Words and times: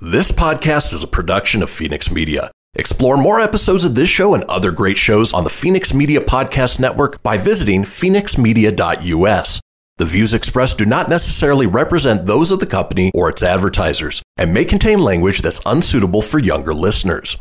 This 0.00 0.30
podcast 0.30 0.92
is 0.92 1.02
a 1.02 1.06
production 1.06 1.62
of 1.62 1.70
Phoenix 1.70 2.10
Media. 2.10 2.50
Explore 2.74 3.16
more 3.16 3.40
episodes 3.40 3.82
of 3.82 3.94
this 3.94 4.10
show 4.10 4.34
and 4.34 4.44
other 4.44 4.70
great 4.70 4.98
shows 4.98 5.32
on 5.32 5.42
the 5.42 5.48
Phoenix 5.48 5.94
Media 5.94 6.20
Podcast 6.20 6.78
Network 6.78 7.22
by 7.22 7.38
visiting 7.38 7.82
phoenixmedia.us. 7.82 9.60
The 9.96 10.04
views 10.04 10.34
expressed 10.34 10.76
do 10.76 10.84
not 10.84 11.08
necessarily 11.08 11.66
represent 11.66 12.26
those 12.26 12.52
of 12.52 12.60
the 12.60 12.66
company 12.66 13.10
or 13.14 13.30
its 13.30 13.42
advertisers 13.42 14.20
and 14.36 14.52
may 14.52 14.66
contain 14.66 14.98
language 14.98 15.40
that's 15.40 15.62
unsuitable 15.64 16.20
for 16.20 16.40
younger 16.40 16.74
listeners. 16.74 17.38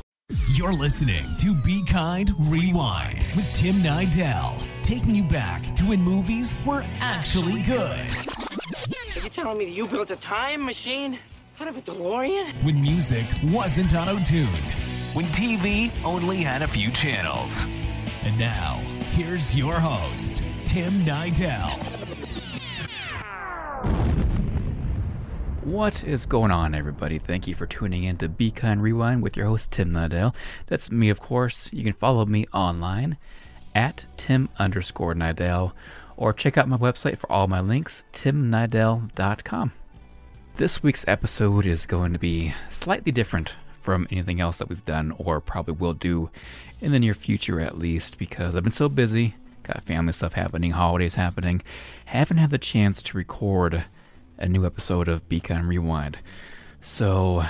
You're 0.53 0.71
listening 0.71 1.25
to 1.39 1.53
Be 1.55 1.83
Kind 1.83 2.31
Rewind 2.47 3.27
with 3.35 3.53
Tim 3.53 3.75
Nydell, 3.75 4.65
taking 4.81 5.13
you 5.13 5.25
back 5.25 5.75
to 5.75 5.83
when 5.83 6.01
movies 6.01 6.55
were 6.65 6.85
actually 7.01 7.61
good. 7.63 8.09
Are 9.17 9.23
you 9.23 9.29
telling 9.29 9.57
me 9.57 9.65
that 9.65 9.75
you 9.75 9.89
built 9.89 10.09
a 10.11 10.15
time 10.15 10.65
machine 10.65 11.19
out 11.59 11.67
of 11.67 11.77
a 11.77 11.81
DeLorean? 11.81 12.63
When 12.63 12.81
music 12.81 13.25
wasn't 13.45 13.95
auto-tuned. 13.95 14.49
When 15.13 15.25
TV 15.27 15.91
only 16.03 16.37
had 16.37 16.61
a 16.61 16.67
few 16.67 16.91
channels. 16.91 17.65
And 18.25 18.37
now, 18.37 18.81
here's 19.11 19.57
your 19.57 19.75
host, 19.75 20.43
Tim 20.65 20.91
Nydell. 21.05 21.71
What 25.63 26.03
is 26.03 26.25
going 26.25 26.51
on, 26.51 26.75
everybody? 26.75 27.19
Thank 27.19 27.47
you 27.47 27.55
for 27.55 27.65
tuning 27.65 28.03
in 28.03 28.17
to 28.17 28.27
Be 28.27 28.51
Kind 28.51 28.83
Rewind 28.83 29.23
with 29.23 29.37
your 29.37 29.47
host, 29.47 29.71
Tim 29.71 29.91
Nydell. 29.91 30.35
That's 30.67 30.91
me, 30.91 31.09
of 31.09 31.19
course. 31.21 31.69
You 31.71 31.83
can 31.83 31.93
follow 31.93 32.25
me 32.25 32.45
online 32.53 33.17
at 33.73 34.07
Tim 34.17 34.49
underscore 34.59 35.15
Nydell 35.15 35.71
or 36.17 36.33
check 36.33 36.57
out 36.57 36.67
my 36.67 36.77
website 36.77 37.17
for 37.17 37.31
all 37.31 37.47
my 37.47 37.61
links, 37.61 38.03
timnydell.com. 38.13 39.71
This 40.57 40.81
week's 40.81 41.03
episode 41.05 41.65
is 41.65 41.85
going 41.85 42.13
to 42.13 42.19
be 42.19 42.53
slightly 42.69 43.11
different 43.11 43.51
from 43.81 44.07
anything 44.09 44.39
else 44.39 44.57
that 44.57 44.69
we've 44.69 44.85
done 44.85 45.13
or 45.17 45.41
probably 45.41 45.73
will 45.73 45.93
do 45.93 46.29
in 46.79 46.93
the 46.93 46.99
near 46.99 47.13
future 47.13 47.59
at 47.59 47.77
least 47.77 48.17
because 48.17 48.55
I've 48.55 48.63
been 48.63 48.71
so 48.71 48.87
busy, 48.87 49.35
got 49.63 49.83
family 49.83 50.13
stuff 50.13 50.31
happening, 50.31 50.71
holidays 50.71 51.15
happening, 51.15 51.61
haven't 52.05 52.37
had 52.37 52.51
the 52.51 52.57
chance 52.57 53.01
to 53.01 53.17
record 53.17 53.83
a 54.37 54.47
new 54.47 54.65
episode 54.65 55.09
of 55.09 55.27
Be 55.27 55.41
Kind 55.41 55.67
Rewind. 55.67 56.19
So, 56.81 57.43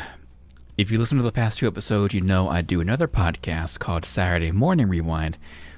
if 0.76 0.90
you 0.90 0.98
listen 0.98 1.20
to 1.20 1.24
the 1.24 1.32
past 1.32 1.60
two 1.60 1.68
episodes, 1.68 2.16
you 2.16 2.22
know 2.22 2.50
I 2.50 2.62
do 2.62 2.82
another 2.82 3.08
podcast 3.08 3.78
called 3.78 4.04
Saturday 4.04 4.52
Morning 4.52 4.90
Rewind, 4.90 5.38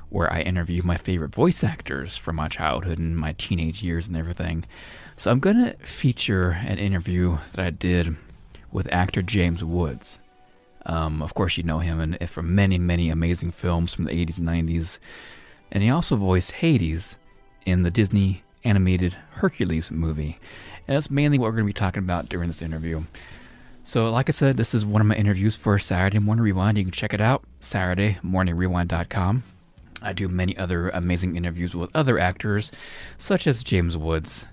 where 0.09 0.31
I 0.31 0.41
interview 0.41 0.81
my 0.83 0.97
favorite 0.97 1.33
voice 1.33 1.63
actors 1.63 2.17
from 2.17 2.37
my 2.37 2.47
childhood 2.47 2.97
and 2.97 3.17
my 3.17 3.33
teenage 3.33 3.83
years 3.83 4.07
and 4.07 4.15
everything. 4.15 4.65
So, 5.17 5.31
I'm 5.31 5.39
going 5.39 5.57
to 5.57 5.73
feature 5.77 6.51
an 6.51 6.77
interview 6.77 7.37
that 7.53 7.65
I 7.65 7.69
did 7.71 8.15
with 8.71 8.91
actor 8.91 9.21
James 9.21 9.63
Woods. 9.63 10.19
Um, 10.85 11.21
of 11.21 11.33
course, 11.33 11.57
you 11.57 11.63
know 11.63 11.79
him 11.79 11.99
and 11.99 12.29
from 12.29 12.55
many, 12.55 12.77
many 12.77 13.09
amazing 13.09 13.51
films 13.51 13.93
from 13.93 14.05
the 14.05 14.25
80s 14.25 14.39
and 14.39 14.47
90s. 14.47 14.99
And 15.71 15.83
he 15.83 15.89
also 15.89 16.15
voiced 16.15 16.51
Hades 16.53 17.17
in 17.65 17.83
the 17.83 17.91
Disney 17.91 18.43
animated 18.63 19.17
Hercules 19.31 19.91
movie. 19.91 20.39
And 20.87 20.95
that's 20.95 21.11
mainly 21.11 21.37
what 21.37 21.47
we're 21.47 21.57
going 21.57 21.65
to 21.65 21.73
be 21.73 21.73
talking 21.73 22.03
about 22.03 22.29
during 22.29 22.47
this 22.47 22.61
interview. 22.61 23.03
So, 23.83 24.09
like 24.11 24.29
I 24.29 24.31
said, 24.31 24.57
this 24.57 24.73
is 24.73 24.85
one 24.85 25.01
of 25.01 25.07
my 25.07 25.15
interviews 25.15 25.55
for 25.55 25.77
Saturday 25.79 26.19
Morning 26.19 26.43
Rewind. 26.43 26.77
You 26.77 26.83
can 26.85 26.91
check 26.91 27.13
it 27.13 27.21
out, 27.21 27.43
SaturdayMorningRewind.com. 27.61 29.43
I 30.01 30.13
do 30.13 30.27
many 30.27 30.57
other 30.57 30.89
amazing 30.89 31.35
interviews 31.35 31.73
with 31.73 31.89
other 31.95 32.19
actors, 32.19 32.71
such 33.17 33.47
as 33.47 33.63
James 33.63 33.97
Woods. 33.97 34.45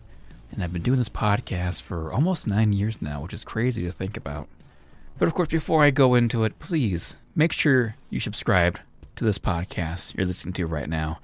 And 0.50 0.62
I've 0.62 0.72
been 0.72 0.82
doing 0.82 0.98
this 0.98 1.08
podcast 1.08 1.82
for 1.82 2.12
almost 2.12 2.46
nine 2.46 2.72
years 2.72 3.02
now, 3.02 3.22
which 3.22 3.34
is 3.34 3.44
crazy 3.44 3.84
to 3.84 3.92
think 3.92 4.16
about. 4.16 4.48
But 5.18 5.28
of 5.28 5.34
course, 5.34 5.48
before 5.48 5.82
I 5.82 5.90
go 5.90 6.14
into 6.14 6.44
it, 6.44 6.58
please 6.58 7.16
make 7.34 7.52
sure 7.52 7.96
you 8.10 8.20
subscribe 8.20 8.78
to 9.16 9.24
this 9.24 9.38
podcast 9.38 10.14
you're 10.14 10.26
listening 10.26 10.54
to 10.54 10.66
right 10.66 10.88
now. 10.88 11.18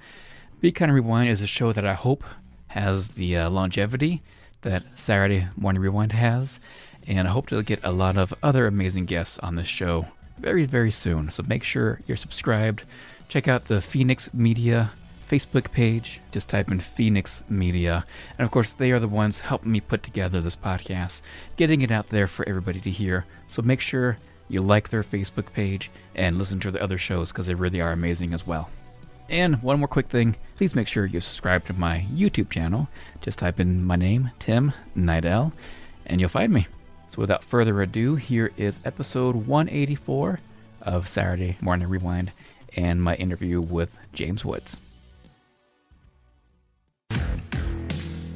Be 0.59 0.71
Kind 0.71 0.91
of 0.91 0.95
Rewind 0.95 1.29
is 1.29 1.41
a 1.41 1.47
show 1.47 1.71
that 1.71 1.85
I 1.85 1.93
hope 1.93 2.23
has 2.67 3.11
the 3.11 3.35
uh, 3.37 3.49
longevity 3.49 4.21
that 4.61 4.83
Saturday 4.95 5.47
Morning 5.57 5.81
Rewind 5.81 6.11
has, 6.11 6.59
and 7.07 7.27
I 7.27 7.31
hope 7.31 7.47
to 7.47 7.63
get 7.63 7.79
a 7.83 7.91
lot 7.91 8.15
of 8.15 8.33
other 8.43 8.67
amazing 8.67 9.05
guests 9.05 9.39
on 9.39 9.55
this 9.55 9.67
show 9.67 10.07
very, 10.37 10.65
very 10.65 10.91
soon. 10.91 11.29
So 11.31 11.43
make 11.45 11.63
sure 11.63 12.01
you're 12.07 12.17
subscribed. 12.17 12.83
Check 13.31 13.47
out 13.47 13.69
the 13.69 13.79
Phoenix 13.79 14.33
Media 14.33 14.91
Facebook 15.25 15.71
page. 15.71 16.19
Just 16.33 16.49
type 16.49 16.69
in 16.69 16.81
Phoenix 16.81 17.41
Media. 17.47 18.05
And 18.37 18.43
of 18.43 18.51
course, 18.51 18.71
they 18.71 18.91
are 18.91 18.99
the 18.99 19.07
ones 19.07 19.39
helping 19.39 19.71
me 19.71 19.79
put 19.79 20.03
together 20.03 20.41
this 20.41 20.57
podcast, 20.57 21.21
getting 21.55 21.79
it 21.79 21.91
out 21.91 22.09
there 22.09 22.27
for 22.27 22.45
everybody 22.45 22.81
to 22.81 22.91
hear. 22.91 23.23
So 23.47 23.61
make 23.61 23.79
sure 23.79 24.17
you 24.49 24.61
like 24.61 24.89
their 24.89 25.01
Facebook 25.01 25.53
page 25.53 25.89
and 26.13 26.37
listen 26.37 26.59
to 26.59 26.71
the 26.71 26.83
other 26.83 26.97
shows 26.97 27.31
because 27.31 27.45
they 27.45 27.53
really 27.53 27.79
are 27.79 27.93
amazing 27.93 28.33
as 28.33 28.45
well. 28.45 28.69
And 29.29 29.63
one 29.63 29.79
more 29.79 29.87
quick 29.87 30.09
thing 30.09 30.35
please 30.57 30.75
make 30.75 30.89
sure 30.89 31.05
you 31.05 31.21
subscribe 31.21 31.65
to 31.67 31.73
my 31.73 32.05
YouTube 32.13 32.49
channel. 32.49 32.89
Just 33.21 33.39
type 33.39 33.61
in 33.61 33.85
my 33.85 33.95
name, 33.95 34.31
Tim 34.39 34.73
Nydell, 34.93 35.53
and 36.05 36.19
you'll 36.19 36.27
find 36.27 36.51
me. 36.51 36.67
So 37.07 37.21
without 37.21 37.45
further 37.45 37.81
ado, 37.81 38.15
here 38.15 38.51
is 38.57 38.81
episode 38.83 39.47
184 39.47 40.41
of 40.81 41.07
Saturday 41.07 41.55
Morning 41.61 41.87
Rewind 41.87 42.33
and 42.75 43.01
my 43.01 43.15
interview 43.15 43.61
with 43.61 43.97
James 44.13 44.43
Woods. 44.45 44.77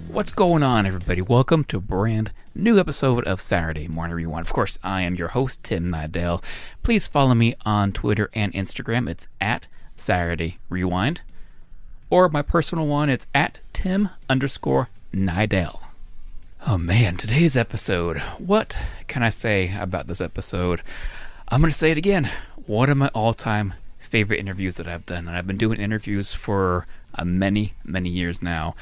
What's 0.10 0.32
going 0.32 0.64
on, 0.64 0.86
everybody? 0.86 1.22
Welcome 1.22 1.66
to 1.66 1.78
a 1.78 1.82
brand 1.82 2.32
new 2.56 2.80
episode 2.80 3.26
of 3.26 3.42
Saturday 3.42 3.90
Morning 3.90 4.16
Rewind. 4.16 4.46
Of 4.46 4.54
course, 4.54 4.80
I 4.82 5.02
am 5.02 5.16
your 5.16 5.28
host, 5.28 5.62
Tim 5.62 5.92
Nydell. 5.92 6.42
Please 6.84 7.08
follow 7.08 7.34
me 7.34 7.56
on 7.66 7.92
Twitter 7.92 8.30
and 8.34 8.54
Instagram. 8.54 9.10
It's 9.10 9.28
at 9.42 9.68
Saturday 9.98 10.58
Rewind. 10.70 11.22
Or 12.10 12.30
my 12.30 12.42
personal 12.42 12.88
one, 12.88 13.10
it's 13.10 13.28
at 13.36 13.60
Tim 13.74 14.10
underscore 14.30 14.88
Nydell. 15.14 15.80
Oh 16.66 16.78
man, 16.78 17.18
today's 17.18 17.58
episode. 17.58 18.20
What 18.38 18.76
can 19.08 19.22
I 19.22 19.30
say 19.30 19.76
about 19.78 20.08
this 20.08 20.22
episode? 20.22 20.82
I'm 21.50 21.60
going 21.60 21.72
to 21.72 21.78
say 21.78 21.92
it 21.92 21.98
again. 21.98 22.32
One 22.66 22.90
of 22.90 22.98
my 22.98 23.10
all 23.10 23.34
time 23.34 23.74
favorite 24.06 24.40
interviews 24.40 24.76
that 24.76 24.88
I've 24.88 25.06
done. 25.06 25.28
And 25.28 25.36
I've 25.36 25.48
been 25.48 25.58
doing 25.58 25.80
interviews 25.80 26.34
for 26.34 26.88
uh, 27.14 27.26
many, 27.26 27.74
many 27.84 28.10
years 28.10 28.42
now. 28.42 28.76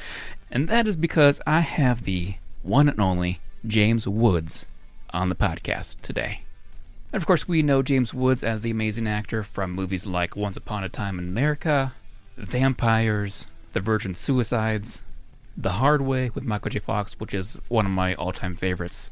And 0.50 0.68
that 0.68 0.86
is 0.86 0.96
because 0.96 1.40
I 1.46 1.60
have 1.60 2.02
the 2.02 2.34
one 2.62 2.88
and 2.88 3.00
only 3.00 3.40
James 3.66 4.06
Woods 4.06 4.66
on 5.10 5.28
the 5.28 5.34
podcast 5.34 6.00
today. 6.02 6.42
And 7.12 7.22
of 7.22 7.26
course, 7.26 7.46
we 7.46 7.62
know 7.62 7.82
James 7.82 8.12
Woods 8.12 8.42
as 8.42 8.62
the 8.62 8.70
amazing 8.70 9.06
actor 9.06 9.42
from 9.42 9.70
movies 9.72 10.06
like 10.06 10.36
Once 10.36 10.56
Upon 10.56 10.82
a 10.82 10.88
Time 10.88 11.18
in 11.18 11.28
America, 11.28 11.92
Vampires, 12.36 13.46
The 13.72 13.80
Virgin 13.80 14.14
Suicides, 14.14 15.02
The 15.56 15.72
Hard 15.72 16.02
Way 16.02 16.30
with 16.34 16.44
Michael 16.44 16.70
J. 16.70 16.80
Fox, 16.80 17.18
which 17.20 17.32
is 17.32 17.58
one 17.68 17.86
of 17.86 17.92
my 17.92 18.14
all 18.14 18.32
time 18.32 18.56
favorites. 18.56 19.10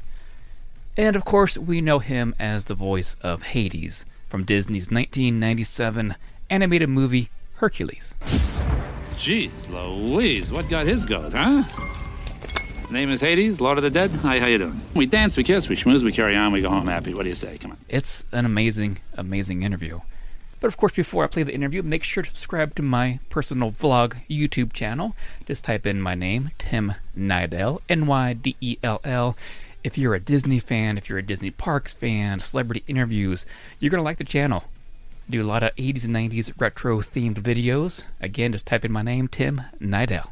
And 0.97 1.15
of 1.15 1.25
course, 1.25 1.57
we 1.57 1.81
know 1.81 1.99
him 1.99 2.35
as 2.39 2.65
the 2.65 2.75
voice 2.75 3.15
of 3.21 3.43
Hades 3.43 4.05
from 4.33 4.43
Disney's 4.45 4.89
1997 4.89 6.15
animated 6.49 6.89
movie 6.89 7.29
Hercules. 7.57 8.15
Jeez 9.13 9.51
Louise, 9.69 10.51
what 10.51 10.67
got 10.69 10.87
his 10.87 11.05
goat, 11.05 11.33
huh? 11.33 11.61
Name 12.89 13.11
is 13.11 13.21
Hades, 13.21 13.61
Lord 13.61 13.77
of 13.77 13.83
the 13.83 13.91
Dead. 13.91 14.09
Hi, 14.09 14.39
how 14.39 14.47
you 14.47 14.57
doing? 14.57 14.81
We 14.95 15.05
dance, 15.05 15.37
we 15.37 15.43
kiss, 15.43 15.69
we 15.69 15.75
schmooze, 15.75 16.01
we 16.01 16.11
carry 16.11 16.35
on, 16.35 16.51
we 16.51 16.63
go 16.63 16.69
home 16.69 16.87
happy. 16.87 17.13
What 17.13 17.23
do 17.23 17.29
you 17.29 17.35
say? 17.35 17.59
Come 17.59 17.73
on. 17.73 17.77
It's 17.87 18.25
an 18.31 18.43
amazing, 18.47 19.01
amazing 19.13 19.61
interview. 19.61 19.99
But 20.59 20.69
of 20.69 20.77
course, 20.77 20.93
before 20.93 21.23
I 21.23 21.27
play 21.27 21.43
the 21.43 21.53
interview, 21.53 21.83
make 21.83 22.03
sure 22.03 22.23
to 22.23 22.29
subscribe 22.29 22.73
to 22.75 22.81
my 22.81 23.19
personal 23.29 23.69
vlog 23.69 24.15
YouTube 24.27 24.73
channel. 24.73 25.15
Just 25.45 25.63
type 25.63 25.85
in 25.85 26.01
my 26.01 26.15
name, 26.15 26.49
Tim 26.57 26.95
Nydell, 27.15 27.81
N 27.87 28.07
Y 28.07 28.33
D 28.33 28.55
E 28.61 28.77
L 28.81 28.99
L. 29.03 29.37
If 29.83 29.97
you're 29.97 30.15
a 30.15 30.19
Disney 30.19 30.59
fan, 30.59 30.97
if 30.97 31.09
you're 31.09 31.19
a 31.19 31.25
Disney 31.25 31.51
Parks 31.51 31.93
fan, 31.93 32.39
celebrity 32.39 32.85
interviews, 32.87 33.45
you're 33.81 33.89
going 33.89 33.99
to 33.99 34.03
like 34.03 34.17
the 34.17 34.23
channel. 34.23 34.63
Do 35.29 35.41
a 35.41 35.43
lot 35.43 35.61
of 35.61 35.75
80s 35.75 36.05
and 36.05 36.15
90s 36.15 36.53
retro 36.57 36.99
themed 37.01 37.41
videos. 37.41 38.05
Again, 38.21 38.53
just 38.53 38.65
type 38.65 38.85
in 38.85 38.93
my 38.93 39.01
name, 39.01 39.27
Tim 39.27 39.63
Nydell. 39.81 40.29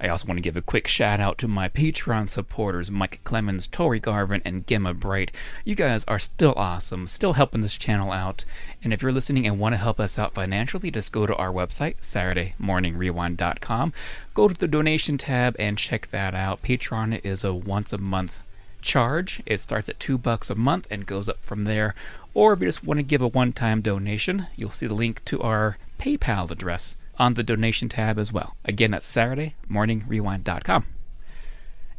I 0.00 0.08
also 0.08 0.26
want 0.26 0.38
to 0.38 0.42
give 0.42 0.56
a 0.56 0.60
quick 0.60 0.88
shout 0.88 1.20
out 1.20 1.38
to 1.38 1.46
my 1.46 1.68
Patreon 1.68 2.28
supporters, 2.28 2.90
Mike 2.90 3.20
Clemens, 3.22 3.68
Tori 3.68 4.00
Garvin, 4.00 4.42
and 4.44 4.66
Gemma 4.66 4.92
Bright. 4.92 5.30
You 5.64 5.76
guys 5.76 6.04
are 6.08 6.18
still 6.18 6.54
awesome, 6.56 7.06
still 7.06 7.34
helping 7.34 7.60
this 7.60 7.78
channel 7.78 8.10
out. 8.10 8.44
And 8.82 8.92
if 8.92 9.02
you're 9.02 9.12
listening 9.12 9.46
and 9.46 9.60
want 9.60 9.74
to 9.74 9.78
help 9.78 10.00
us 10.00 10.18
out 10.18 10.34
financially, 10.34 10.90
just 10.90 11.12
go 11.12 11.26
to 11.26 11.36
our 11.36 11.52
website, 11.52 11.98
SaturdayMorningRewind.com. 12.00 13.92
Go 14.34 14.48
to 14.48 14.54
the 14.54 14.66
donation 14.66 15.16
tab 15.16 15.54
and 15.60 15.78
check 15.78 16.08
that 16.10 16.34
out. 16.34 16.60
Patreon 16.62 17.24
is 17.24 17.44
a 17.44 17.54
once 17.54 17.92
a 17.92 17.98
month 17.98 18.42
charge. 18.84 19.42
It 19.46 19.60
starts 19.60 19.88
at 19.88 19.98
two 19.98 20.16
bucks 20.16 20.50
a 20.50 20.54
month 20.54 20.86
and 20.90 21.06
goes 21.06 21.28
up 21.28 21.42
from 21.42 21.64
there. 21.64 21.94
Or 22.34 22.52
if 22.52 22.60
you 22.60 22.66
just 22.66 22.84
want 22.84 22.98
to 22.98 23.02
give 23.02 23.22
a 23.22 23.28
one 23.28 23.52
time 23.52 23.80
donation, 23.80 24.46
you'll 24.54 24.70
see 24.70 24.86
the 24.86 24.94
link 24.94 25.24
to 25.24 25.40
our 25.40 25.78
PayPal 25.98 26.50
address 26.50 26.96
on 27.18 27.34
the 27.34 27.42
donation 27.42 27.88
tab 27.88 28.18
as 28.18 28.32
well. 28.32 28.56
Again, 28.64 28.92
that's 28.92 29.10
SaturdayMorningRewind.com. 29.12 30.84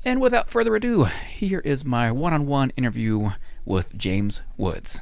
And 0.03 0.21
without 0.21 0.49
further 0.49 0.75
ado, 0.75 1.05
here 1.05 1.59
is 1.59 1.83
my 1.83 2.11
one 2.11 2.33
on 2.33 2.45
one 2.45 2.71
interview 2.77 3.31
with 3.65 3.97
James 3.97 4.43
Woods. 4.55 5.01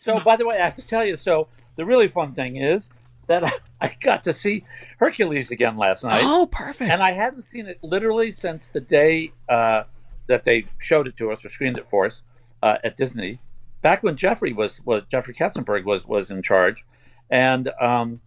So, 0.00 0.18
by 0.20 0.36
the 0.36 0.46
way, 0.46 0.58
I 0.58 0.64
have 0.64 0.74
to 0.76 0.86
tell 0.86 1.04
you. 1.04 1.16
So, 1.16 1.48
the 1.76 1.84
really 1.84 2.08
fun 2.08 2.34
thing 2.34 2.56
is 2.56 2.86
that 3.28 3.60
I, 3.80 3.96
got 4.00 4.24
to 4.24 4.32
see 4.32 4.64
Hercules 4.98 5.50
again 5.50 5.76
last 5.76 6.04
night. 6.04 6.22
Oh, 6.24 6.46
perfect. 6.46 6.90
And 6.90 7.02
I 7.02 7.12
hadn't 7.12 7.46
seen 7.52 7.66
it 7.66 7.78
literally 7.82 8.32
since 8.32 8.68
the 8.68 8.80
day 8.80 9.32
uh, 9.48 9.84
that 10.26 10.44
they 10.44 10.66
showed 10.78 11.06
it 11.06 11.16
to 11.18 11.30
us 11.32 11.44
or 11.44 11.48
screened 11.48 11.78
it 11.78 11.88
for 11.88 12.06
us 12.06 12.20
uh, 12.62 12.76
at 12.84 12.96
Disney, 12.96 13.38
back 13.82 14.02
when 14.02 14.16
Jeffrey 14.16 14.52
was 14.52 14.80
was 14.84 15.02
Jeffrey 15.10 15.34
Katzenberg 15.34 15.84
was 15.84 16.06
was 16.06 16.30
in 16.30 16.42
charge, 16.42 16.84
and 17.30 17.70
um, 17.80 18.20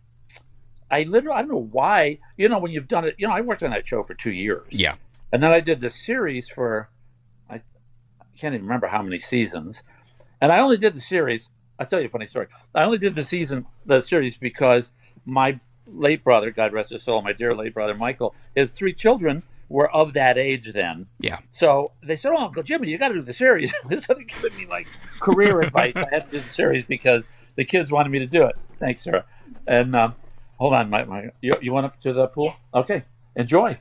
I 0.90 1.04
literally 1.04 1.38
I 1.38 1.42
don't 1.42 1.52
know 1.52 1.68
why 1.72 2.20
you 2.38 2.50
know 2.50 2.60
when 2.60 2.72
you've 2.72 2.88
done 2.88 3.06
it 3.06 3.16
you 3.18 3.28
know 3.28 3.34
I 3.34 3.42
worked 3.42 3.64
on 3.64 3.72
that 3.72 3.88
show 3.88 4.04
for 4.04 4.14
two 4.14 4.32
years 4.32 4.68
yeah. 4.70 4.96
and 5.32 5.42
then 5.42 5.52
I 5.52 5.60
did 5.60 5.80
the 5.80 5.90
series 5.90 6.50
for 6.50 6.90
I, 7.50 7.56
I 7.56 8.38
can't 8.38 8.54
even 8.54 8.66
remember 8.66 8.88
how 8.88 9.02
many 9.02 9.20
seasons, 9.20 9.84
and 10.40 10.52
I 10.52 10.60
only 10.60 10.78
did 10.78 10.96
the 10.96 11.02
series. 11.02 11.50
I'll 11.82 11.88
tell 11.88 12.00
you 12.00 12.06
a 12.06 12.10
funny 12.10 12.28
story. 12.28 12.46
I 12.76 12.84
only 12.84 13.00
did 13.00 13.16
the 13.16 13.26
season 13.26 13.66
the 13.88 14.02
series 14.02 14.38
because 14.38 14.92
my 15.26 15.60
late 15.88 16.24
brother, 16.24 16.52
God 16.52 16.74
rest 16.74 16.92
his 16.92 17.02
soul, 17.02 17.24
my 17.24 17.34
dear 17.34 17.56
late 17.56 17.74
brother 17.74 17.96
Michael, 17.96 18.36
his 18.56 18.70
three 18.70 18.94
children 18.94 19.42
were 19.68 19.90
of 19.90 20.14
that 20.14 20.38
age 20.38 20.72
then. 20.74 21.08
Yeah. 21.20 21.40
So 21.54 21.94
they 22.04 22.16
said, 22.16 22.34
"Oh, 22.38 22.46
Uncle 22.46 22.62
Jimmy, 22.62 22.90
you 22.90 23.00
got 23.00 23.08
to 23.08 23.16
do 23.16 23.24
the 23.24 23.34
series." 23.34 23.72
so 23.72 24.14
they 24.14 24.26
giving 24.26 24.56
me 24.56 24.68
like 24.68 24.86
career 25.20 25.60
advice. 25.62 25.94
I 25.96 26.06
had 26.12 26.30
to 26.30 26.38
do 26.38 26.40
the 26.40 26.54
series 26.54 26.86
because 26.86 27.24
the 27.56 27.66
kids 27.66 27.92
wanted 27.92 28.10
me 28.10 28.20
to 28.20 28.28
do 28.28 28.44
it. 28.44 28.56
Thanks, 28.80 29.02
Sarah. 29.02 29.26
And 29.66 29.96
um, 29.96 30.14
hold 30.60 30.76
on, 30.76 30.88
my, 30.88 31.04
my 31.06 31.30
you, 31.42 31.54
you 31.64 31.74
went 31.74 31.88
up 31.88 32.00
to 32.02 32.14
the 32.14 32.28
pool? 32.28 32.54
Okay, 32.76 33.06
enjoy. 33.36 33.80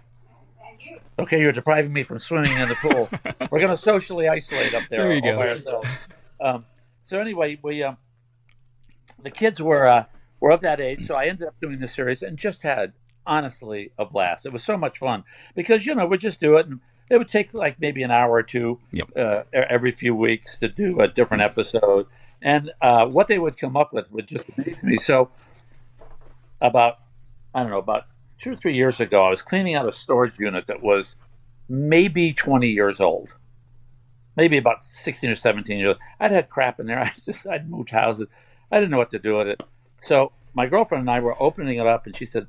Thank 0.58 0.86
you. 0.86 1.00
Okay, 1.18 1.38
you're 1.38 1.52
depriving 1.52 1.92
me 1.92 2.02
from 2.02 2.18
swimming 2.18 2.56
in 2.56 2.66
the 2.66 2.76
pool. 2.76 3.10
We're 3.50 3.58
going 3.58 3.68
to 3.68 3.76
socially 3.76 4.26
isolate 4.26 4.72
up 4.72 4.84
there. 4.88 5.00
There 5.00 5.12
you 5.12 5.20
all 5.22 5.32
go. 5.32 5.36
by 5.36 5.48
ourselves. 5.50 5.88
Um, 6.40 6.64
so 7.10 7.18
anyway, 7.18 7.58
we 7.60 7.82
um, 7.82 7.96
the 9.20 9.32
kids 9.32 9.60
were 9.60 9.84
uh, 9.88 10.04
were 10.38 10.52
of 10.52 10.60
that 10.60 10.80
age, 10.80 11.08
so 11.08 11.16
I 11.16 11.26
ended 11.26 11.48
up 11.48 11.56
doing 11.60 11.80
the 11.80 11.88
series 11.88 12.22
and 12.22 12.38
just 12.38 12.62
had 12.62 12.92
honestly 13.26 13.90
a 13.98 14.04
blast. 14.04 14.46
It 14.46 14.52
was 14.52 14.62
so 14.62 14.76
much 14.76 14.98
fun 14.98 15.24
because 15.56 15.84
you 15.84 15.96
know 15.96 16.06
we 16.06 16.18
just 16.18 16.38
do 16.38 16.56
it, 16.56 16.66
and 16.68 16.78
it 17.10 17.18
would 17.18 17.26
take 17.26 17.52
like 17.52 17.80
maybe 17.80 18.04
an 18.04 18.12
hour 18.12 18.30
or 18.30 18.44
two 18.44 18.78
Yep. 18.92 19.08
uh, 19.16 19.42
every 19.52 19.90
few 19.90 20.14
weeks 20.14 20.56
to 20.58 20.68
do 20.68 21.00
a 21.00 21.08
different 21.08 21.42
episode, 21.42 22.06
and 22.40 22.70
uh, 22.80 23.06
what 23.06 23.26
they 23.26 23.40
would 23.40 23.56
come 23.56 23.76
up 23.76 23.92
with 23.92 24.08
would 24.12 24.28
just 24.28 24.44
amaze 24.56 24.80
me. 24.84 24.98
So 24.98 25.30
about 26.60 26.98
I 27.52 27.62
don't 27.62 27.72
know 27.72 27.78
about 27.78 28.04
two 28.38 28.52
or 28.52 28.56
three 28.56 28.76
years 28.76 29.00
ago, 29.00 29.24
I 29.24 29.30
was 29.30 29.42
cleaning 29.42 29.74
out 29.74 29.88
a 29.88 29.92
storage 29.92 30.38
unit 30.38 30.68
that 30.68 30.80
was 30.80 31.16
maybe 31.68 32.32
20 32.32 32.68
years 32.68 33.00
old, 33.00 33.34
maybe 34.40 34.56
about 34.56 34.82
16 34.82 35.28
or 35.28 35.34
17 35.34 35.78
years. 35.78 35.88
old. 35.88 35.98
I'd 36.18 36.30
had 36.30 36.48
crap 36.48 36.80
in 36.80 36.86
there. 36.86 36.98
I 37.04 37.12
just 37.26 37.46
I'd 37.46 37.68
moved 37.68 37.90
houses. 37.90 38.26
I 38.72 38.78
didn't 38.78 38.90
know 38.90 38.96
what 38.96 39.10
to 39.10 39.18
do 39.18 39.36
with 39.36 39.48
it. 39.48 39.60
So 40.00 40.32
my 40.54 40.66
girlfriend 40.66 41.02
and 41.02 41.10
I 41.10 41.20
were 41.20 41.40
opening 41.40 41.78
it 41.78 41.86
up, 41.86 42.06
and 42.06 42.16
she 42.16 42.24
said, 42.24 42.46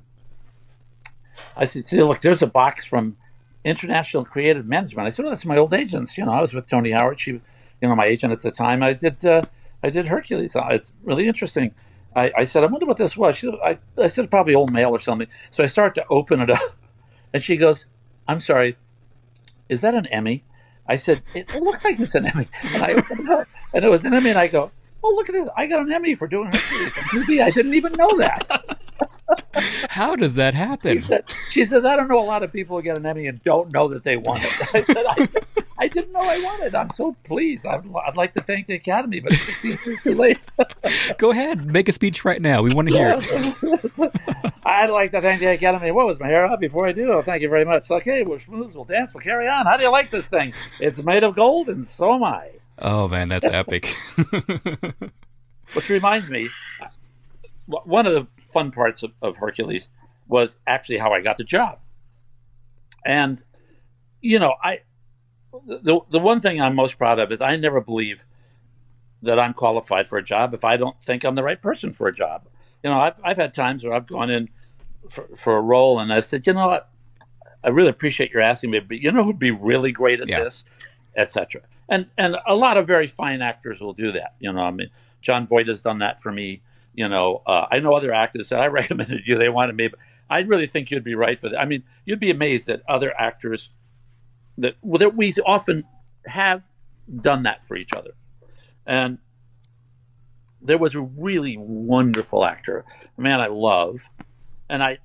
"I 1.57 1.65
said, 1.65 1.85
see, 1.85 2.01
look, 2.01 2.21
there's 2.21 2.41
a 2.41 2.47
box 2.47 2.85
from 2.85 3.17
International 3.65 4.23
Creative 4.23 4.65
Management." 4.65 5.05
I 5.05 5.09
said, 5.09 5.25
"Well, 5.25 5.33
that's 5.33 5.43
my 5.45 5.57
old 5.57 5.73
agents. 5.73 6.17
You 6.17 6.23
know, 6.25 6.31
I 6.31 6.41
was 6.41 6.53
with 6.53 6.69
Toni 6.69 6.91
Howard. 6.91 7.19
She, 7.19 7.31
you 7.31 7.41
know, 7.81 7.95
my 7.95 8.05
agent 8.05 8.31
at 8.31 8.41
the 8.41 8.51
time. 8.51 8.81
I 8.83 8.93
did, 8.93 9.25
uh, 9.25 9.41
I 9.83 9.89
did 9.89 10.07
Hercules. 10.07 10.55
Uh, 10.55 10.67
It's 10.71 10.93
really 11.03 11.27
interesting." 11.27 11.73
I, 12.15 12.31
I 12.37 12.45
said, 12.45 12.63
"I 12.63 12.67
wonder 12.67 12.85
what 12.85 12.97
this 12.97 13.17
was." 13.17 13.35
She, 13.37 13.49
I, 13.63 13.77
I 13.97 14.07
said, 14.07 14.31
"Probably 14.31 14.55
old 14.55 14.71
mail 14.71 14.91
or 14.91 14.99
something." 15.01 15.27
So 15.51 15.61
I 15.61 15.67
start 15.67 15.93
to 15.95 16.05
open 16.09 16.39
it 16.41 16.49
up, 16.49 16.71
and 17.33 17.43
she 17.43 17.57
goes, 17.57 17.85
"I'm 18.29 18.39
sorry, 18.39 18.77
is 19.67 19.81
that 19.81 19.93
an 19.93 20.05
Emmy?" 20.05 20.45
I 20.87 20.95
said, 20.95 21.23
"It 21.33 21.53
looks 21.55 21.83
like 21.83 21.99
it's 21.99 22.15
an 22.15 22.25
Emmy," 22.25 22.47
and 22.63 22.83
I 22.83 22.93
opened 22.93 23.19
it 23.21 23.29
up, 23.29 23.47
and 23.73 23.85
it 23.85 23.89
was 23.89 24.03
an 24.03 24.13
Emmy, 24.13 24.29
and 24.29 24.39
I 24.39 24.47
go. 24.47 24.71
Oh, 25.03 25.13
look 25.15 25.29
at 25.29 25.33
this. 25.33 25.49
I 25.57 25.65
got 25.65 25.81
an 25.81 25.91
Emmy 25.91 26.13
for 26.13 26.27
doing 26.27 26.47
on 26.47 26.53
TV. 26.53 27.41
I 27.41 27.49
didn't 27.49 27.73
even 27.73 27.93
know 27.93 28.17
that. 28.17 28.79
How 29.89 30.15
does 30.15 30.35
that 30.35 30.53
happen? 30.53 30.97
She, 30.97 31.03
said, 31.03 31.23
she 31.49 31.65
says, 31.65 31.85
I 31.85 31.95
don't 31.95 32.07
know 32.07 32.19
a 32.19 32.25
lot 32.25 32.43
of 32.43 32.53
people 32.53 32.77
who 32.77 32.83
get 32.83 32.97
an 32.97 33.05
Emmy 33.05 33.27
and 33.27 33.43
don't 33.43 33.73
know 33.73 33.87
that 33.89 34.03
they 34.03 34.17
won 34.17 34.39
it. 34.41 34.75
I 34.75 34.83
said, 34.83 35.05
I, 35.07 35.27
I 35.81 35.87
didn't 35.87 36.11
know 36.11 36.19
I 36.19 36.39
wanted. 36.43 36.75
I'm 36.75 36.91
so 36.91 37.15
pleased. 37.23 37.65
I'd, 37.65 37.83
I'd 38.05 38.15
like 38.15 38.33
to 38.33 38.41
thank 38.41 38.67
the 38.67 38.75
Academy, 38.75 39.19
but 39.19 39.33
it's 39.33 40.03
too 40.03 40.13
late. 40.13 40.43
Go 41.17 41.31
ahead, 41.31 41.65
make 41.65 41.89
a 41.89 41.91
speech 41.91 42.23
right 42.23 42.39
now. 42.39 42.61
We 42.61 42.71
want 42.71 42.89
to 42.89 42.93
hear 42.93 43.15
it. 43.17 44.53
I'd 44.63 44.91
like 44.91 45.09
to 45.13 45.21
thank 45.21 45.39
the 45.39 45.47
Academy. 45.53 45.89
What 45.89 46.05
was 46.05 46.19
my 46.19 46.27
hair 46.27 46.45
up 46.45 46.59
before 46.59 46.87
I 46.87 46.91
do? 46.91 47.11
Oh, 47.11 47.23
thank 47.23 47.41
you 47.41 47.49
very 47.49 47.65
much. 47.65 47.89
Okay, 47.89 48.21
we're 48.21 48.37
smooth. 48.37 48.75
We'll 48.75 48.83
dance. 48.83 49.11
We'll 49.11 49.23
carry 49.23 49.47
on. 49.47 49.65
How 49.65 49.75
do 49.75 49.81
you 49.81 49.89
like 49.89 50.11
this 50.11 50.27
thing? 50.27 50.53
It's 50.79 50.99
made 50.99 51.23
of 51.23 51.35
gold, 51.35 51.67
and 51.67 51.87
so 51.87 52.13
am 52.13 52.23
I. 52.23 52.51
Oh 52.77 53.07
man, 53.07 53.29
that's 53.29 53.47
epic. 53.51 53.97
Which 55.73 55.89
reminds 55.89 56.29
me, 56.29 56.49
one 57.65 58.05
of 58.05 58.13
the 58.13 58.27
fun 58.53 58.71
parts 58.71 59.01
of, 59.01 59.13
of 59.23 59.35
Hercules 59.35 59.87
was 60.27 60.51
actually 60.67 60.99
how 60.99 61.11
I 61.11 61.21
got 61.21 61.39
the 61.39 61.43
job. 61.43 61.79
And, 63.03 63.41
you 64.21 64.37
know, 64.37 64.53
I 64.63 64.81
the 65.67 65.99
the 66.11 66.19
one 66.19 66.41
thing 66.41 66.61
I'm 66.61 66.75
most 66.75 66.97
proud 66.97 67.19
of 67.19 67.31
is 67.31 67.41
I 67.41 67.55
never 67.55 67.81
believe 67.81 68.19
that 69.23 69.39
I'm 69.39 69.53
qualified 69.53 70.07
for 70.07 70.17
a 70.17 70.23
job 70.23 70.53
if 70.53 70.63
I 70.63 70.77
don't 70.77 70.95
think 71.03 71.23
I'm 71.23 71.35
the 71.35 71.43
right 71.43 71.61
person 71.61 71.93
for 71.93 72.07
a 72.07 72.13
job. 72.13 72.43
You 72.83 72.89
know, 72.89 72.99
I've 72.99 73.15
I've 73.23 73.37
had 73.37 73.53
times 73.53 73.83
where 73.83 73.93
I've 73.93 74.07
gone 74.07 74.29
in 74.29 74.49
for, 75.09 75.27
for 75.37 75.57
a 75.57 75.61
role 75.61 75.99
and 75.99 76.11
I 76.11 76.21
said, 76.21 76.47
you 76.47 76.53
know 76.53 76.67
what, 76.67 76.89
I 77.63 77.69
really 77.69 77.89
appreciate 77.89 78.31
your 78.31 78.41
asking 78.41 78.71
me, 78.71 78.79
but 78.79 78.97
you 78.97 79.11
know 79.11 79.23
who'd 79.23 79.39
be 79.39 79.51
really 79.51 79.91
great 79.91 80.21
at 80.21 80.27
Yeah. 80.29 80.43
this, 80.43 80.63
etc. 81.15 81.61
And 81.89 82.07
and 82.17 82.37
a 82.47 82.55
lot 82.55 82.77
of 82.77 82.87
very 82.87 83.07
fine 83.07 83.41
actors 83.41 83.79
will 83.79 83.93
do 83.93 84.11
that. 84.13 84.35
You 84.39 84.51
know, 84.53 84.61
I 84.61 84.71
mean, 84.71 84.89
John 85.21 85.45
Boyd 85.45 85.67
has 85.67 85.81
done 85.81 85.99
that 85.99 86.21
for 86.21 86.31
me. 86.31 86.61
You 86.93 87.07
know, 87.07 87.41
uh, 87.45 87.67
I 87.71 87.79
know 87.79 87.93
other 87.93 88.13
actors 88.13 88.49
that 88.49 88.59
I 88.59 88.67
recommended 88.79 89.27
you. 89.27 89.37
They 89.37 89.49
wanted 89.49 89.75
me, 89.75 89.89
but 89.89 89.99
I 90.29 90.39
really 90.41 90.67
think 90.67 90.89
you'd 90.91 91.03
be 91.03 91.15
right 91.15 91.39
for 91.39 91.49
that. 91.49 91.59
I 91.59 91.65
mean, 91.65 91.83
you'd 92.05 92.19
be 92.19 92.31
amazed 92.31 92.69
at 92.69 92.81
other 92.87 93.13
actors 93.19 93.69
that 94.57 94.75
well, 94.81 94.99
that 94.99 95.15
we 95.15 95.33
often 95.45 95.83
have 96.25 96.61
done 97.21 97.43
that 97.43 97.61
for 97.67 97.75
each 97.75 97.93
other. 97.93 98.11
And 98.85 99.17
there 100.61 100.77
was 100.77 100.95
a 100.95 101.01
really 101.01 101.57
wonderful 101.57 102.45
actor, 102.45 102.85
a 103.17 103.21
man 103.21 103.41
I 103.41 103.47
love, 103.47 103.99
and 104.69 104.83
I, 104.83 104.99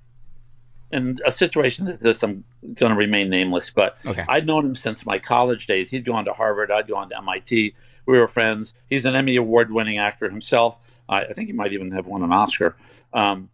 in 0.92 1.18
a 1.26 1.32
situation 1.32 1.86
like 1.86 2.00
this, 2.00 2.22
I'm 2.22 2.44
going 2.74 2.92
to 2.92 2.96
remain 2.98 3.30
nameless, 3.30 3.70
but 3.74 3.96
Okay. 4.04 4.24
I'd 4.28 4.46
known 4.46 4.66
him 4.66 4.76
since 4.76 5.04
my 5.06 5.18
college 5.18 5.66
days. 5.66 5.90
He'd 5.90 6.04
gone 6.04 6.24
to 6.26 6.32
Harvard, 6.32 6.70
I'd 6.70 6.88
gone 6.88 7.08
to 7.10 7.16
MIT. 7.18 7.74
We 8.06 8.18
were 8.18 8.28
friends. 8.28 8.72
He's 8.88 9.04
an 9.04 9.16
Emmy 9.16 9.36
award-winning 9.36 9.98
actor 9.98 10.28
himself. 10.30 10.76
I, 11.08 11.22
I 11.24 11.32
think 11.32 11.48
he 11.48 11.52
might 11.52 11.72
even 11.72 11.90
have 11.92 12.06
won 12.06 12.22
an 12.22 12.32
Oscar. 12.32 12.76
Um, 13.12 13.48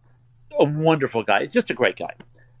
a 0.59 0.63
wonderful 0.65 1.23
guy, 1.23 1.47
just 1.47 1.69
a 1.71 1.73
great 1.73 1.97
guy. 1.97 2.13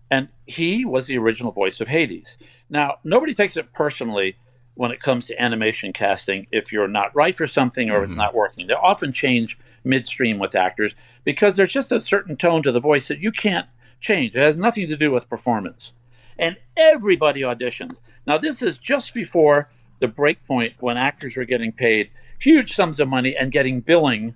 And 0.09 0.27
he 0.45 0.85
was 0.85 1.05
the 1.05 1.17
original 1.17 1.51
voice 1.51 1.81
of 1.81 1.87
Hades. 1.87 2.37
Now, 2.73 2.97
nobody 3.03 3.35
takes 3.35 3.55
it 3.55 3.71
personally 3.71 4.35
when 4.73 4.89
it 4.89 4.99
comes 4.99 5.27
to 5.27 5.39
animation 5.39 5.93
casting 5.93 6.47
if 6.51 6.71
you're 6.71 6.87
not 6.87 7.15
right 7.15 7.35
for 7.35 7.45
something 7.45 7.91
or 7.91 8.03
it's 8.03 8.17
not 8.17 8.33
working. 8.33 8.65
They 8.65 8.73
often 8.73 9.13
change 9.13 9.59
midstream 9.83 10.39
with 10.39 10.55
actors 10.55 10.93
because 11.23 11.55
there's 11.55 11.71
just 11.71 11.91
a 11.91 12.01
certain 12.01 12.35
tone 12.35 12.63
to 12.63 12.71
the 12.71 12.79
voice 12.79 13.07
that 13.09 13.19
you 13.19 13.31
can't 13.31 13.67
change. 14.01 14.33
It 14.33 14.41
has 14.41 14.57
nothing 14.57 14.87
to 14.87 14.97
do 14.97 15.11
with 15.11 15.29
performance. 15.29 15.91
And 16.39 16.57
everybody 16.75 17.41
auditioned. 17.41 17.95
Now, 18.25 18.39
this 18.39 18.63
is 18.63 18.79
just 18.79 19.13
before 19.13 19.69
the 20.01 20.07
break 20.07 20.43
point 20.47 20.73
when 20.79 20.97
actors 20.97 21.35
were 21.35 21.45
getting 21.45 21.73
paid 21.73 22.09
huge 22.39 22.73
sums 22.73 22.99
of 22.99 23.07
money 23.07 23.35
and 23.39 23.51
getting 23.51 23.81
billing 23.81 24.33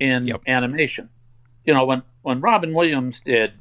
in 0.00 0.26
Yep. 0.26 0.42
animation. 0.48 1.08
You 1.64 1.74
know, 1.74 1.86
when, 1.86 2.02
when 2.22 2.40
Robin 2.40 2.74
Williams 2.74 3.20
did 3.24 3.52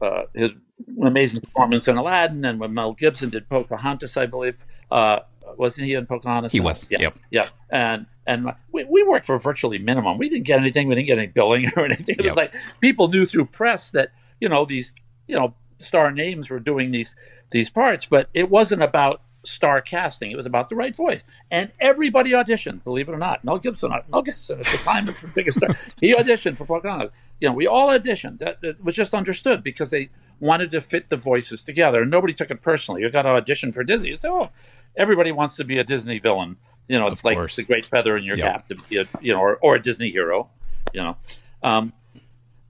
uh, 0.00 0.26
his 0.32 0.52
amazing 1.02 1.40
performance 1.40 1.88
in 1.88 1.96
Aladdin, 1.96 2.44
and 2.44 2.58
when 2.60 2.74
Mel 2.74 2.92
Gibson 2.92 3.30
did 3.30 3.48
Pocahontas, 3.48 4.16
I 4.16 4.26
believe, 4.26 4.56
uh, 4.90 5.20
wasn't 5.56 5.86
he 5.86 5.94
in 5.94 6.06
Pocahontas? 6.06 6.52
He 6.52 6.60
was, 6.60 6.86
Yes. 6.90 7.00
yep. 7.00 7.14
Yeah. 7.30 7.48
And 7.70 8.06
and 8.26 8.52
we, 8.72 8.84
we 8.84 9.02
worked 9.02 9.24
for 9.24 9.38
virtually 9.38 9.78
minimum. 9.78 10.18
We 10.18 10.28
didn't 10.28 10.44
get 10.46 10.60
anything. 10.60 10.86
We 10.88 10.94
didn't 10.94 11.06
get 11.06 11.18
any 11.18 11.28
billing 11.28 11.70
or 11.76 11.84
anything. 11.86 12.16
It 12.18 12.24
Yep. 12.24 12.26
was 12.26 12.36
like 12.36 12.54
people 12.80 13.08
knew 13.08 13.24
through 13.26 13.46
press 13.46 13.90
that 13.92 14.10
you 14.40 14.48
know 14.48 14.64
these 14.64 14.92
you 15.26 15.36
know 15.36 15.54
star 15.80 16.10
names 16.12 16.50
were 16.50 16.60
doing 16.60 16.90
these 16.90 17.14
these 17.50 17.70
parts, 17.70 18.04
but 18.04 18.28
it 18.34 18.50
wasn't 18.50 18.82
about 18.82 19.22
star 19.44 19.80
casting. 19.80 20.30
It 20.30 20.36
was 20.36 20.44
about 20.44 20.68
the 20.68 20.74
right 20.76 20.94
voice. 20.94 21.22
And 21.50 21.70
everybody 21.80 22.32
auditioned, 22.32 22.84
believe 22.84 23.08
it 23.08 23.12
or 23.12 23.18
not. 23.18 23.42
Mel 23.44 23.58
Gibson, 23.58 23.90
Mel 24.10 24.20
Gibson 24.22 24.60
at 24.60 24.66
the 24.66 24.76
time 24.78 25.06
was 25.06 25.14
the 25.22 25.28
biggest 25.28 25.56
star. 25.56 25.74
He 26.00 26.12
auditioned 26.14 26.58
for 26.58 26.66
Pocahontas. 26.66 27.10
You 27.40 27.48
know, 27.48 27.54
we 27.54 27.66
all 27.66 27.88
auditioned. 27.88 28.40
That, 28.40 28.60
that 28.60 28.84
was 28.84 28.94
just 28.94 29.14
understood 29.14 29.62
because 29.62 29.88
they 29.88 30.10
wanted 30.40 30.70
to 30.72 30.80
fit 30.80 31.08
the 31.08 31.16
voices 31.16 31.62
together. 31.64 32.02
And 32.02 32.10
nobody 32.10 32.32
took 32.32 32.50
it 32.50 32.62
personally. 32.62 33.02
You 33.02 33.10
got 33.10 33.22
to 33.22 33.30
audition 33.30 33.72
for 33.72 33.84
Disney. 33.84 34.08
You 34.10 34.18
say, 34.18 34.28
oh, 34.28 34.50
everybody 34.96 35.32
wants 35.32 35.56
to 35.56 35.64
be 35.64 35.78
a 35.78 35.84
Disney 35.84 36.18
villain. 36.18 36.56
You 36.88 36.98
know, 36.98 37.08
it's 37.08 37.20
Of 37.20 37.24
like 37.24 37.36
course. 37.36 37.56
the 37.56 37.64
great 37.64 37.84
feather 37.84 38.16
in 38.16 38.24
your 38.24 38.36
Yep. 38.36 38.46
cap 38.52 38.68
to 38.68 38.88
be 38.88 38.96
a, 38.98 39.08
you 39.20 39.32
know, 39.34 39.40
or, 39.40 39.56
or 39.56 39.74
a 39.76 39.82
Disney 39.82 40.10
hero, 40.10 40.48
you 40.92 41.02
know. 41.02 41.16
Um, 41.62 41.92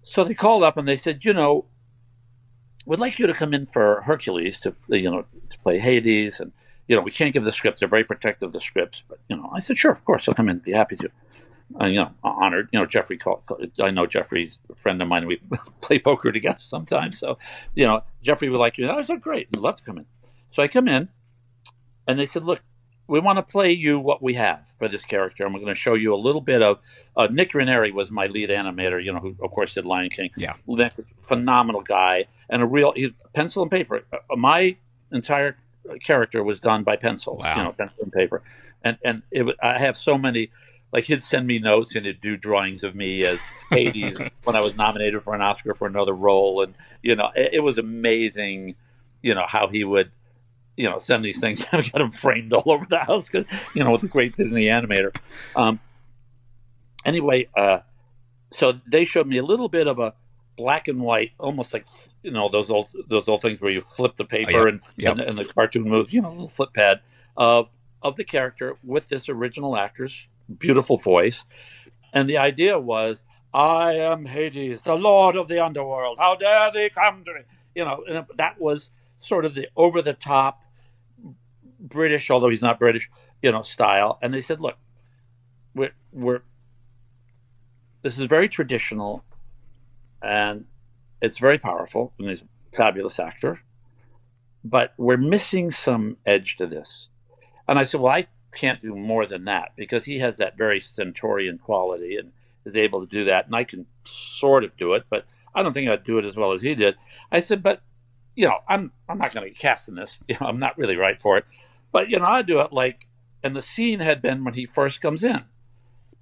so 0.02 0.24
they 0.24 0.34
called 0.34 0.62
up 0.62 0.76
and 0.76 0.88
they 0.88 0.96
said, 0.96 1.24
you 1.24 1.32
know, 1.32 1.66
we'd 2.86 2.98
like 2.98 3.18
you 3.18 3.26
to 3.26 3.34
come 3.34 3.52
in 3.54 3.66
for 3.66 4.00
Hercules 4.00 4.58
to 4.60 4.74
you 4.88 5.10
know 5.10 5.22
to 5.50 5.58
play 5.62 5.78
Hades, 5.78 6.40
and 6.40 6.50
you 6.86 6.96
know, 6.96 7.02
we 7.02 7.10
can't 7.10 7.34
give 7.34 7.44
the 7.44 7.52
script. 7.52 7.80
They're 7.80 7.88
very 7.88 8.04
protective 8.04 8.46
of 8.48 8.52
the 8.54 8.60
scripts. 8.62 9.02
But, 9.08 9.18
you 9.28 9.36
know, 9.36 9.50
I 9.54 9.60
said, 9.60 9.76
sure, 9.76 9.92
of 9.92 10.02
course, 10.06 10.26
I'll 10.26 10.34
come 10.34 10.48
in, 10.48 10.58
be 10.60 10.72
happy 10.72 10.96
to. 10.96 11.10
Uh, 11.80 11.86
you 11.86 11.96
know, 11.96 12.10
honored. 12.24 12.68
You 12.72 12.80
know, 12.80 12.86
Jeffrey. 12.86 13.18
Called, 13.18 13.42
I 13.80 13.90
know 13.90 14.06
Jeffrey's 14.06 14.58
a 14.70 14.74
friend 14.74 15.00
of 15.02 15.08
mine. 15.08 15.26
We 15.26 15.40
play 15.80 15.98
poker 15.98 16.32
together 16.32 16.58
sometimes. 16.60 17.18
So, 17.18 17.38
you 17.74 17.86
know, 17.86 18.02
Jeffrey 18.22 18.48
would 18.48 18.58
like 18.58 18.78
you. 18.78 18.90
I 18.90 19.02
said, 19.02 19.20
great, 19.20 19.48
I'd 19.54 19.60
love 19.60 19.76
to 19.76 19.84
come 19.84 19.98
in. 19.98 20.06
So 20.52 20.62
I 20.62 20.68
come 20.68 20.88
in, 20.88 21.08
and 22.06 22.18
they 22.18 22.26
said, 22.26 22.44
look, 22.44 22.60
we 23.08 23.20
want 23.20 23.38
to 23.38 23.42
play 23.42 23.72
you 23.72 23.98
what 23.98 24.22
we 24.22 24.34
have 24.34 24.66
for 24.78 24.86
this 24.86 25.02
character, 25.02 25.44
and 25.44 25.54
we're 25.54 25.60
going 25.60 25.74
to 25.74 25.80
show 25.80 25.94
you 25.94 26.14
a 26.14 26.16
little 26.16 26.42
bit 26.42 26.62
of. 26.62 26.78
Uh, 27.16 27.26
Nik 27.30 27.54
Ranieri 27.54 27.90
was 27.90 28.10
my 28.10 28.26
lead 28.26 28.50
animator. 28.50 29.02
You 29.02 29.12
know, 29.12 29.18
who 29.18 29.34
of 29.42 29.50
course 29.50 29.74
did 29.74 29.86
Lion 29.86 30.10
King. 30.10 30.30
Yeah, 30.36 30.54
Nik, 30.66 30.92
phenomenal 31.26 31.80
guy, 31.80 32.26
and 32.50 32.62
a 32.62 32.66
real 32.66 32.92
he, 32.94 33.14
pencil 33.32 33.62
and 33.62 33.70
paper. 33.70 34.04
Uh, 34.12 34.36
my 34.36 34.76
entire 35.10 35.56
character 36.04 36.44
was 36.44 36.60
done 36.60 36.84
by 36.84 36.96
pencil. 36.96 37.38
Wow. 37.38 37.56
You 37.56 37.64
know, 37.64 37.72
pencil 37.72 38.02
and 38.02 38.12
paper, 38.12 38.42
and 38.84 38.98
and 39.02 39.22
it, 39.30 39.56
I 39.62 39.78
have 39.78 39.96
so 39.96 40.18
many 40.18 40.50
like 40.92 41.04
he'd 41.04 41.22
send 41.22 41.46
me 41.46 41.58
notes 41.58 41.94
and 41.94 42.06
he'd 42.06 42.20
do 42.20 42.36
drawings 42.36 42.82
of 42.82 42.94
me 42.94 43.24
as 43.24 43.38
Hades 43.70 44.18
when 44.44 44.56
I 44.56 44.60
was 44.60 44.74
nominated 44.74 45.22
for 45.22 45.34
an 45.34 45.42
Oscar 45.42 45.74
for 45.74 45.86
another 45.86 46.14
role, 46.14 46.62
and 46.62 46.74
you 47.02 47.16
know 47.16 47.30
it, 47.34 47.54
it, 47.54 47.60
was 47.60 47.78
amazing, 47.78 48.74
you 49.22 49.34
know 49.34 49.44
how 49.46 49.68
he 49.68 49.84
would, 49.84 50.10
you 50.76 50.88
know, 50.88 50.98
send 50.98 51.24
these 51.24 51.40
things. 51.40 51.62
I 51.72 51.82
got 51.82 51.98
them 51.98 52.12
framed 52.12 52.52
all 52.52 52.70
over 52.72 52.86
the 52.88 52.98
house 52.98 53.28
because 53.28 53.46
you 53.74 53.84
know 53.84 53.92
with 53.92 54.02
a 54.02 54.08
great 54.08 54.36
Disney 54.36 54.66
animator. 54.66 55.14
Um, 55.54 55.80
anyway, 57.04 57.48
uh, 57.56 57.80
so 58.52 58.80
they 58.90 59.04
showed 59.04 59.26
me 59.26 59.38
a 59.38 59.44
little 59.44 59.68
bit 59.68 59.86
of 59.86 59.98
a 59.98 60.14
black 60.56 60.88
and 60.88 61.00
white, 61.00 61.32
almost 61.38 61.72
like 61.74 61.84
you 62.22 62.30
know 62.30 62.48
those 62.48 62.70
old 62.70 62.88
those 63.08 63.28
old 63.28 63.42
things 63.42 63.60
where 63.60 63.70
you 63.70 63.82
flip 63.82 64.16
the 64.16 64.24
paper 64.24 64.52
oh, 64.52 64.64
yep. 64.64 64.68
and, 64.68 64.80
yep. 64.96 65.12
and, 65.12 65.20
and 65.20 65.38
the 65.38 65.44
cartoon 65.44 65.82
moves, 65.82 66.12
you 66.12 66.22
know, 66.22 66.30
little 66.30 66.48
flip 66.48 66.72
pad 66.72 67.00
of 67.36 67.68
of 68.02 68.16
the 68.16 68.24
character 68.24 68.76
with 68.84 69.08
this 69.08 69.28
original 69.28 69.76
actor's 69.76 70.26
beautiful 70.58 70.98
voice. 70.98 71.44
And 72.12 72.28
the 72.28 72.38
idea 72.38 72.78
was, 72.78 73.22
I 73.52 73.94
am 73.94 74.24
Hades, 74.24 74.82
the 74.82 74.94
lord 74.94 75.36
of 75.36 75.48
the 75.48 75.64
underworld. 75.64 76.18
How 76.18 76.36
dare 76.36 76.70
they 76.72 76.90
come 76.90 77.24
to 77.24 77.34
me? 77.34 77.40
You 77.74 77.84
know, 77.84 78.26
that 78.36 78.60
was 78.60 78.90
sort 79.20 79.44
of 79.44 79.54
the 79.54 79.68
over 79.76 80.02
the 80.02 80.12
top 80.12 80.60
British, 81.80 82.30
although 82.30 82.48
he's 82.48 82.62
not 82.62 82.78
British, 82.78 83.08
you 83.42 83.52
know, 83.52 83.62
style. 83.62 84.18
And 84.22 84.32
they 84.32 84.40
said, 84.40 84.60
look, 84.60 84.76
we're, 85.74 85.92
we're 86.12 86.42
this 88.02 88.18
is 88.18 88.26
very 88.26 88.48
traditional 88.48 89.24
and 90.22 90.64
it's 91.20 91.38
very 91.38 91.58
powerful 91.58 92.12
and 92.18 92.28
he's 92.28 92.40
a 92.40 92.76
fabulous 92.76 93.18
actor, 93.18 93.60
but 94.64 94.94
we're 94.96 95.16
missing 95.16 95.70
some 95.70 96.16
edge 96.24 96.56
to 96.56 96.66
this. 96.66 97.08
And 97.66 97.78
I 97.78 97.84
said, 97.84 98.00
well, 98.00 98.12
I 98.12 98.26
can't 98.54 98.82
do 98.82 98.94
more 98.94 99.26
than 99.26 99.44
that 99.44 99.72
because 99.76 100.04
he 100.04 100.18
has 100.18 100.36
that 100.36 100.56
very 100.56 100.80
Stentorian 100.80 101.58
quality 101.58 102.16
and 102.16 102.32
is 102.64 102.76
able 102.76 103.00
to 103.00 103.10
do 103.10 103.24
that. 103.26 103.46
And 103.46 103.54
I 103.54 103.64
can 103.64 103.86
sort 104.04 104.64
of 104.64 104.76
do 104.76 104.94
it, 104.94 105.04
but 105.10 105.24
I 105.54 105.62
don't 105.62 105.72
think 105.72 105.88
I'd 105.88 106.04
do 106.04 106.18
it 106.18 106.24
as 106.24 106.36
well 106.36 106.52
as 106.52 106.62
he 106.62 106.74
did. 106.74 106.96
I 107.30 107.40
said, 107.40 107.62
but 107.62 107.82
you 108.34 108.46
know, 108.46 108.58
I'm 108.68 108.92
I'm 109.08 109.18
not 109.18 109.34
going 109.34 109.44
to 109.44 109.50
get 109.50 109.58
cast 109.58 109.88
in 109.88 109.94
this. 109.94 110.18
You 110.28 110.36
know, 110.40 110.46
I'm 110.46 110.58
not 110.58 110.78
really 110.78 110.96
right 110.96 111.20
for 111.20 111.38
it. 111.38 111.44
But 111.92 112.08
you 112.08 112.18
know, 112.18 112.26
I 112.26 112.42
do 112.42 112.60
it 112.60 112.72
like, 112.72 113.06
and 113.42 113.56
the 113.56 113.62
scene 113.62 114.00
had 114.00 114.22
been 114.22 114.44
when 114.44 114.54
he 114.54 114.66
first 114.66 115.00
comes 115.00 115.22
in, 115.22 115.44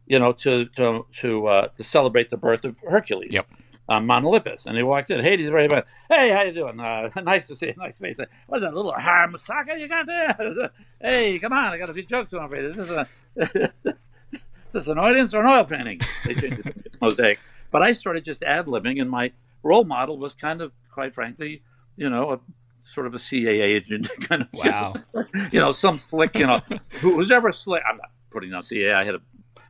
you 0.06 0.18
know, 0.18 0.32
to 0.32 0.66
to 0.76 1.06
to 1.20 1.46
uh, 1.46 1.68
to 1.68 1.84
celebrate 1.84 2.30
the 2.30 2.36
birth 2.36 2.64
of 2.64 2.78
Hercules. 2.80 3.32
Yep 3.32 3.46
Uh, 3.88 4.00
Mount 4.00 4.24
Olympus. 4.24 4.62
And 4.66 4.76
he 4.76 4.82
walks 4.82 5.10
in. 5.10 5.20
Hades 5.20 5.50
ready 5.50 5.66
about, 5.66 5.86
hey, 6.08 6.30
how 6.30 6.42
you 6.42 6.52
doing? 6.52 6.80
Uh, 6.80 7.08
nice 7.22 7.46
to 7.46 7.56
see 7.56 7.66
you. 7.66 7.74
Nice 7.76 7.98
face. 7.98 8.18
What's 8.46 8.62
that 8.62 8.74
little 8.74 8.92
ham 8.92 9.36
sucker 9.38 9.76
you 9.76 9.88
got 9.88 10.06
there? 10.06 10.70
hey, 11.00 11.38
come 11.38 11.52
on. 11.52 11.72
I 11.72 11.78
got 11.78 11.90
a 11.90 11.94
few 11.94 12.04
jokes 12.04 12.32
on 12.32 12.48
for 12.48 12.60
you. 12.60 12.72
This 12.72 12.84
is 12.84 12.90
a 12.90 13.08
this 14.72 14.86
an 14.88 14.98
audience 14.98 15.34
or 15.34 15.40
an 15.40 15.46
oil 15.46 15.64
painting? 15.64 16.00
They 16.24 16.34
changed 16.34 16.66
it 16.66 16.92
to 16.92 16.98
mosaic. 17.00 17.38
But 17.70 17.82
I 17.82 17.92
started 17.92 18.24
just 18.24 18.42
ad-libbing, 18.42 19.00
and 19.00 19.10
my 19.10 19.32
role 19.62 19.84
model 19.84 20.18
was 20.18 20.34
kind 20.34 20.62
of, 20.62 20.72
quite 20.92 21.14
frankly, 21.14 21.62
you 21.96 22.08
know, 22.08 22.32
a 22.32 22.40
sort 22.92 23.06
of 23.06 23.14
a 23.14 23.18
CAA 23.18 23.62
agent 23.62 24.08
kind 24.28 24.42
of. 24.42 24.48
Wow. 24.52 24.94
You 25.52 25.60
know, 25.60 25.72
some 25.72 26.00
slick, 26.08 26.34
you 26.34 26.46
know, 26.46 26.60
who's 27.00 27.30
ever 27.30 27.52
slick. 27.52 27.82
I'm 27.88 27.96
not 27.96 28.10
putting 28.30 28.52
on 28.54 28.62
CAA. 28.62 28.94
I 28.94 29.04
had 29.04 29.14
a 29.16 29.20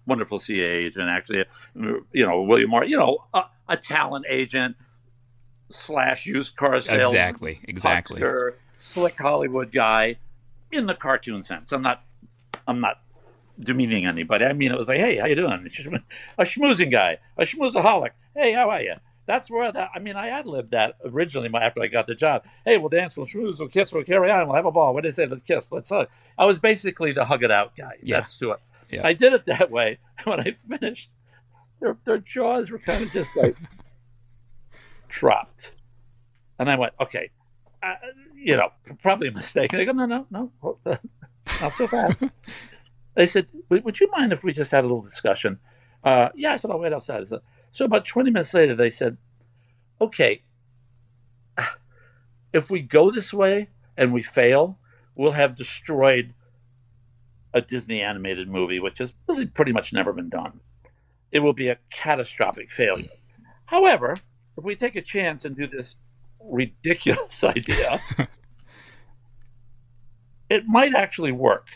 wonderful 0.07 0.41
CIA 0.41 0.87
agent, 0.87 1.09
actually. 1.09 1.41
Uh, 1.41 2.01
you 2.13 2.27
know, 2.27 2.43
William 2.43 2.71
Moore. 2.71 2.85
You 2.85 2.99
know, 2.99 3.25
a, 3.35 3.45
a 3.69 3.77
talent 3.77 4.27
agent 4.29 4.77
slash 5.71 6.27
used 6.27 6.57
car 6.57 6.81
salesman. 6.81 7.07
Exactly. 7.07 7.61
Exactly. 7.65 8.21
Huckster, 8.21 8.59
slick 8.79 9.19
Hollywood 9.19 9.73
guy, 9.73 10.17
in 10.73 10.87
the 10.87 10.95
cartoon 10.95 11.45
sense. 11.45 11.73
I'm 11.73 11.83
not. 11.83 12.03
I'm 12.69 12.81
not 12.81 12.97
demeaning 13.59 14.07
anybody. 14.07 14.45
I 14.45 14.53
mean, 14.53 14.73
it 14.73 14.79
was 14.79 14.89
like, 14.89 14.99
hey, 14.99 15.17
how 15.19 15.27
you 15.27 15.35
doing? 15.35 15.71
A 16.39 16.45
schmoozing 16.45 16.91
guy, 16.91 17.19
a 17.39 17.43
schmoozaholic. 17.45 18.11
Hey, 18.35 18.53
how 18.53 18.71
are 18.71 18.83
you? 18.83 18.95
That's 19.27 19.51
where 19.51 19.73
that. 19.73 19.91
I 19.95 19.99
mean, 19.99 20.15
I 20.15 20.29
ad 20.29 20.47
libbed 20.47 20.71
that 20.71 20.97
originally 21.05 21.51
after 21.55 21.83
I 21.83 21.89
got 21.89 22.07
the 22.07 22.15
job. 22.15 22.45
Hey, 22.65 22.79
we'll 22.79 22.89
dance, 22.89 23.17
we'll 23.17 23.27
schmooze, 23.27 23.59
we'll 23.59 23.69
kiss, 23.69 23.93
we'll 23.93 24.05
carry 24.05 24.31
on, 24.31 24.47
we'll 24.47 24.57
have 24.57 24.67
a 24.67 24.71
ball. 24.71 24.95
What 24.95 25.03
do 25.03 25.11
they 25.11 25.15
say? 25.15 25.27
Let's 25.27 25.43
kiss, 25.43 25.67
let's 25.71 25.89
hug. 25.89 26.09
I 26.39 26.45
was 26.45 26.59
basically 26.59 27.13
the 27.13 27.25
hug 27.25 27.43
it 27.43 27.51
out 27.51 27.77
guy. 27.77 27.95
Yeah. 28.03 28.21
That's 28.21 28.39
to 28.39 28.53
it. 28.53 28.61
Yeah. 28.91 29.07
I 29.07 29.15
did 29.15 29.33
it 29.33 29.47
that 29.47 29.71
way. 29.71 29.99
When 30.25 30.41
I 30.41 30.57
finished, 30.69 31.11
their 31.81 31.97
their 32.05 32.19
jaws 32.19 32.71
were 32.71 32.79
kind 32.79 33.05
of 33.05 33.11
just 33.13 33.31
like 33.37 33.57
dropped, 35.09 35.73
and 36.59 36.71
I 36.71 36.77
went, 36.77 36.93
okay, 37.01 37.31
uh, 37.83 37.95
you 38.35 38.57
know, 38.57 38.71
probably 39.03 39.29
a 39.29 39.33
mistake. 39.33 39.73
And 39.73 39.81
they 39.81 39.85
go, 39.85 39.93
no, 39.93 40.07
no, 40.07 40.27
no, 40.31 40.53
not 41.61 41.75
so 41.77 41.87
fast. 41.87 42.23
they 43.15 43.27
said, 43.27 43.47
would 43.69 44.01
you 44.01 44.11
mind 44.11 44.33
if 44.33 44.43
we 44.43 44.53
just 44.53 44.71
had 44.71 44.81
a 44.85 44.87
little 44.87 45.03
discussion? 45.03 45.59
Uh, 46.05 46.29
yeah, 46.35 46.53
I 46.53 46.57
said, 46.57 46.71
I'll 46.71 46.79
wait 46.79 46.93
outside. 46.93 47.27
Said, 47.29 47.41
so 47.73 47.85
about 47.85 48.05
20 48.05 48.31
minutes 48.31 48.55
later, 48.55 48.75
they 48.75 48.91
said, 48.91 49.17
okay, 50.01 50.43
if 52.53 52.71
we 52.71 52.81
go 52.81 53.11
this 53.11 53.33
way 53.33 53.69
and 53.97 54.13
we 54.13 54.23
fail, 54.23 54.79
we'll 55.15 55.33
have 55.33 55.57
destroyed 55.57 56.35
a 57.53 57.61
Disney 57.61 58.03
animated 58.03 58.49
movie, 58.49 58.81
which 58.81 58.99
has 58.99 59.13
really 59.29 59.47
pretty 59.47 59.73
much 59.73 59.93
never 59.93 60.13
been 60.13 60.29
done. 60.29 60.61
It 61.33 61.41
will 61.41 61.53
be 61.53 61.69
a 61.69 61.79
catastrophic 61.91 62.71
failure. 62.71 63.09
However, 63.67 64.17
if 64.57 64.65
we 64.65 64.77
take 64.77 64.97
a 64.97 65.03
chance 65.03 65.45
and 65.45 65.57
do 65.57 65.67
this 65.67 65.97
ridiculous 66.41 67.43
idea, 67.45 68.01
it 70.49 70.67
might 70.67 70.95
actually 70.95 71.33
work. 71.33 71.67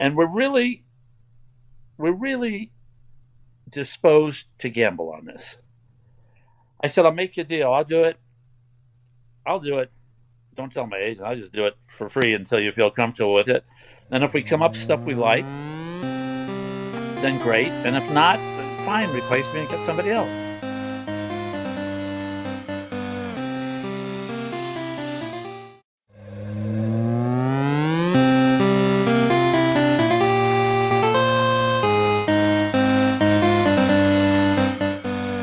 And 0.00 0.16
we're 0.16 0.26
really, 0.26 0.84
we're 1.98 2.12
really 2.12 2.72
disposed 3.70 4.46
to 4.58 4.68
gamble 4.68 5.10
on 5.10 5.26
this. 5.26 5.42
I 6.82 6.88
said, 6.88 7.06
I'll 7.06 7.12
make 7.12 7.36
you 7.36 7.42
a 7.42 7.46
deal. 7.46 7.72
I'll 7.72 7.84
do 7.84 8.04
it. 8.04 8.16
I'll 9.46 9.60
do 9.60 9.78
it. 9.78 9.90
Don't 10.56 10.72
tell 10.72 10.86
my 10.86 10.98
agent. 10.98 11.26
I'll 11.26 11.36
just 11.36 11.52
do 11.52 11.66
it 11.66 11.74
for 11.96 12.08
free 12.10 12.34
until 12.34 12.60
you 12.60 12.72
feel 12.72 12.90
comfortable 12.90 13.34
with 13.34 13.48
it. 13.48 13.64
And 14.10 14.24
if 14.24 14.34
we 14.34 14.42
come 14.42 14.62
up 14.62 14.76
stuff 14.76 15.00
we 15.00 15.14
like, 15.14 15.44
then 17.22 17.38
great. 17.38 17.68
And 17.68 17.96
if 17.96 18.12
not, 18.12 18.38
fine, 18.84 19.08
replace 19.10 19.50
me 19.54 19.60
and 19.60 19.68
get 19.68 19.78
somebody 19.86 20.10
else. 20.10 20.28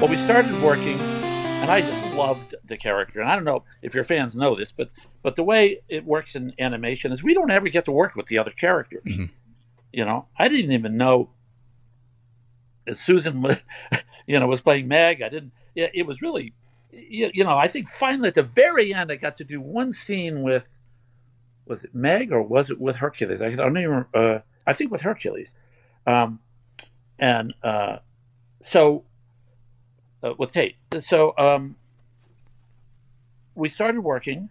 Well, 0.02 0.10
we 0.10 0.18
started 0.18 0.52
working, 0.62 0.98
and 1.00 1.72
I 1.72 1.80
just 1.82 2.16
loved 2.16 2.56
the 2.66 2.78
character. 2.78 3.22
And 3.22 3.30
I 3.30 3.36
don't 3.36 3.46
know 3.46 3.64
if 3.82 3.94
your 3.94 4.04
fans 4.04 4.36
know 4.36 4.56
this, 4.56 4.74
but 4.74 4.90
but 5.22 5.38
the 5.38 5.44
way 5.44 5.82
it 5.88 6.06
works 6.06 6.36
in 6.36 6.54
animation 6.60 7.14
is 7.14 7.24
we 7.24 7.34
don't 7.34 7.52
ever 7.52 7.70
get 7.70 7.86
to 7.86 7.92
work 7.92 8.16
with 8.16 8.28
the 8.28 8.38
other 8.38 8.52
characters. 8.52 9.04
Mm-hmm. 9.06 9.26
You 9.94 10.06
know, 10.06 10.28
I 10.38 10.50
didn't 10.50 10.74
even 10.74 10.98
know 10.98 11.30
Susan, 12.96 13.44
you 14.28 14.40
know, 14.40 14.48
was 14.48 14.62
playing 14.62 14.88
Meg. 14.88 15.22
I 15.22 15.30
didn't. 15.30 15.52
It, 15.76 16.06
was 16.06 16.22
really, 16.22 16.54
you, 16.92 17.30
you 17.34 17.44
know, 17.44 17.58
I 17.58 17.68
think 17.68 17.88
finally 18.00 18.28
at 18.28 18.36
the 18.36 18.44
very 18.44 18.94
end 18.94 19.12
I 19.12 19.16
got 19.16 19.38
to 19.38 19.44
do 19.44 19.62
one 19.62 19.94
scene 19.94 20.42
with. 20.42 20.64
Was 21.66 21.84
it 21.84 21.94
Meg 21.94 22.32
or 22.32 22.42
was 22.42 22.72
it 22.72 22.82
with 22.82 22.96
Hercules? 22.96 23.42
I 23.42 23.52
don't 23.52 23.78
even. 23.78 24.06
Uh, 24.14 24.40
I 24.66 24.74
think 24.74 24.92
with 24.92 25.02
Hercules, 25.02 25.54
um, 26.08 26.40
and 27.20 27.54
uh, 27.64 27.98
so 28.62 29.04
uh, 30.24 30.34
with 30.38 30.52
Tate. 30.52 30.78
So 31.02 31.36
um, 31.38 31.76
we 33.54 33.70
started 33.70 34.02
working, 34.02 34.50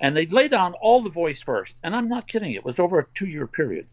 and 0.00 0.16
they 0.16 0.24
laid 0.26 0.52
down 0.52 0.72
all 0.80 1.02
the 1.02 1.10
voice 1.10 1.42
first. 1.42 1.74
And 1.82 1.94
I'm 1.94 2.08
not 2.08 2.26
kidding; 2.26 2.52
it 2.52 2.64
was 2.64 2.78
over 2.78 2.98
a 2.98 3.06
two-year 3.14 3.46
period. 3.46 3.86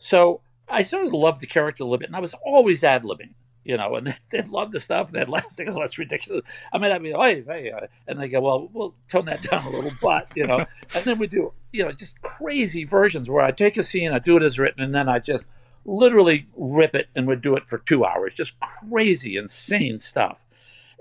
So 0.00 0.40
I 0.68 0.82
sort 0.82 1.06
of 1.06 1.12
loved 1.12 1.40
the 1.40 1.46
character 1.46 1.82
a 1.82 1.86
little 1.86 1.98
bit, 1.98 2.08
and 2.08 2.16
I 2.16 2.20
was 2.20 2.34
always 2.44 2.82
ad 2.84 3.02
libbing. 3.02 3.34
you 3.64 3.76
know, 3.76 3.94
and 3.96 4.14
they'd 4.30 4.48
love 4.48 4.72
the 4.72 4.80
stuff. 4.80 5.08
And 5.08 5.16
they'd 5.16 5.28
laugh. 5.28 5.56
They 5.56 5.64
go, 5.64 5.78
"That's 5.78 5.98
ridiculous." 5.98 6.42
I 6.72 6.78
mean, 6.78 6.92
I'd 6.92 7.02
mean, 7.02 7.14
hey, 7.16 7.42
hey, 7.46 7.70
uh, 7.70 7.86
and 8.06 8.20
they 8.20 8.28
go, 8.28 8.40
"Well, 8.40 8.70
we'll 8.72 8.94
tone 9.10 9.26
that 9.26 9.42
down 9.42 9.66
a 9.66 9.70
little," 9.70 9.92
but 10.00 10.28
you 10.34 10.46
know, 10.46 10.58
and 10.94 11.04
then 11.04 11.18
we 11.18 11.26
do, 11.26 11.52
you 11.72 11.84
know, 11.84 11.92
just 11.92 12.20
crazy 12.22 12.84
versions 12.84 13.28
where 13.28 13.44
I 13.44 13.50
take 13.50 13.76
a 13.76 13.84
scene, 13.84 14.12
I 14.12 14.18
do 14.18 14.36
it 14.36 14.42
as 14.42 14.58
written, 14.58 14.82
and 14.82 14.94
then 14.94 15.08
I 15.08 15.18
just 15.18 15.44
literally 15.86 16.46
rip 16.56 16.94
it 16.94 17.08
and 17.14 17.26
would 17.26 17.42
do 17.42 17.56
it 17.56 17.68
for 17.68 17.78
two 17.78 18.04
hours, 18.04 18.32
just 18.34 18.54
crazy, 18.60 19.36
insane 19.36 19.98
stuff. 19.98 20.38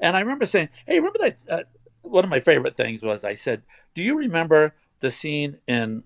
And 0.01 0.15
I 0.17 0.22
remember 0.22 0.46
saying, 0.46 0.70
"Hey, 0.86 0.98
remember 1.00 1.20
that?" 1.20 1.38
Uh, 1.50 1.63
one 2.01 2.24
of 2.24 2.29
my 2.29 2.41
favorite 2.41 2.75
things 2.75 3.01
was 3.01 3.24
I 3.24 3.36
said, 3.36 3.62
"Do 3.96 4.01
you 4.01 4.17
remember 4.17 4.74
the 5.00 5.12
scene 5.12 5.58
in 5.67 6.03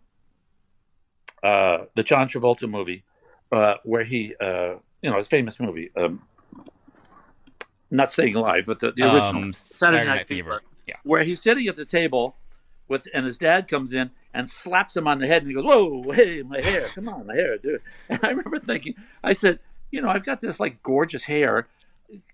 uh, 1.44 1.86
the 1.96 2.04
John 2.04 2.28
Travolta 2.30 2.68
movie 2.70 3.04
uh, 3.52 3.76
where 3.84 4.04
he, 4.04 4.36
uh, 4.40 4.76
you 5.02 5.10
know, 5.10 5.18
his 5.18 5.28
famous 5.28 5.60
movie, 5.60 5.90
um, 5.96 6.22
not 7.90 8.12
Staying 8.12 8.36
Alive, 8.36 8.64
but 8.66 8.80
the, 8.80 8.92
the 8.92 9.04
original 9.04 9.44
Um, 9.44 9.54
Saturday 9.54 10.06
Night 10.06 10.28
Fever. 10.28 10.62
Yeah. 10.88 10.96
where 11.04 11.24
he's 11.24 11.42
sitting 11.42 11.68
at 11.68 11.76
the 11.76 11.86
table 11.86 12.36
with, 12.88 13.04
and 13.14 13.26
his 13.26 13.38
dad 13.38 13.68
comes 13.68 13.92
in 13.92 14.10
and 14.34 14.50
slaps 14.50 14.96
him 14.96 15.06
on 15.08 15.20
the 15.20 15.28
head, 15.28 15.42
and 15.42 15.50
he 15.50 15.54
goes, 15.56 15.66
"Whoa, 15.66 16.12
hey, 16.14 16.44
my 16.44 16.62
hair! 16.62 16.88
Come 16.96 17.10
on, 17.10 17.28
my 17.28 17.36
hair, 17.36 17.58
dude!" 17.58 17.82
And 18.10 18.20
I 18.24 18.30
remember 18.30 18.60
thinking, 18.60 18.96
I 19.24 19.34
said, 19.34 19.60
"You 19.92 20.02
know, 20.02 20.10
I've 20.10 20.26
got 20.26 20.40
this 20.42 20.60
like 20.60 20.82
gorgeous 20.84 21.24
hair." 21.24 21.68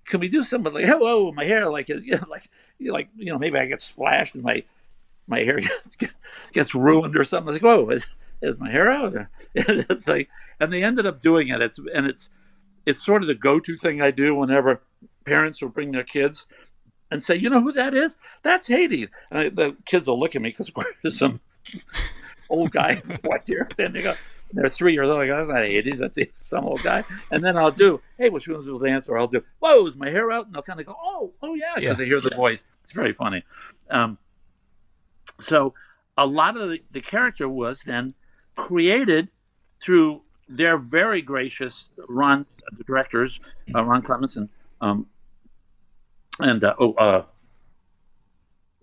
Can 0.06 0.20
we 0.20 0.28
do 0.28 0.44
something 0.44 0.72
like, 0.72 0.86
"Hello, 0.86 1.32
my 1.32 1.46
hair!" 1.46 1.68
Like, 1.70 1.90
you 1.90 2.12
know, 2.12 2.26
like, 2.30 2.48
like, 2.80 3.10
you 3.18 3.32
know, 3.32 3.40
maybe 3.40 3.58
I 3.58 3.66
get 3.66 3.82
splashed 3.82 4.36
and 4.36 4.44
my 4.44 4.64
my 5.26 5.40
hair 5.40 5.60
gets, 5.60 5.96
gets 6.54 6.76
ruined 6.76 7.18
or 7.18 7.24
something. 7.24 7.50
I 7.50 7.54
was 7.54 7.62
like, 7.62 7.78
"Whoa, 7.78 8.00
is, 8.44 8.60
my 8.60 8.70
hair 8.72 8.92
out?" 9.00 9.14
And 9.56 9.86
it's 9.90 10.08
like, 10.08 10.30
and 10.60 10.72
they 10.72 10.84
ended 10.84 11.06
up 11.06 11.22
doing 11.22 11.50
it. 11.50 11.62
It's 11.62 11.80
and 11.94 12.06
it's 12.06 12.30
it's 12.86 13.06
sort 13.06 13.22
of 13.22 13.28
the 13.28 13.36
go-to 13.36 13.78
thing 13.78 14.02
I 14.02 14.12
do 14.12 14.36
whenever 14.36 14.82
parents 15.26 15.62
will 15.62 15.70
bring 15.70 15.92
their 15.92 16.04
kids 16.04 16.46
and 17.12 17.24
say, 17.24 17.36
"You 17.36 17.50
know 17.50 17.62
who 17.62 17.72
that 17.74 17.94
is? 17.94 18.16
That's 18.44 18.68
Hades." 18.68 19.10
And 19.32 19.40
I, 19.40 19.50
the 19.50 19.76
kids 19.86 20.08
will 20.08 20.20
look 20.20 20.36
at 20.36 20.42
me 20.42 20.50
because 20.50 20.72
there's 21.04 21.18
some 21.18 21.40
old 22.50 22.72
guy 22.72 23.02
white 23.24 23.48
hair. 23.48 23.68
Then 23.78 23.94
they 23.94 24.02
go, 24.02 24.16
they're 24.54 24.70
three 24.70 24.94
years 24.94 25.10
old. 25.10 25.20
I 25.22 25.28
go, 25.28 25.38
"That's 25.38 25.50
not 25.50 25.64
Hades. 25.64 26.00
That's 26.00 26.18
some 26.38 26.66
old 26.66 26.84
guy." 26.84 27.04
And 27.32 27.44
then 27.44 27.58
I'll 27.58 27.72
do, 27.72 28.02
"Hey, 28.18 28.30
which 28.30 28.48
one's 28.48 28.66
the 28.66 28.78
dance?" 28.80 29.08
Or 29.08 29.18
I'll 29.18 29.28
do, 29.28 29.44
"Whoa, 29.60 29.88
is 29.88 29.96
my 29.96 30.10
hair 30.10 30.32
out?" 30.32 30.46
And 30.46 30.54
they'll 30.54 30.62
kind 30.62 30.80
of 30.80 30.86
go, 30.86 30.96
"Oh, 31.02 31.34
oh 31.42 31.56
yeah," 31.56 31.74
because 31.76 31.84
Yeah. 31.84 31.94
they 31.94 32.06
hear 32.06 32.22
the 32.22 32.36
voice. 32.36 32.64
It's 32.84 32.94
very 32.94 33.14
funny. 33.14 33.44
Um, 33.90 34.18
so 35.42 35.74
a 36.18 36.26
lot 36.26 36.56
of 36.58 36.70
the, 36.70 36.82
the 36.92 37.02
character 37.02 37.50
was 37.50 37.80
then 37.86 38.14
created 38.56 39.30
through 39.82 40.22
their 40.50 40.78
very 40.78 41.22
gracious 41.22 41.86
Ron, 42.08 42.46
the 42.78 42.84
directors, 42.84 43.40
uh, 43.74 43.84
Ron 43.84 44.02
Clements 44.02 44.36
and 44.36 44.50
um, 44.82 45.08
and 46.40 46.64
uh, 46.64 46.74
oh, 46.80 46.94
uh, 46.94 47.24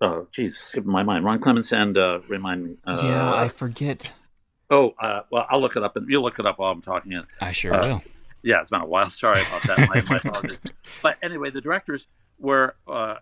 oh, 0.01 0.27
geez, 0.33 0.55
skipping 0.69 0.91
my 0.91 1.03
mind. 1.03 1.25
Ron 1.25 1.39
Clements 1.39 1.71
and 1.71 1.97
uh, 1.97 2.19
remind 2.27 2.63
me. 2.65 2.77
Uh, 2.85 3.01
yeah, 3.03 3.33
I 3.33 3.47
forget. 3.47 4.09
Oh, 4.69 4.93
uh, 5.01 5.21
well, 5.31 5.45
I'll 5.49 5.59
look 5.61 5.75
it 5.75 5.83
up, 5.83 5.95
and 5.97 6.09
you'll 6.09 6.23
look 6.23 6.39
it 6.39 6.45
up 6.45 6.59
while 6.59 6.71
I'm 6.71 6.81
talking. 6.81 7.11
In. 7.11 7.23
I 7.41 7.51
sure 7.51 7.73
Uh, 7.73 7.85
will. 7.87 8.03
Yeah, 8.43 8.61
it's 8.61 8.69
been 8.69 8.81
a 8.81 8.85
while. 8.85 9.09
Sorry 9.11 9.41
about 9.41 9.63
that. 9.67 9.89
My, 9.89 10.01
my 10.09 10.17
apologies. 10.17 10.59
But 11.03 11.17
anyway, 11.21 11.51
the 11.51 11.61
directors 11.61 12.07
were 12.39 12.75
uh, 12.87 13.15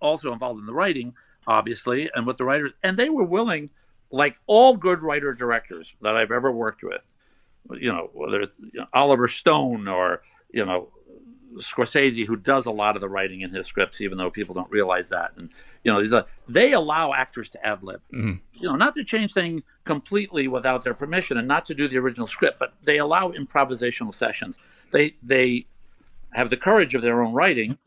also 0.00 0.32
involved 0.32 0.60
in 0.60 0.66
the 0.66 0.74
writing, 0.74 1.14
obviously, 1.46 2.10
and 2.14 2.26
with 2.26 2.36
the 2.38 2.44
writers, 2.44 2.72
and 2.82 2.96
they 2.96 3.08
were 3.08 3.24
willing, 3.24 3.70
like 4.10 4.36
all 4.46 4.76
good 4.76 5.00
writer 5.02 5.34
directors 5.34 5.92
that 6.02 6.16
I've 6.16 6.30
ever 6.30 6.50
worked 6.52 6.82
with, 6.82 7.00
you 7.80 7.92
know, 7.92 8.10
whether 8.12 8.42
it's 8.42 8.52
you 8.72 8.80
know, 8.80 8.86
Oliver 8.92 9.28
Stone 9.28 9.88
or 9.88 10.22
you 10.52 10.64
know 10.64 10.88
Scorsese, 11.56 12.26
who 12.26 12.36
does 12.36 12.66
a 12.66 12.70
lot 12.70 12.96
of 12.96 13.00
the 13.00 13.08
writing 13.08 13.40
in 13.40 13.50
his 13.50 13.66
scripts, 13.66 14.00
even 14.00 14.18
though 14.18 14.30
people 14.30 14.54
don't 14.54 14.70
realize 14.70 15.08
that, 15.08 15.32
and 15.36 15.50
you 15.84 15.92
know, 15.92 16.02
these 16.02 16.12
are, 16.12 16.26
they 16.48 16.72
allow 16.72 17.12
actors 17.12 17.48
to 17.50 17.66
ad 17.66 17.82
lib 17.82 18.00
Mhm. 18.12 18.40
you 18.54 18.68
know, 18.68 18.74
not 18.76 18.94
to 18.94 19.04
change 19.04 19.32
things 19.32 19.62
completely 19.84 20.48
without 20.48 20.84
their 20.84 20.94
permission 20.94 21.38
and 21.38 21.48
not 21.48 21.64
to 21.66 21.74
do 21.74 21.88
the 21.88 21.96
original 21.96 22.26
script, 22.26 22.58
but 22.58 22.74
they 22.82 22.98
allow 22.98 23.30
improvisational 23.32 24.14
sessions. 24.14 24.56
They 24.92 25.14
they 25.22 25.66
have 26.32 26.50
the 26.50 26.56
courage 26.56 26.94
of 26.94 27.02
their 27.02 27.22
own 27.22 27.32
writing, 27.32 27.78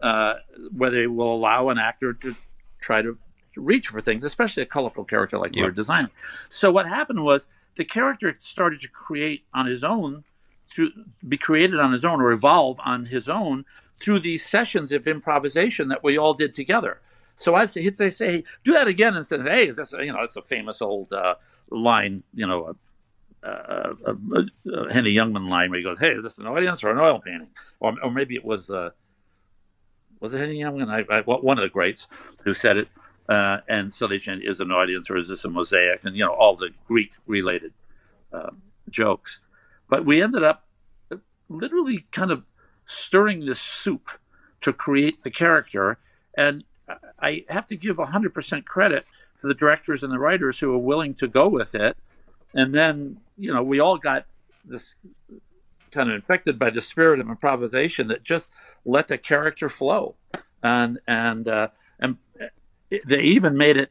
uh, 0.00 0.34
where 0.76 0.90
they 0.90 1.06
will 1.06 1.34
allow 1.34 1.70
an 1.70 1.78
actor 1.78 2.12
to 2.12 2.34
try 2.80 3.02
to 3.02 3.18
reach 3.56 3.88
for 3.88 4.00
things, 4.00 4.24
especially 4.24 4.62
a 4.62 4.66
colorful 4.66 5.04
character 5.04 5.38
like 5.38 5.52
we 5.52 5.60
Yeah. 5.60 5.66
were 5.66 5.72
designing. 5.72 6.10
So 6.50 6.70
what 6.70 6.86
happened 6.86 7.24
was 7.24 7.46
the 7.76 7.84
character 7.84 8.38
started 8.40 8.80
to 8.82 8.88
create 8.88 9.44
on 9.52 9.66
his 9.66 9.84
own, 9.84 10.24
to 10.74 10.90
be 11.26 11.36
created 11.36 11.78
on 11.78 11.92
his 11.92 12.04
own 12.04 12.20
or 12.20 12.32
evolve 12.32 12.78
on 12.84 13.06
his 13.06 13.28
own 13.28 13.64
through 14.00 14.20
these 14.20 14.44
sessions 14.44 14.92
of 14.92 15.06
improvisation 15.06 15.88
that 15.88 16.04
we 16.04 16.18
all 16.18 16.34
did 16.34 16.54
together. 16.54 17.00
So 17.38 17.54
I 17.54 17.66
say, 17.66 17.82
he'd 17.82 17.96
say, 17.96 18.10
say, 18.10 18.44
do 18.64 18.72
that 18.72 18.88
again, 18.88 19.14
and 19.14 19.26
say, 19.26 19.38
hey, 19.38 19.70
that's 19.70 19.92
you 19.92 20.12
know, 20.12 20.20
that's 20.20 20.36
a 20.36 20.42
famous 20.42 20.80
old 20.80 21.12
uh, 21.12 21.34
line, 21.70 22.22
you 22.34 22.46
know, 22.46 22.74
a, 23.42 23.48
a, 23.48 23.96
a, 24.06 24.46
a 24.72 24.92
Henny 24.92 25.14
Youngman 25.14 25.48
line 25.48 25.70
where 25.70 25.78
he 25.78 25.84
goes, 25.84 25.98
hey, 25.98 26.12
is 26.12 26.24
this 26.24 26.38
an 26.38 26.46
audience 26.46 26.82
or 26.82 26.90
an 26.90 26.98
oil 26.98 27.20
painting? 27.20 27.48
Or, 27.80 27.94
or 28.02 28.10
maybe 28.10 28.34
it 28.36 28.44
was, 28.44 28.70
uh, 28.70 28.90
was 30.20 30.32
it 30.32 30.38
Henny 30.38 30.58
Youngman? 30.58 30.88
I, 30.88 31.14
I, 31.14 31.20
one 31.20 31.58
of 31.58 31.62
the 31.62 31.68
greats 31.68 32.06
who 32.44 32.54
said 32.54 32.78
it. 32.78 32.88
Uh, 33.28 33.58
and 33.68 33.92
they 33.92 34.16
is 34.16 34.60
an 34.60 34.70
audience 34.70 35.10
or 35.10 35.16
is 35.16 35.28
this 35.28 35.44
a 35.44 35.48
mosaic? 35.48 36.00
And, 36.04 36.16
you 36.16 36.24
know, 36.24 36.32
all 36.32 36.56
the 36.56 36.70
Greek 36.86 37.10
related 37.26 37.72
uh, 38.32 38.50
jokes. 38.90 39.40
But 39.88 40.04
we 40.04 40.22
ended 40.22 40.44
up 40.44 40.64
literally 41.48 42.06
kind 42.12 42.30
of 42.30 42.44
stirring 42.86 43.44
this 43.44 43.60
soup 43.60 44.08
to 44.60 44.72
create 44.72 45.22
the 45.22 45.30
character. 45.30 45.98
And 46.36 46.64
I 47.20 47.44
have 47.48 47.66
to 47.68 47.76
give 47.76 47.96
100% 47.96 48.64
credit 48.64 49.04
to 49.40 49.48
the 49.48 49.54
directors 49.54 50.02
and 50.02 50.12
the 50.12 50.18
writers 50.18 50.58
who 50.58 50.70
were 50.70 50.78
willing 50.78 51.14
to 51.16 51.28
go 51.28 51.48
with 51.48 51.74
it. 51.74 51.96
And 52.54 52.74
then, 52.74 53.18
you 53.36 53.52
know, 53.52 53.62
we 53.62 53.80
all 53.80 53.98
got 53.98 54.26
this 54.64 54.94
kind 55.90 56.10
of 56.10 56.14
infected 56.14 56.58
by 56.58 56.70
the 56.70 56.80
spirit 56.80 57.20
of 57.20 57.28
improvisation 57.28 58.08
that 58.08 58.22
just 58.22 58.46
let 58.84 59.08
the 59.08 59.18
character 59.18 59.68
flow. 59.68 60.14
And, 60.62 60.98
and, 61.06 61.48
uh, 61.48 61.68
they 63.06 63.20
even 63.22 63.56
made 63.56 63.76
it 63.76 63.90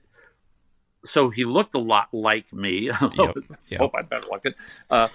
so 1.05 1.29
he 1.29 1.45
looked 1.45 1.75
a 1.75 1.79
lot 1.79 2.07
like 2.13 2.51
me. 2.51 2.89
Yep, 3.15 3.35
yep. 3.69 3.79
Hope 3.79 3.93
I'm 3.97 4.05
better 4.07 4.25
looking, 4.31 4.53
uh, 4.89 5.07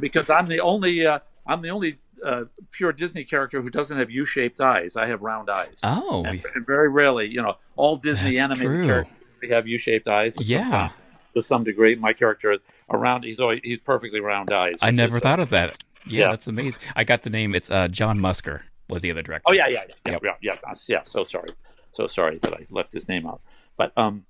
because 0.00 0.30
I'm 0.30 0.48
the 0.48 0.60
only 0.60 1.04
uh, 1.06 1.18
I'm 1.46 1.60
the 1.62 1.70
only 1.70 1.98
uh, 2.24 2.44
pure 2.70 2.92
Disney 2.92 3.24
character 3.24 3.60
who 3.60 3.68
doesn't 3.70 3.98
have 3.98 4.10
U-shaped 4.10 4.60
eyes. 4.60 4.96
I 4.96 5.06
have 5.06 5.22
round 5.22 5.50
eyes. 5.50 5.74
Oh, 5.82 6.24
And, 6.24 6.42
and 6.54 6.66
very 6.66 6.88
rarely, 6.88 7.26
you 7.28 7.42
know, 7.42 7.56
all 7.76 7.96
Disney 7.96 8.36
That's 8.36 8.52
animated 8.60 8.66
true. 8.66 8.86
characters 8.86 9.50
have 9.50 9.66
U-shaped 9.66 10.08
eyes. 10.08 10.34
Yeah. 10.38 10.90
to 11.34 11.42
some 11.42 11.64
degree. 11.64 11.96
My 11.96 12.12
character 12.12 12.52
is 12.52 12.60
around. 12.90 13.24
He's 13.24 13.40
always 13.40 13.60
he's 13.62 13.80
perfectly 13.80 14.20
round 14.20 14.52
eyes. 14.52 14.76
I 14.80 14.90
never 14.90 15.18
thought 15.20 15.40
of 15.40 15.50
that. 15.50 15.82
Yeah, 16.06 16.20
yeah. 16.20 16.30
that's 16.30 16.46
amazing. 16.46 16.82
I 16.96 17.04
got 17.04 17.22
the 17.24 17.30
name. 17.30 17.54
It's 17.54 17.70
uh, 17.70 17.88
John 17.88 18.18
Musker 18.20 18.60
was 18.88 19.02
the 19.02 19.10
other 19.10 19.22
director. 19.22 19.42
Oh 19.46 19.52
yeah, 19.52 19.66
yeah, 19.68 19.80
yeah, 19.88 19.94
yeah, 20.06 20.12
Yep. 20.12 20.22
yeah, 20.24 20.30
yeah, 20.40 20.56
yeah. 20.64 20.74
yeah, 20.86 21.00
So 21.06 21.24
sorry, 21.24 21.48
so 21.96 22.06
sorry 22.06 22.38
that 22.42 22.52
I 22.52 22.66
left 22.70 22.92
his 22.92 23.06
name 23.08 23.26
out. 23.26 23.40
But 23.76 23.92
um, 23.96 24.24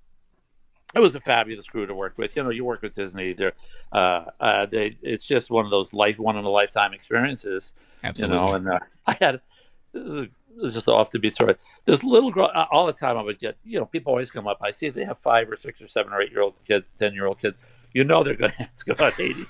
it 0.94 1.00
was 1.00 1.14
a 1.14 1.20
fabulous 1.20 1.66
crew 1.66 1.86
to 1.86 1.94
work 1.94 2.14
with. 2.16 2.36
You 2.36 2.44
know, 2.44 2.50
you 2.50 2.64
work 2.64 2.82
with 2.82 2.94
Disney. 2.94 3.32
They're, 3.32 3.54
uh, 3.92 4.26
uh, 4.40 4.66
they, 4.66 4.96
it's 5.02 5.26
just 5.26 5.50
one 5.50 5.64
of 5.64 5.70
those 5.70 5.92
life, 5.92 6.18
one 6.18 6.36
in 6.36 6.44
a 6.44 6.50
lifetime 6.50 6.94
experiences. 6.94 7.72
Absolutely. 8.02 8.36
You 8.36 8.46
know, 8.46 8.54
and 8.54 8.68
uh, 8.68 8.78
I 9.06 9.16
had 9.20 9.40
this 9.92 10.28
is 10.62 10.74
just 10.74 10.88
off 10.88 11.10
the 11.10 11.18
beat 11.18 11.34
story. 11.34 11.56
This 11.84 12.02
little 12.02 12.30
girl, 12.30 12.50
uh, 12.54 12.66
all 12.70 12.86
the 12.86 12.92
time 12.92 13.16
I 13.16 13.22
would 13.22 13.40
get, 13.40 13.56
you 13.64 13.78
know, 13.78 13.86
people 13.86 14.12
always 14.12 14.30
come 14.30 14.46
up. 14.46 14.58
I 14.62 14.70
see 14.70 14.88
they 14.90 15.04
have 15.04 15.18
five 15.18 15.50
or 15.50 15.56
six 15.56 15.80
or 15.82 15.88
seven 15.88 16.12
or 16.12 16.22
eight 16.22 16.30
year 16.30 16.42
old 16.42 16.54
kids, 16.66 16.86
ten 16.98 17.12
year 17.14 17.26
old 17.26 17.40
kids. 17.40 17.56
You 17.92 18.04
know 18.04 18.24
they're 18.24 18.34
going 18.34 18.52
to 18.58 18.62
ask 18.62 18.88
about 18.88 19.14
Haiti. 19.14 19.46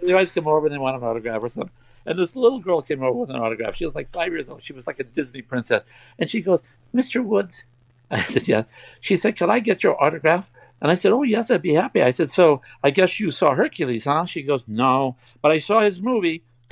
they 0.00 0.12
always 0.12 0.30
come 0.30 0.46
over 0.46 0.66
and 0.66 0.74
they 0.74 0.78
want 0.78 0.96
an 0.96 1.04
autograph 1.04 1.42
or 1.42 1.48
something. 1.48 1.70
And 2.06 2.18
this 2.18 2.34
little 2.34 2.58
girl 2.58 2.82
came 2.82 3.02
over 3.02 3.12
with 3.18 3.30
an 3.30 3.36
autograph. 3.36 3.76
She 3.76 3.86
was 3.86 3.94
like 3.94 4.12
five 4.12 4.32
years 4.32 4.48
old. 4.48 4.62
She 4.62 4.72
was 4.72 4.86
like 4.86 4.98
a 5.00 5.04
Disney 5.04 5.42
princess. 5.42 5.84
And 6.18 6.28
she 6.28 6.40
goes, 6.40 6.60
Mr. 6.94 7.24
Woods. 7.24 7.64
I 8.10 8.24
said, 8.26 8.46
yeah. 8.46 8.64
She 9.00 9.16
said, 9.16 9.36
Can 9.36 9.50
I 9.50 9.60
get 9.60 9.82
your 9.82 10.02
autograph? 10.02 10.46
And 10.82 10.90
I 10.90 10.96
said, 10.96 11.12
Oh, 11.12 11.22
yes, 11.22 11.50
I'd 11.50 11.62
be 11.62 11.74
happy. 11.74 12.02
I 12.02 12.10
said, 12.10 12.30
So 12.30 12.60
I 12.82 12.90
guess 12.90 13.20
you 13.20 13.30
saw 13.30 13.54
Hercules, 13.54 14.04
huh? 14.04 14.26
She 14.26 14.42
goes, 14.42 14.62
No, 14.66 15.16
but 15.40 15.52
I 15.52 15.58
saw 15.58 15.80
his 15.80 16.00
movie. 16.00 16.42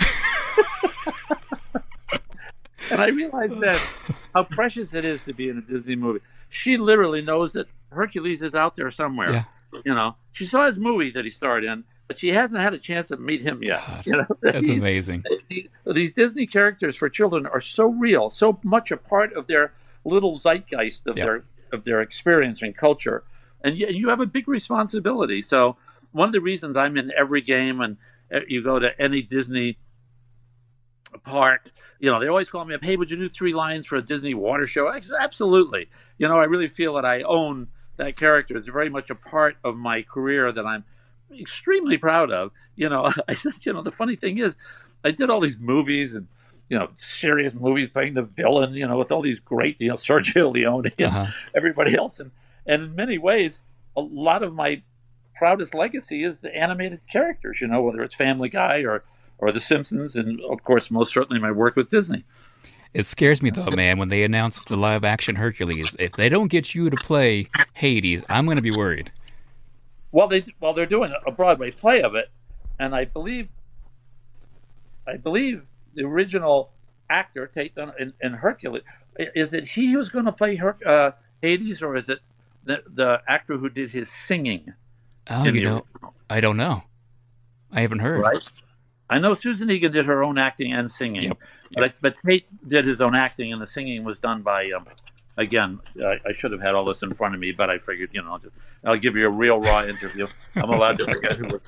and 2.91 3.01
I 3.01 3.09
realized 3.09 3.61
then 3.61 3.79
how 4.35 4.45
precious 4.45 4.93
it 4.95 5.05
is 5.05 5.23
to 5.25 5.33
be 5.33 5.49
in 5.49 5.59
a 5.59 5.63
Disney 5.63 5.97
movie. 5.97 6.21
She 6.49 6.77
literally 6.77 7.23
knows 7.23 7.53
that 7.53 7.69
Hercules 7.91 8.43
is 8.43 8.55
out 8.55 8.77
there 8.77 8.91
somewhere. 8.91 9.33
Yeah. 9.33 9.45
You 9.85 9.95
know, 9.95 10.17
she 10.33 10.47
saw 10.47 10.67
his 10.67 10.79
movie 10.79 11.13
that 11.13 11.25
he 11.25 11.31
starred 11.31 11.65
in, 11.65 11.85
but 12.11 12.19
she 12.19 12.31
hasn't 12.31 12.59
had 12.59 12.75
a 12.75 12.79
chance 12.79 13.07
to 13.07 13.17
meet 13.17 13.41
him 13.41 13.63
yet. 13.63 13.79
God, 13.87 14.05
you 14.05 14.13
know, 14.15 14.27
That's 14.43 14.69
amazing. 14.69 15.23
these- 15.87 16.13
Disney 16.13 16.45
characters 16.45 16.97
for 16.97 17.09
children 17.09 17.47
are 17.47 17.61
so 17.61 17.87
real, 17.87 18.33
so 18.35 18.59
much 18.65 18.91
a 18.91 18.97
part 18.97 19.33
of 19.35 19.47
their 19.47 19.73
little 20.05 20.37
zeitgeist 20.37 21.07
of 21.07 21.17
Yeah. 21.17 21.25
their 21.25 21.45
of 21.71 21.85
their 21.85 22.01
experience 22.01 22.63
and 22.63 22.77
culture, 22.77 23.23
and 23.63 23.79
you, 23.79 23.87
you 23.87 24.09
have 24.09 24.19
a 24.19 24.27
big 24.27 24.49
responsibility. 24.49 25.41
So 25.41 25.77
one 26.11 26.29
of 26.29 26.33
the 26.33 26.41
reasons 26.41 26.77
I'm 26.77 26.97
in 26.97 27.13
every 27.17 27.43
game, 27.43 27.81
and 27.81 27.97
uh, 28.35 28.41
you 28.49 28.65
go 28.65 28.81
to 28.81 28.89
any 29.01 29.23
Disney 29.23 29.79
park. 31.23 31.71
You 32.01 32.11
know, 32.11 32.19
they 32.19 32.27
always 32.27 32.49
call 32.49 32.65
me 32.65 32.75
up. 32.75 32.83
Hey, 32.83 32.97
would 32.97 33.09
you 33.09 33.19
do 33.19 33.29
three 33.29 33.55
lines 33.55 33.87
for 33.87 33.95
a 33.95 34.03
Disney 34.03 34.35
water 34.35 34.67
show? 34.67 34.89
I, 34.89 35.01
absolutely. 35.21 35.87
You 36.19 36.27
know, 36.27 36.41
I 36.41 36.47
really 36.47 36.67
feel 36.67 36.95
that 36.95 37.05
I 37.05 37.23
own 37.23 37.69
that 37.99 38.17
character. 38.17 38.57
It's 38.57 38.67
very 38.67 38.91
much 38.91 39.11
a 39.11 39.15
part 39.15 39.59
of 39.63 39.77
my 39.77 40.03
career 40.03 40.51
that 40.51 40.67
I'm 40.67 40.83
extremely 41.39 41.99
proud 41.99 42.31
of. 42.31 42.51
You 42.77 42.89
know, 42.89 43.13
I, 43.29 43.37
you 43.63 43.73
know, 43.73 43.83
the 43.83 43.93
funny 43.93 44.17
thing 44.17 44.39
is, 44.39 44.57
I 45.05 45.11
did 45.11 45.31
all 45.31 45.41
these 45.41 45.59
movies 45.59 46.15
and 46.15 46.27
you 46.69 46.79
know 46.79 46.89
serious 46.99 47.53
movies 47.55 47.89
playing 47.91 48.15
the 48.15 48.23
villain. 48.23 48.75
You 48.75 48.87
know, 48.87 48.99
with 48.99 49.13
all 49.13 49.23
these 49.23 49.41
great, 49.41 49.77
you 49.81 49.89
know, 49.89 49.97
Sergio 50.09 50.53
Leone 50.53 50.87
and 50.99 51.07
Uh-huh. 51.07 51.27
everybody 51.55 51.97
else, 51.97 52.21
and 52.21 52.31
and 52.67 52.83
in 52.83 52.95
many 52.95 53.19
ways, 53.19 53.61
a 53.97 54.01
lot 54.01 54.43
of 54.43 54.55
my 54.55 54.83
proudest 55.37 55.75
legacy 55.75 56.23
is 56.25 56.41
the 56.41 56.55
animated 56.55 57.01
characters. 57.11 57.59
You 57.61 57.67
know, 57.67 57.83
whether 57.83 58.03
it's 58.03 58.15
Family 58.15 58.49
Guy 58.49 58.79
or 58.81 59.05
or 59.39 59.53
The 59.53 59.61
Simpsons, 59.61 60.17
and 60.17 60.41
of 60.43 60.63
course, 60.65 60.91
most 60.91 61.15
certainly 61.15 61.41
my 61.41 61.51
work 61.51 61.75
with 61.77 61.91
Disney. 61.91 62.25
It 62.93 63.05
scares 63.07 63.41
me 63.41 63.51
though, 63.51 63.71
man, 63.71 63.99
when 63.99 64.09
they 64.09 64.25
announced 64.25 64.67
the 64.67 64.77
live 64.77 65.05
action 65.05 65.37
Hercules. 65.37 65.95
If 65.99 66.17
they 66.17 66.29
don't 66.29 66.49
get 66.49 66.75
you 66.75 66.91
to 66.91 66.99
play 66.99 67.49
Hades, 67.73 68.25
I'm 68.29 68.45
going 68.47 68.57
to 68.57 68.63
be 68.63 68.73
worried. 68.73 69.13
Well, 70.13 70.29
they 70.29 70.45
well 70.61 70.75
they're 70.75 70.87
doing 70.87 71.13
a 71.27 71.31
Broadway 71.31 71.71
play 71.71 72.03
of 72.03 72.15
it, 72.15 72.31
and 72.79 72.95
I 72.95 73.05
believe, 73.05 73.49
I 75.07 75.17
believe 75.17 75.63
the 75.95 76.05
original 76.05 76.71
actor 77.09 77.47
Tate 77.47 77.73
in, 77.99 78.13
in 78.21 78.33
Hercules 78.33 78.83
is 79.19 79.53
it 79.53 79.69
he 79.69 79.93
who's 79.93 80.09
going 80.09 80.25
to 80.25 80.33
play 80.33 80.57
Her, 80.57 80.77
uh, 80.87 81.11
Hades, 81.43 81.83
or 81.83 81.97
is 81.97 82.09
it 82.09 82.21
the 82.65 82.83
the 82.95 83.21
actor 83.29 83.57
who 83.57 83.69
did 83.69 83.91
his 83.91 84.11
singing? 84.11 84.73
Oh, 85.29 85.45
you 85.45 85.63
know, 85.63 85.87
I 86.29 86.41
don't 86.41 86.57
know. 86.57 86.83
I 87.73 87.83
haven't 87.83 88.01
heard. 88.01 88.21
Right. 88.21 88.51
I 89.09 89.19
know 89.19 89.35
Susan 89.35 89.71
Egan 89.71 89.93
did 89.93 90.07
her 90.07 90.23
own 90.23 90.39
acting 90.39 90.73
and 90.73 90.91
singing, 90.91 91.23
Yep, 91.25 91.39
but 91.75 91.95
but 92.01 92.15
Tate 92.25 92.47
did 92.69 92.87
his 92.87 93.01
own 93.01 93.15
acting, 93.15 93.53
and 93.53 93.61
the 93.61 93.67
singing 93.67 94.05
was 94.05 94.19
done 94.19 94.43
by. 94.43 94.71
Um, 94.71 94.87
again, 95.41 95.81
I, 96.01 96.21
I 96.25 96.33
should 96.37 96.53
have 96.53 96.61
had 96.61 96.75
all 96.75 96.85
this 96.85 97.03
in 97.03 97.15
front 97.15 97.35
of 97.35 97.41
me, 97.41 97.53
but 97.53 97.71
I 97.71 97.79
figured, 97.79 98.11
you 98.13 98.23
know, 98.23 98.33
I'll, 98.33 98.39
just, 98.39 98.55
I'll 98.85 98.99
give 98.99 99.17
you 99.17 99.27
a 99.27 99.31
real 99.31 99.59
raw 99.59 99.85
interview. 99.85 100.27
I'm 100.55 100.71
allowed 100.71 100.99
to 100.99 101.05
forget 101.07 101.33
who 101.33 101.47
was 101.47 101.61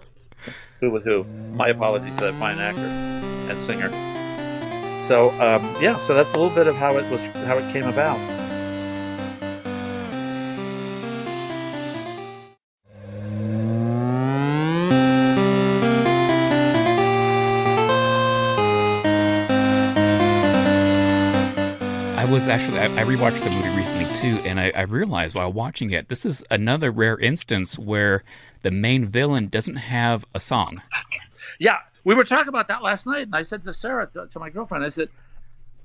who 0.81 0.91
was 0.91 1.05
who. 1.05 1.25
My 1.53 1.69
apologies 1.69 2.15
to 2.17 2.23
that 2.23 2.35
fine 2.35 2.59
actor 2.59 2.81
and 2.81 3.59
singer. 3.67 3.89
So 5.09 5.31
um, 5.41 5.83
yeah, 5.83 5.97
so 6.07 6.15
that's 6.15 6.33
a 6.35 6.39
little 6.39 6.55
bit 6.55 6.67
of 6.67 6.77
how 6.77 6.97
it 6.97 7.11
was, 7.11 7.21
how 7.47 7.57
it 7.57 7.73
came 7.73 7.85
about. 7.85 8.19
Actually 22.53 22.81
I, 22.81 22.85
I 22.85 23.05
rewatched 23.05 23.43
the 23.43 23.51
movie 23.51 23.75
recently 23.75 24.05
too, 24.21 24.47
and 24.47 24.61
I, 24.61 24.71
I 24.75 24.83
realized 24.83 25.35
while 25.35 25.51
watching 25.51 25.91
it, 25.91 26.11
this 26.11 26.27
is 26.27 26.45
another 26.51 26.91
rare 26.91 27.19
instance 27.19 27.79
where 27.79 28.25
the 28.61 28.71
main 28.71 29.07
villain 29.07 29.49
doesn't 29.49 29.77
have 29.77 30.27
a 30.35 30.41
song. 30.41 30.79
Yeah, 31.59 31.79
we 32.05 32.15
were 32.15 32.25
talking 32.25 32.49
about 32.49 32.69
that 32.69 32.83
last 32.83 33.07
night, 33.07 33.23
and 33.23 33.35
I 33.35 33.41
said 33.41 33.63
to 33.65 33.73
Sarah, 33.73 34.07
to, 34.13 34.27
to 34.27 34.39
my 34.39 34.51
girlfriend, 34.51 34.85
I 34.85 34.91
said, 34.91 35.09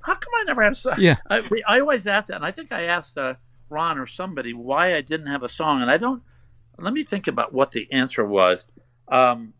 "How 0.01 0.15
come 0.15 0.34
I 0.41 0.43
never 0.43 0.62
had 0.62 0.73
a 0.73 0.75
song?" 0.75 0.95
Yeah. 0.97 1.15
I, 1.30 1.39
we, 1.49 1.63
I 1.63 1.80
always 1.80 2.06
ask 2.06 2.27
that, 2.27 2.36
and 2.36 2.45
I 2.45 2.51
think 2.51 2.73
I 2.73 2.84
asked 2.84 3.17
uh, 3.17 3.36
Ron 3.69 3.97
or 3.97 4.06
somebody 4.06 4.53
why 4.53 4.95
I 4.95 5.01
didn't 5.01 5.27
have 5.27 5.43
a 5.43 5.49
song, 5.49 5.82
and 5.82 5.89
I 5.89 5.95
don't. 5.95 6.21
Let 6.77 6.93
me 6.93 7.06
think 7.06 7.27
about 7.27 7.53
what 7.53 7.71
the 7.71 7.88
answer 7.93 8.25
was, 8.25 8.65
um, 9.08 9.53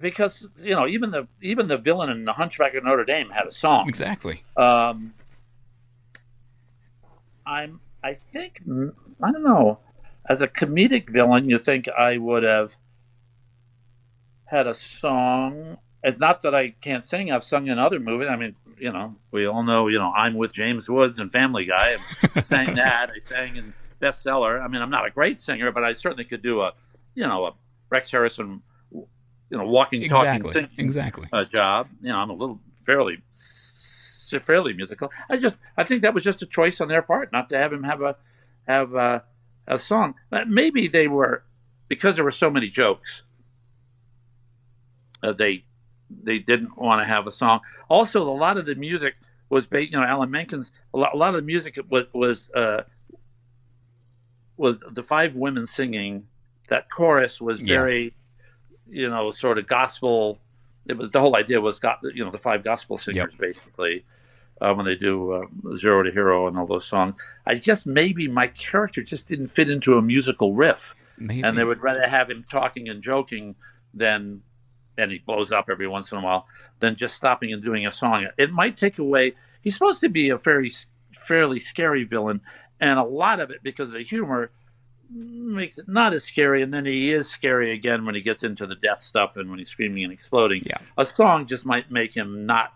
because 0.00 0.46
you 0.58 0.74
know, 0.74 0.86
even 0.86 1.10
the 1.10 1.26
even 1.40 1.66
the 1.66 1.78
villain 1.78 2.10
in 2.10 2.26
The 2.26 2.34
Hunchback 2.34 2.74
of 2.74 2.84
Notre 2.84 3.06
Dame 3.06 3.30
had 3.30 3.46
a 3.46 3.52
song. 3.52 3.88
Exactly. 3.88 4.44
Um, 4.54 5.14
I'm. 7.48 7.80
I 8.04 8.18
think. 8.32 8.60
I 8.66 9.32
don't 9.32 9.42
know. 9.44 9.78
As 10.28 10.40
a 10.40 10.46
comedic 10.46 11.08
villain, 11.10 11.48
you 11.48 11.58
think 11.58 11.88
I 11.88 12.18
would 12.18 12.42
have 12.42 12.70
had 14.44 14.66
a 14.66 14.74
song. 14.74 15.78
It's 16.02 16.18
not 16.20 16.42
that 16.42 16.54
I 16.54 16.70
can't 16.80 17.06
sing. 17.06 17.32
I've 17.32 17.44
sung 17.44 17.66
in 17.66 17.78
other 17.78 17.98
movies. 17.98 18.28
I 18.30 18.36
mean, 18.36 18.54
you 18.78 18.92
know, 18.92 19.16
we 19.32 19.46
all 19.46 19.62
know. 19.62 19.88
You 19.88 19.98
know, 19.98 20.12
I'm 20.12 20.34
with 20.36 20.52
James 20.52 20.88
Woods 20.88 21.18
and 21.18 21.32
Family 21.32 21.64
Guy. 21.64 21.96
I 22.34 22.40
sang 22.42 22.74
that. 22.76 23.10
I 23.10 23.20
sang 23.26 23.56
in 23.56 23.74
Bestseller. 24.00 24.62
I 24.62 24.68
mean, 24.68 24.80
I'm 24.80 24.90
not 24.90 25.06
a 25.06 25.10
great 25.10 25.40
singer, 25.40 25.72
but 25.72 25.82
I 25.82 25.94
certainly 25.94 26.24
could 26.24 26.42
do 26.42 26.60
a, 26.60 26.72
you 27.14 27.26
know, 27.26 27.46
a 27.46 27.52
Rex 27.90 28.10
Harrison, 28.10 28.62
you 28.92 29.06
know, 29.50 29.66
walking, 29.66 30.06
talking, 30.08 30.34
Exactly. 30.36 30.52
singing 30.52 30.68
Exactly. 30.78 31.28
uh, 31.32 31.44
job. 31.44 31.88
You 32.00 32.10
know, 32.10 32.16
I'm 32.18 32.30
a 32.30 32.34
little 32.34 32.60
fairly 32.86 33.18
fairly 34.30 34.72
musical. 34.72 35.10
I 35.30 35.36
just 35.36 35.56
I 35.76 35.84
think 35.84 36.02
that 36.02 36.14
was 36.14 36.24
just 36.24 36.42
a 36.42 36.46
choice 36.46 36.80
on 36.80 36.88
their 36.88 37.02
part 37.02 37.32
not 37.32 37.48
to 37.50 37.56
have 37.58 37.72
him 37.72 37.82
have 37.84 38.02
a 38.02 38.16
have 38.66 38.94
a, 38.94 39.24
a 39.66 39.78
song. 39.78 40.14
But 40.30 40.48
maybe 40.48 40.88
they 40.88 41.08
were 41.08 41.42
because 41.88 42.16
there 42.16 42.24
were 42.24 42.30
so 42.30 42.50
many 42.50 42.68
jokes. 42.68 43.22
Uh, 45.22 45.32
they 45.32 45.64
they 46.22 46.38
didn't 46.38 46.76
want 46.78 47.00
to 47.02 47.06
have 47.06 47.26
a 47.26 47.32
song. 47.32 47.60
Also, 47.88 48.22
a 48.22 48.30
lot 48.30 48.56
of 48.56 48.66
the 48.66 48.74
music 48.74 49.14
was 49.50 49.66
based. 49.66 49.92
You 49.92 49.98
know, 49.98 50.04
Alan 50.04 50.30
Menken's 50.30 50.70
a 50.94 50.98
lot, 50.98 51.14
a 51.14 51.16
lot 51.16 51.30
of 51.30 51.34
the 51.36 51.42
music 51.42 51.78
was 51.90 52.04
was 52.12 52.50
uh, 52.50 52.82
was 54.56 54.78
the 54.92 55.02
five 55.02 55.34
women 55.34 55.66
singing. 55.66 56.26
That 56.68 56.90
chorus 56.90 57.40
was 57.40 57.60
Yeah. 57.60 57.76
very, 57.78 58.14
you 58.88 59.08
know, 59.08 59.32
sort 59.32 59.58
of 59.58 59.66
gospel. 59.66 60.38
It 60.86 60.96
was 60.96 61.10
the 61.10 61.20
whole 61.20 61.36
idea 61.36 61.60
was 61.60 61.78
got 61.78 61.98
you 62.14 62.24
know 62.24 62.30
the 62.30 62.38
five 62.38 62.62
gospel 62.64 62.96
singers 62.98 63.34
basically 63.38 64.04
uh, 64.60 64.74
when 64.74 64.86
they 64.86 64.94
do 64.94 65.32
uh, 65.32 65.76
Zero 65.78 66.02
to 66.02 66.10
Hero 66.10 66.46
and 66.48 66.58
all 66.58 66.66
those 66.66 66.86
songs. 66.86 67.14
I 67.46 67.54
guess 67.54 67.86
maybe 67.86 68.28
my 68.28 68.48
character 68.48 69.02
just 69.02 69.26
didn't 69.28 69.48
fit 69.48 69.70
into 69.70 69.94
a 69.98 70.02
musical 70.02 70.54
riff, 70.54 70.94
Maybe. 71.16 71.42
and 71.42 71.56
they 71.56 71.64
would 71.64 71.82
rather 71.82 72.06
have 72.06 72.30
him 72.30 72.44
talking 72.50 72.88
and 72.88 73.02
joking 73.02 73.54
than, 73.94 74.42
and 74.96 75.10
he 75.10 75.18
blows 75.18 75.52
up 75.52 75.66
every 75.70 75.88
once 75.88 76.12
in 76.12 76.18
a 76.18 76.20
while, 76.20 76.46
than 76.80 76.96
just 76.96 77.16
stopping 77.16 77.52
and 77.52 77.62
doing 77.62 77.86
a 77.86 77.92
song. 77.92 78.26
It 78.36 78.52
might 78.52 78.76
take 78.76 78.98
away. 78.98 79.34
He's 79.62 79.74
supposed 79.74 80.00
to 80.00 80.08
be 80.08 80.30
a 80.30 80.36
very 80.36 80.72
fairly 81.26 81.60
scary 81.60 82.04
villain, 82.04 82.40
and 82.80 82.98
a 82.98 83.04
lot 83.04 83.40
of 83.40 83.50
it 83.50 83.62
because 83.62 83.88
of 83.88 83.94
the 83.94 84.04
humor 84.04 84.50
makes 85.10 85.78
it 85.78 85.88
not 85.88 86.12
as 86.12 86.24
scary, 86.24 86.62
and 86.62 86.72
then 86.72 86.84
he 86.84 87.10
is 87.10 87.30
scary 87.30 87.72
again 87.72 88.04
when 88.04 88.14
he 88.14 88.20
gets 88.20 88.42
into 88.42 88.66
the 88.66 88.74
death 88.76 89.02
stuff 89.02 89.36
and 89.36 89.48
when 89.48 89.58
he's 89.58 89.68
screaming 89.70 90.04
and 90.04 90.12
exploding. 90.12 90.62
Yeah. 90.66 90.78
A 90.98 91.06
song 91.06 91.46
just 91.46 91.64
might 91.64 91.90
make 91.90 92.14
him 92.14 92.44
not 92.44 92.74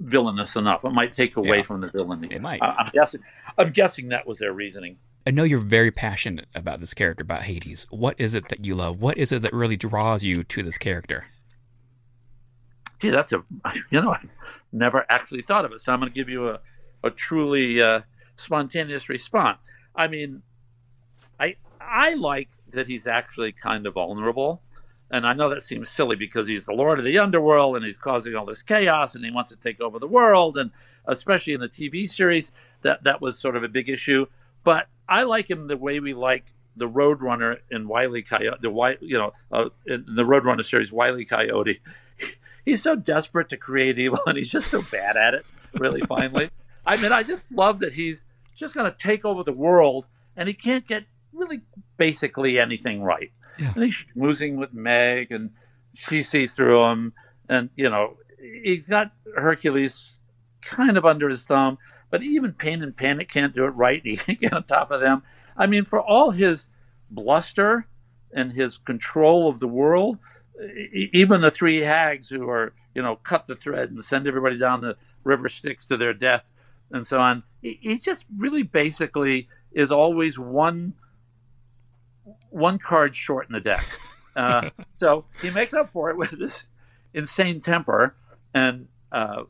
villainous 0.00 0.56
enough. 0.56 0.84
It 0.84 0.90
might 0.90 1.14
take 1.14 1.36
away 1.36 1.58
Yeah. 1.58 1.62
from 1.62 1.80
the 1.82 1.90
villainy. 1.90 2.28
It 2.30 2.40
might. 2.42 2.60
I, 2.62 2.74
I'm 2.78 2.90
guessing. 2.92 3.20
I'm 3.58 3.72
guessing 3.72 4.08
that 4.08 4.26
was 4.26 4.38
their 4.38 4.52
reasoning. 4.52 4.96
I 5.26 5.30
know 5.30 5.44
you're 5.44 5.58
very 5.58 5.90
passionate 5.90 6.46
about 6.54 6.80
this 6.80 6.94
character, 6.94 7.22
about 7.22 7.42
Hades. 7.44 7.86
What 7.90 8.14
is 8.18 8.34
it 8.34 8.48
that 8.48 8.64
you 8.64 8.74
love? 8.74 9.00
What 9.00 9.18
is 9.18 9.32
it 9.32 9.42
that 9.42 9.52
really 9.52 9.76
draws 9.76 10.24
you 10.24 10.42
to 10.44 10.62
this 10.62 10.78
character? 10.78 11.26
Gee, 13.00 13.10
that's 13.10 13.32
a 13.32 13.42
you 13.90 14.00
know 14.00 14.12
I 14.12 14.20
never 14.72 15.04
actually 15.08 15.42
thought 15.42 15.64
of 15.64 15.72
it. 15.72 15.82
So 15.84 15.92
I'm 15.92 16.00
going 16.00 16.10
to 16.12 16.14
give 16.14 16.28
you 16.28 16.48
a 16.48 16.60
a 17.02 17.10
truly 17.10 17.80
uh, 17.80 18.00
spontaneous 18.36 19.08
response. 19.08 19.58
I 19.96 20.06
mean, 20.06 20.42
I 21.38 21.56
I 21.80 22.14
like 22.14 22.48
that 22.72 22.86
he's 22.86 23.06
actually 23.06 23.52
kind 23.52 23.86
of 23.86 23.94
vulnerable. 23.94 24.62
And 25.10 25.26
I 25.26 25.32
know 25.32 25.50
that 25.50 25.62
seems 25.62 25.88
silly 25.88 26.16
because 26.16 26.46
he's 26.46 26.66
the 26.66 26.72
lord 26.72 26.98
of 26.98 27.04
the 27.04 27.18
underworld 27.18 27.76
and 27.76 27.84
he's 27.84 27.98
causing 27.98 28.34
all 28.36 28.46
this 28.46 28.62
chaos 28.62 29.14
and 29.14 29.24
he 29.24 29.30
wants 29.30 29.50
to 29.50 29.56
take 29.56 29.80
over 29.80 29.98
the 29.98 30.06
world 30.06 30.56
and 30.56 30.70
especially 31.06 31.52
in 31.52 31.60
the 31.60 31.68
TV 31.68 32.08
series 32.08 32.52
that 32.82 33.02
that 33.04 33.20
was 33.20 33.38
sort 33.38 33.56
of 33.56 33.64
a 33.64 33.68
big 33.68 33.88
issue. 33.88 34.26
But 34.64 34.86
I 35.08 35.24
like 35.24 35.50
him 35.50 35.66
the 35.66 35.76
way 35.76 36.00
we 36.00 36.14
like 36.14 36.44
the 36.76 36.88
Roadrunner 36.88 37.58
in 37.70 37.88
Wiley 37.88 38.22
Coyote, 38.22 38.58
the 38.62 38.96
you 39.00 39.18
know, 39.18 39.32
uh, 39.50 39.68
in 39.86 40.04
the 40.06 40.22
Roadrunner 40.22 40.64
series, 40.64 40.92
Wiley 40.92 41.24
Coyote. 41.24 41.80
He's 42.64 42.82
so 42.82 42.94
desperate 42.94 43.48
to 43.50 43.56
create 43.56 43.98
evil 43.98 44.20
and 44.26 44.36
he's 44.36 44.50
just 44.50 44.70
so 44.70 44.82
bad 44.82 45.16
at 45.16 45.32
it. 45.32 45.46
Really, 45.74 46.02
finally, 46.02 46.50
I 46.86 46.98
mean, 46.98 47.10
I 47.10 47.22
just 47.22 47.42
love 47.50 47.78
that 47.78 47.94
he's 47.94 48.22
just 48.54 48.74
going 48.74 48.90
to 48.90 48.96
take 48.96 49.24
over 49.24 49.42
the 49.42 49.52
world 49.52 50.04
and 50.36 50.46
he 50.46 50.54
can't 50.54 50.86
get 50.86 51.04
really 51.32 51.62
basically 51.96 52.58
anything 52.58 53.02
right. 53.02 53.32
Yeah. 53.58 53.72
And 53.74 53.84
he's 53.84 53.94
schmoozing 53.94 54.56
with 54.56 54.72
Meg, 54.72 55.32
and 55.32 55.50
she 55.94 56.22
sees 56.22 56.54
through 56.54 56.84
him. 56.84 57.12
And, 57.48 57.70
you 57.76 57.90
know, 57.90 58.16
he's 58.62 58.86
got 58.86 59.12
Hercules 59.36 60.14
kind 60.62 60.96
of 60.96 61.04
under 61.04 61.28
his 61.28 61.44
thumb, 61.44 61.78
but 62.10 62.22
even 62.22 62.52
Pain 62.52 62.82
and 62.82 62.96
Panic 62.96 63.28
can't 63.28 63.54
do 63.54 63.64
it 63.64 63.70
right. 63.70 64.02
He 64.04 64.16
can't 64.16 64.40
get 64.40 64.52
on 64.52 64.64
top 64.64 64.90
of 64.90 65.00
them. 65.00 65.22
I 65.56 65.66
mean, 65.66 65.84
for 65.84 66.00
all 66.00 66.30
his 66.30 66.66
bluster 67.10 67.86
and 68.32 68.52
his 68.52 68.78
control 68.78 69.48
of 69.48 69.58
the 69.60 69.68
world, 69.68 70.18
even 70.92 71.40
the 71.40 71.50
three 71.50 71.78
hags 71.78 72.28
who 72.28 72.48
are, 72.48 72.72
you 72.94 73.02
know, 73.02 73.16
cut 73.16 73.46
the 73.46 73.56
thread 73.56 73.90
and 73.90 74.04
send 74.04 74.26
everybody 74.26 74.58
down 74.58 74.80
the 74.80 74.96
river 75.24 75.48
Styx 75.48 75.84
to 75.86 75.96
their 75.96 76.14
death 76.14 76.44
and 76.90 77.06
so 77.06 77.18
on, 77.18 77.42
he, 77.62 77.78
he 77.80 77.98
just 77.98 78.24
really 78.36 78.62
basically 78.62 79.48
is 79.72 79.90
always 79.90 80.38
one 80.38 80.94
one 82.50 82.78
card 82.78 83.14
short 83.16 83.46
in 83.48 83.52
the 83.52 83.60
deck. 83.60 83.84
Uh, 84.36 84.70
so 84.96 85.24
he 85.42 85.50
makes 85.50 85.74
up 85.74 85.90
for 85.92 86.08
it 86.08 86.16
with 86.16 86.30
this 86.30 86.62
insane 87.12 87.60
temper 87.60 88.14
and 88.54 88.86
uh, 89.10 89.42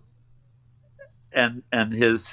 and 1.32 1.62
and 1.70 1.92
his 1.92 2.26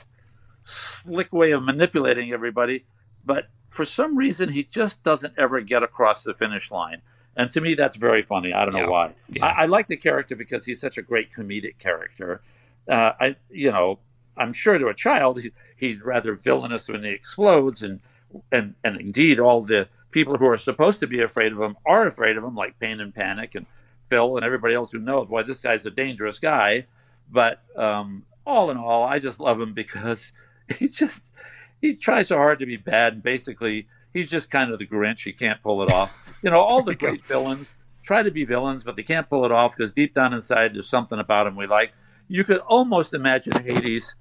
slick 0.64 1.32
way 1.34 1.52
of 1.52 1.62
manipulating 1.62 2.32
everybody. 2.32 2.86
But 3.26 3.50
for 3.70 3.84
some 3.84 4.16
reason, 4.18 4.50
he 4.50 4.64
just 4.64 5.04
doesn't 5.04 5.34
ever 5.38 5.60
get 5.60 5.84
across 5.84 6.24
the 6.24 6.34
finish 6.34 6.72
line. 6.72 7.02
And 7.36 7.52
to 7.52 7.60
me, 7.62 7.76
that's 7.76 7.98
very 7.98 8.24
funny. 8.24 8.54
I 8.54 8.64
don't 8.64 8.74
know 8.74 8.80
Yeah. 8.82 8.88
why. 8.90 9.14
Yeah. 9.30 9.46
I, 9.46 9.64
I 9.64 9.66
like 9.66 9.88
the 9.88 9.98
character 9.98 10.36
because 10.36 10.66
he's 10.66 10.80
such 10.80 10.98
a 10.98 11.02
great 11.02 11.34
comedic 11.34 11.78
character. 11.80 12.42
Uh, 12.90 13.12
I, 13.20 13.36
you 13.52 13.72
know, 13.72 14.00
I'm 14.38 14.54
sure 14.54 14.78
to 14.78 14.88
a 14.88 14.94
child, 14.94 15.42
he, 15.42 15.52
he's 15.76 16.02
rather 16.02 16.34
villainous 16.34 16.88
when 16.88 17.04
he 17.04 17.10
explodes, 17.12 17.84
and 17.84 18.00
and 18.52 18.74
and 18.86 19.00
indeed, 19.00 19.40
all 19.40 19.62
the 19.62 19.90
people 20.12 20.38
who 20.38 20.48
are 20.48 20.58
supposed 20.58 21.00
to 21.02 21.08
be 21.08 21.22
afraid 21.22 21.52
of 21.52 21.60
him 21.60 21.78
are 21.86 22.06
afraid 22.06 22.38
of 22.38 22.44
him, 22.44 22.56
like 22.56 22.80
Pain 22.80 23.00
and 23.00 23.14
Panic 23.14 23.56
and 23.56 23.66
Phil 24.10 24.38
and 24.38 24.46
everybody 24.46 24.74
else 24.74 24.92
who 24.92 25.00
knows, 25.00 25.28
boy, 25.28 25.44
this 25.44 25.60
guy's 25.60 25.86
a 25.86 25.92
dangerous 25.92 26.40
guy. 26.40 26.86
But 27.30 27.62
um, 27.76 28.24
all 28.46 28.72
in 28.72 28.78
all, 28.78 29.04
I 29.04 29.20
just 29.20 29.40
love 29.40 29.60
him 29.60 29.74
because 29.74 30.32
he 30.78 30.88
just 30.88 31.24
he 31.82 31.96
tries 31.96 32.30
so 32.30 32.38
hard 32.38 32.60
to 32.60 32.66
be 32.66 32.78
bad, 32.78 33.14
and 33.14 33.24
basically, 33.24 33.88
he's 34.14 34.30
just 34.30 34.50
kind 34.50 34.72
of 34.72 34.80
the 34.80 34.88
Grinch. 34.88 35.24
He 35.24 35.34
can't 35.34 35.62
pull 35.62 35.84
it 35.84 35.92
off. 35.92 36.12
You 36.42 36.50
know, 36.50 36.60
all 36.60 36.84
the 36.84 36.96
great 36.96 37.24
villains 37.26 37.68
try 38.08 38.24
to 38.24 38.32
be 38.32 38.46
villains, 38.46 38.84
but 38.84 38.96
they 38.96 39.04
can't 39.04 39.30
pull 39.30 39.44
it 39.44 39.52
off 39.52 39.76
because 39.76 39.92
deep 39.92 40.16
down 40.16 40.34
inside, 40.34 40.74
there's 40.74 40.90
something 40.90 41.20
about 41.20 41.46
him 41.46 41.58
we 41.58 41.68
like. 41.68 41.92
You 42.30 42.46
could 42.46 42.60
almost 42.60 43.14
imagine 43.14 43.62
Hades 43.62 44.16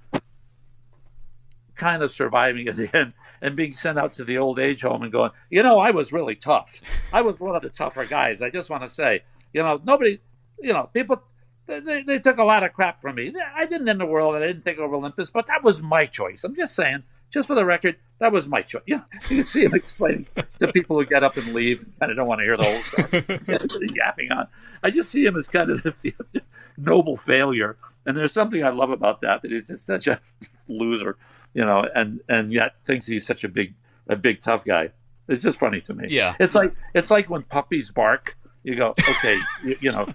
kind 1.77 2.03
of 2.03 2.11
surviving 2.11 2.67
at 2.69 2.77
the 2.77 2.95
end 2.97 3.13
and 3.43 3.57
being 3.57 3.75
sent 3.75 3.99
out 3.99 4.15
to 4.15 4.25
the 4.25 4.39
old 4.39 4.59
age 4.59 4.83
home 4.83 5.03
and 5.03 5.13
going, 5.13 5.31
you 5.51 5.63
know, 5.63 5.79
I 5.79 5.91
was 5.91 6.13
really 6.13 6.35
tough. 6.35 6.81
I 7.13 7.23
was 7.23 7.39
one 7.39 7.57
of 7.57 7.63
the 7.63 7.71
tougher 7.71 8.05
guys. 8.05 8.43
I 8.43 8.51
just 8.51 8.71
want 8.71 8.83
to 8.83 8.89
say, 8.89 9.23
you 9.53 9.63
know, 9.63 9.81
nobody, 9.85 10.21
you 10.61 10.73
know, 10.73 10.89
people, 10.93 11.23
they, 11.67 12.03
they, 12.07 12.19
took 12.19 12.39
a 12.39 12.45
lot 12.45 12.63
of 12.63 12.73
crap 12.73 13.01
from 13.01 13.17
me. 13.17 13.33
I 13.55 13.67
didn't 13.67 13.89
end 13.89 14.01
the 14.01 14.07
world. 14.07 14.37
I 14.37 14.41
didn't 14.41 14.65
take 14.65 14.79
over 14.79 14.95
Olympus, 14.95 15.31
but 15.31 15.47
that 15.49 15.65
was 15.65 15.83
my 15.83 16.07
choice. 16.07 16.45
I'm 16.45 16.55
just 16.55 16.75
saying, 16.75 17.03
just 17.31 17.49
for 17.49 17.55
the 17.55 17.65
record, 17.65 17.97
that 18.19 18.33
was 18.33 18.47
my 18.47 18.63
choice. 18.63 18.83
Yeah, 18.87 19.03
you 19.29 19.39
can 19.39 19.45
see 19.45 19.65
him 19.65 19.75
explaining 19.75 20.27
to 20.61 20.73
people 20.73 20.99
who 20.99 21.07
get 21.07 21.25
up 21.25 21.37
and 21.37 21.53
leave 21.53 21.81
and 21.81 21.99
kind 21.99 22.11
of 22.11 22.17
don't 22.17 22.29
want 22.29 22.41
to 22.41 22.45
hear 22.45 22.57
the 22.57 22.65
whole 22.65 23.69
story. 23.69 23.89
yapping 23.95 24.31
on. 24.33 24.47
I 24.83 24.91
just 24.91 25.11
see 25.11 25.25
him 25.25 25.37
as 25.37 25.49
kind 25.49 25.71
of 25.71 25.83
this 25.83 26.05
noble 26.77 27.17
failure. 27.17 27.77
And 28.07 28.17
there's 28.17 28.33
something 28.33 28.65
I 28.65 28.71
love 28.71 28.91
about 28.91 29.21
that, 29.23 29.43
that 29.43 29.51
he's 29.51 29.67
just 29.67 29.85
such 29.85 30.07
a 30.07 30.21
loser, 30.69 31.17
you 31.57 31.65
know, 31.65 31.83
and, 31.95 32.21
and 32.29 32.53
yet 32.53 32.75
thinks 32.85 33.07
he's 33.07 33.27
such 33.27 33.43
a 33.43 33.49
big, 33.49 33.75
a 34.09 34.15
big 34.15 34.43
tough 34.43 34.63
guy. 34.63 34.91
It's 35.27 35.43
just 35.43 35.59
funny 35.59 35.81
to 35.81 35.95
me. 35.95 36.09
Yeah. 36.11 36.35
It's 36.39 36.55
like, 36.55 36.75
it's 36.95 37.11
like 37.11 37.31
when 37.31 37.45
puppies 37.45 37.91
bark, 37.91 38.37
you 38.63 38.77
go, 38.77 38.91
okay, 39.09 39.39
you, 39.65 39.77
you 39.81 39.91
know, 39.91 40.07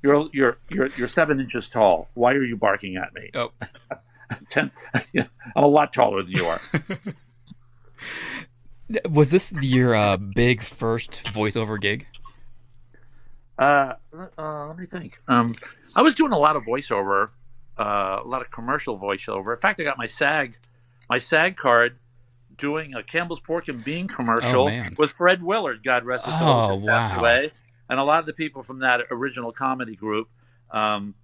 you're, 0.00 0.28
you're, 0.32 0.58
you're, 0.70 0.86
you're 0.96 1.08
seven 1.08 1.40
inches 1.40 1.68
tall. 1.68 2.08
Why 2.14 2.34
are 2.34 2.44
you 2.44 2.56
barking 2.56 2.96
at 2.96 3.12
me? 3.14 3.30
Oh, 3.34 3.50
Ten, 4.48 4.70
I'm 4.94 5.26
a 5.56 5.66
lot 5.66 5.92
taller 5.92 6.22
than 6.22 6.30
you 6.32 6.46
are. 6.46 6.60
was 9.10 9.32
this 9.32 9.52
your 9.60 9.92
uh, 9.92 10.16
big 10.16 10.62
first 10.62 11.24
voiceover 11.24 11.80
gig? 11.80 12.06
Uh, 13.58 13.94
uh, 14.38 14.68
let 14.68 14.78
me 14.78 14.86
think. 14.86 15.20
Um, 15.26 15.52
I 15.96 16.02
was 16.02 16.14
doing 16.14 16.30
a 16.30 16.38
lot 16.38 16.54
of 16.54 16.62
voiceover, 16.62 17.30
uh, 17.76 18.20
a 18.24 18.28
lot 18.28 18.40
of 18.40 18.52
commercial 18.52 18.96
voiceover. 18.98 19.52
In 19.52 19.60
fact, 19.60 19.80
I 19.80 19.82
got 19.84 19.98
my 19.98 20.06
SAG, 20.06 20.56
my 21.08 21.18
SAG 21.18 21.56
card, 21.56 21.96
doing 22.58 22.94
a 22.94 23.02
Campbell's 23.02 23.40
Pork 23.40 23.68
and 23.68 23.82
Bean 23.84 24.08
commercial 24.08 24.68
Oh, 24.68 24.82
with 24.98 25.10
Fred 25.12 25.42
Willard. 25.42 25.82
God 25.84 26.04
rest 26.04 26.24
his 26.24 26.34
soul. 26.38 26.48
Oh, 26.48 26.74
wow. 26.76 27.18
away. 27.18 27.50
And 27.88 28.00
a 28.00 28.04
lot 28.04 28.20
of 28.20 28.26
the 28.26 28.32
people 28.32 28.62
from 28.62 28.80
that 28.80 29.00
original 29.10 29.52
comedy 29.52 29.94
group. 29.94 30.28
Um, 30.70 31.14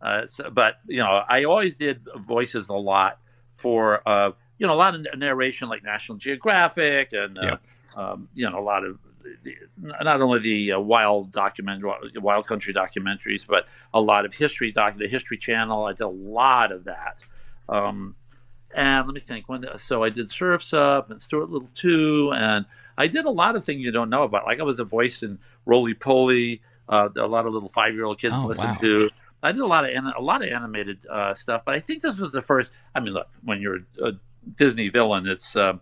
uh, 0.00 0.26
so, 0.28 0.50
but 0.50 0.74
you 0.86 0.98
know, 0.98 1.22
I 1.28 1.44
always 1.44 1.76
did 1.76 2.00
voices 2.26 2.68
a 2.68 2.72
lot 2.74 3.18
for 3.54 4.00
uh, 4.08 4.32
you 4.58 4.66
know 4.66 4.72
a 4.72 4.76
lot 4.76 4.94
of 4.94 5.06
narration 5.16 5.68
like 5.68 5.82
National 5.84 6.18
Geographic 6.18 7.12
and 7.12 7.38
uh, 7.38 7.42
Yep. 7.42 7.60
um, 7.96 8.28
you 8.34 8.48
know 8.48 8.58
a 8.58 8.62
lot 8.62 8.84
of 8.84 8.98
not 9.78 10.20
only 10.20 10.38
the 10.40 10.72
uh, 10.72 10.80
wild 10.80 11.32
document 11.32 11.84
wild 12.16 12.46
country 12.46 12.72
documentaries, 12.72 13.42
but 13.46 13.66
a 13.92 14.00
lot 14.00 14.24
of 14.24 14.32
history 14.34 14.72
doc 14.72 14.96
the 14.96 15.08
History 15.08 15.36
Channel. 15.36 15.84
I 15.84 15.92
did 15.92 16.00
a 16.02 16.08
lot 16.08 16.72
of 16.72 16.84
that. 16.84 17.16
Um, 17.68 18.14
and 18.74 19.06
let 19.06 19.14
me 19.14 19.20
think. 19.20 19.48
When 19.48 19.64
so 19.86 20.02
I 20.02 20.10
did 20.10 20.30
Surfs 20.30 20.72
Up 20.72 21.10
and 21.10 21.22
Stuart 21.22 21.50
Little 21.50 21.70
too, 21.74 22.32
and 22.34 22.66
I 22.96 23.06
did 23.06 23.24
a 23.24 23.30
lot 23.30 23.56
of 23.56 23.64
things 23.64 23.80
you 23.80 23.90
don't 23.90 24.10
know 24.10 24.22
about. 24.24 24.46
Like 24.46 24.60
I 24.60 24.64
was 24.64 24.80
a 24.80 24.84
voice 24.84 25.22
in 25.22 25.38
Roly 25.66 25.94
Poly. 25.94 26.60
Uh, 26.88 27.08
a 27.16 27.26
lot 27.26 27.46
of 27.46 27.52
little 27.52 27.70
five 27.74 27.94
year 27.94 28.04
old 28.04 28.18
kids 28.20 28.34
Oh, 28.36 28.46
listen 28.46 28.64
wow. 28.64 28.78
to. 28.80 29.10
I 29.42 29.52
did 29.52 29.60
a 29.60 29.66
lot 29.66 29.84
of 29.84 29.90
a 30.16 30.22
lot 30.22 30.42
of 30.42 30.48
animated 30.48 30.98
uh, 31.10 31.34
stuff, 31.34 31.62
but 31.64 31.74
I 31.74 31.80
think 31.80 32.02
this 32.02 32.18
was 32.18 32.32
the 32.32 32.40
first. 32.42 32.70
I 32.94 33.00
mean, 33.00 33.14
look, 33.14 33.28
when 33.44 33.60
you're 33.60 33.80
a 34.02 34.12
Disney 34.56 34.88
villain, 34.88 35.26
it's 35.26 35.54
uh, 35.54 35.74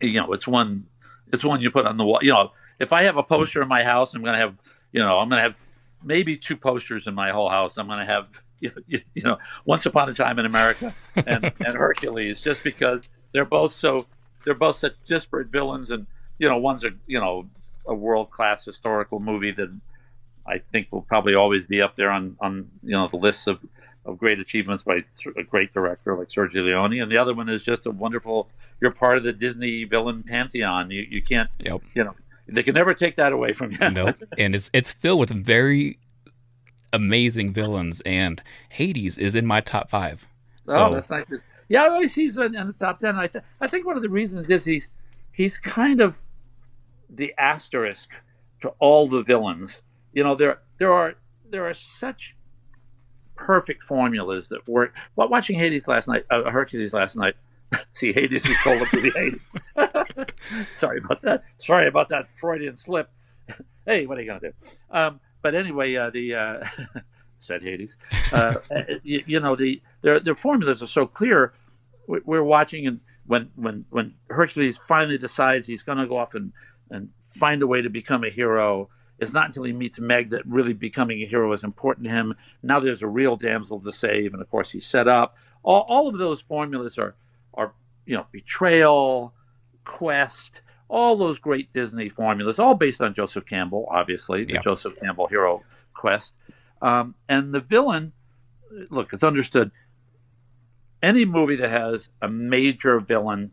you 0.00 0.20
know, 0.20 0.32
it's 0.32 0.46
one, 0.46 0.86
it's 1.32 1.44
one 1.44 1.60
you 1.60 1.70
put 1.70 1.86
on 1.86 1.96
the 1.96 2.04
wall. 2.04 2.20
You 2.22 2.32
know, 2.32 2.52
if 2.78 2.92
I 2.92 3.02
have 3.02 3.16
a 3.16 3.22
poster 3.22 3.62
in 3.62 3.68
my 3.68 3.82
house, 3.82 4.14
I'm 4.14 4.22
to 4.24 4.36
have, 4.36 4.54
you 4.92 5.00
know, 5.00 5.18
I'm 5.18 5.28
going 5.28 5.38
to 5.38 5.42
have 5.42 5.56
maybe 6.02 6.36
two 6.36 6.56
posters 6.56 7.06
in 7.06 7.14
my 7.14 7.30
whole 7.30 7.48
house. 7.48 7.76
I'm 7.76 7.86
going 7.86 8.00
to 8.00 8.06
have, 8.06 8.26
you 8.64 8.70
know, 8.70 8.82
you, 8.86 9.00
you 9.14 9.22
know, 9.22 9.38
Once 9.66 9.84
Upon 9.86 10.08
a 10.08 10.14
Time 10.14 10.38
in 10.38 10.46
America 10.46 10.94
and, 11.14 11.44
and 11.60 11.74
Hercules, 11.76 12.40
just 12.40 12.64
because 12.64 13.08
they're 13.32 13.44
both 13.44 13.74
so, 13.74 14.06
they're 14.44 14.54
both 14.54 14.78
such 14.78 14.94
disparate 15.06 15.48
villains, 15.48 15.90
and 15.90 16.06
you 16.38 16.48
know, 16.48 16.56
one's 16.56 16.82
a, 16.84 16.90
you 17.06 17.20
know, 17.20 17.46
a 17.86 17.94
world 17.94 18.30
class 18.30 18.64
historical 18.64 19.20
movie 19.20 19.52
that 19.52 19.70
I 20.46 20.58
think 20.72 20.88
will 20.90 21.02
probably 21.02 21.34
always 21.34 21.64
be 21.66 21.82
up 21.82 21.96
there 21.96 22.10
on, 22.10 22.36
on 22.40 22.70
you 22.82 22.92
know 22.92 23.08
the 23.08 23.16
lists 23.16 23.46
of, 23.46 23.58
of 24.06 24.18
great 24.18 24.40
achievements 24.40 24.82
by 24.82 25.04
a 25.36 25.42
great 25.42 25.72
director 25.74 26.16
like 26.16 26.28
Sergio 26.30 26.64
Leone, 26.64 27.00
and 27.00 27.12
the 27.12 27.18
other 27.18 27.34
one 27.34 27.48
is 27.48 27.62
just 27.62 27.86
a 27.86 27.90
wonderful. 27.90 28.48
You're 28.80 28.90
part 28.90 29.18
of 29.18 29.24
the 29.24 29.32
Disney 29.32 29.84
villain 29.84 30.22
pantheon. 30.22 30.90
You 30.90 31.06
you 31.08 31.22
can't 31.22 31.50
Yep. 31.60 31.82
you 31.94 32.04
know 32.04 32.14
they 32.48 32.62
can 32.62 32.74
never 32.74 32.94
take 32.94 33.16
that 33.16 33.32
away 33.32 33.52
from 33.52 33.72
you. 33.72 33.78
Nope. 33.90 34.16
and 34.38 34.54
it's 34.54 34.70
it's 34.72 34.92
filled 34.92 35.20
with 35.20 35.30
very 35.30 35.98
amazing 36.94 37.52
villains, 37.52 38.00
and 38.02 38.42
Hades 38.70 39.18
is 39.18 39.34
in 39.34 39.46
my 39.46 39.60
top 39.60 39.90
five. 39.90 40.26
So 40.68 40.86
oh, 40.86 40.94
that's 40.94 41.10
nice. 41.10 41.26
Yeah, 41.68 41.84
I 41.84 41.88
always 41.88 42.14
he's 42.14 42.36
in, 42.36 42.54
in 42.54 42.66
the 42.68 42.72
top 42.74 42.98
ten. 42.98 43.16
I 43.16 43.26
th- 43.26 43.44
I 43.60 43.68
think 43.68 43.86
one 43.86 43.96
of 43.96 44.02
the 44.02 44.08
reasons 44.08 44.48
is 44.48 44.64
he's 44.64 44.88
he's 45.32 45.58
kind 45.58 46.00
of 46.00 46.18
the 47.10 47.34
asterisk 47.38 48.10
to 48.62 48.68
all 48.78 49.08
the 49.08 49.22
villains. 49.22 49.78
You 50.12 50.24
know, 50.24 50.34
there 50.34 50.60
there 50.78 50.92
are 50.92 51.14
there 51.50 51.68
are 51.68 51.74
such 51.74 52.34
perfect 53.36 53.82
formulas 53.82 54.48
that 54.50 54.66
work. 54.68 54.94
Well, 55.16 55.28
watching 55.28 55.58
Hades 55.58 55.86
last 55.86 56.08
night, 56.08 56.24
uh, 56.30 56.50
Hercules 56.50 56.92
last 56.92 57.16
night. 57.16 57.34
See, 57.94 58.12
Hades 58.12 58.46
is 58.46 58.56
called 58.58 58.82
up 58.82 58.88
to 58.88 59.00
the 59.00 59.10
Hades. 59.76 60.68
Sorry 60.78 60.98
about 60.98 61.22
that. 61.22 61.44
Sorry 61.58 61.88
about 61.88 62.08
that 62.10 62.28
Freudian 62.36 62.76
slip. 62.76 63.10
hey, 63.86 64.06
what 64.06 64.18
are 64.18 64.22
you 64.22 64.28
gonna 64.28 64.40
do? 64.40 64.52
Um, 64.90 65.20
but 65.44 65.54
anyway, 65.54 65.94
uh, 65.94 66.10
the 66.10 66.34
uh, 66.34 66.64
said 67.38 67.62
Hades. 67.62 67.96
Uh, 68.32 68.54
you, 69.04 69.22
you 69.26 69.38
know, 69.40 69.54
the 69.54 69.80
their 70.02 70.18
their 70.18 70.34
formulas 70.34 70.82
are 70.82 70.88
so 70.88 71.06
clear. 71.06 71.52
We- 72.08 72.22
We're 72.24 72.42
watching, 72.42 72.86
and 72.88 73.00
when 73.26 73.50
when 73.54 73.84
when 73.90 74.14
Hercules 74.30 74.78
finally 74.88 75.18
decides 75.18 75.66
he's 75.68 75.82
going 75.84 75.98
to 75.98 76.06
go 76.06 76.16
off 76.16 76.34
and 76.34 76.52
and 76.90 77.10
find 77.38 77.62
a 77.62 77.66
way 77.66 77.82
to 77.82 77.90
become 77.90 78.24
a 78.24 78.30
hero, 78.30 78.88
it's 79.18 79.32
not 79.32 79.46
until 79.46 79.64
he 79.64 79.72
meets 79.72 79.98
Meg 79.98 80.30
that 80.30 80.46
really 80.46 80.72
becoming 80.72 81.22
a 81.22 81.26
hero 81.26 81.52
is 81.52 81.62
important 81.64 82.04
to 82.06 82.10
him. 82.10 82.34
Now 82.62 82.80
there's 82.80 83.02
a 83.02 83.06
real 83.06 83.36
damsel 83.36 83.80
to 83.80 83.92
save, 83.92 84.32
and 84.32 84.42
of 84.42 84.50
course 84.50 84.70
he's 84.70 84.86
set 84.86 85.06
up. 85.08 85.36
All 85.62 85.84
all 85.88 86.08
of 86.08 86.18
those 86.18 86.40
formulas 86.40 86.96
are 86.98 87.14
are 87.54 87.72
you 88.06 88.16
know 88.16 88.26
betrayal, 88.32 89.34
quest, 89.84 90.60
all 90.94 91.16
those 91.16 91.40
great 91.40 91.72
Disney 91.72 92.08
formulas, 92.08 92.60
all 92.60 92.74
based 92.74 93.00
on 93.00 93.14
Joseph 93.14 93.44
Campbell, 93.46 93.88
obviously 93.90 94.44
the 94.44 94.54
Yeah. 94.54 94.60
Joseph 94.60 94.94
Campbell 95.02 95.26
hero 95.26 95.64
quest. 95.92 96.36
Um, 96.80 97.16
and 97.28 97.52
the 97.52 97.58
villain, 97.58 98.12
look, 98.90 99.12
it's 99.12 99.24
understood. 99.24 99.72
Any 101.02 101.24
movie 101.24 101.56
that 101.56 101.68
has 101.70 102.08
a 102.22 102.28
major 102.28 103.00
villain 103.00 103.50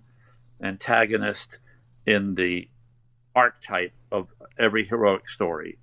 antagonist 0.62 1.58
in 2.06 2.36
the 2.36 2.70
archetype 3.36 3.94
of 4.12 4.28
every 4.60 4.86
heroic 4.86 5.28
story, 5.28 5.80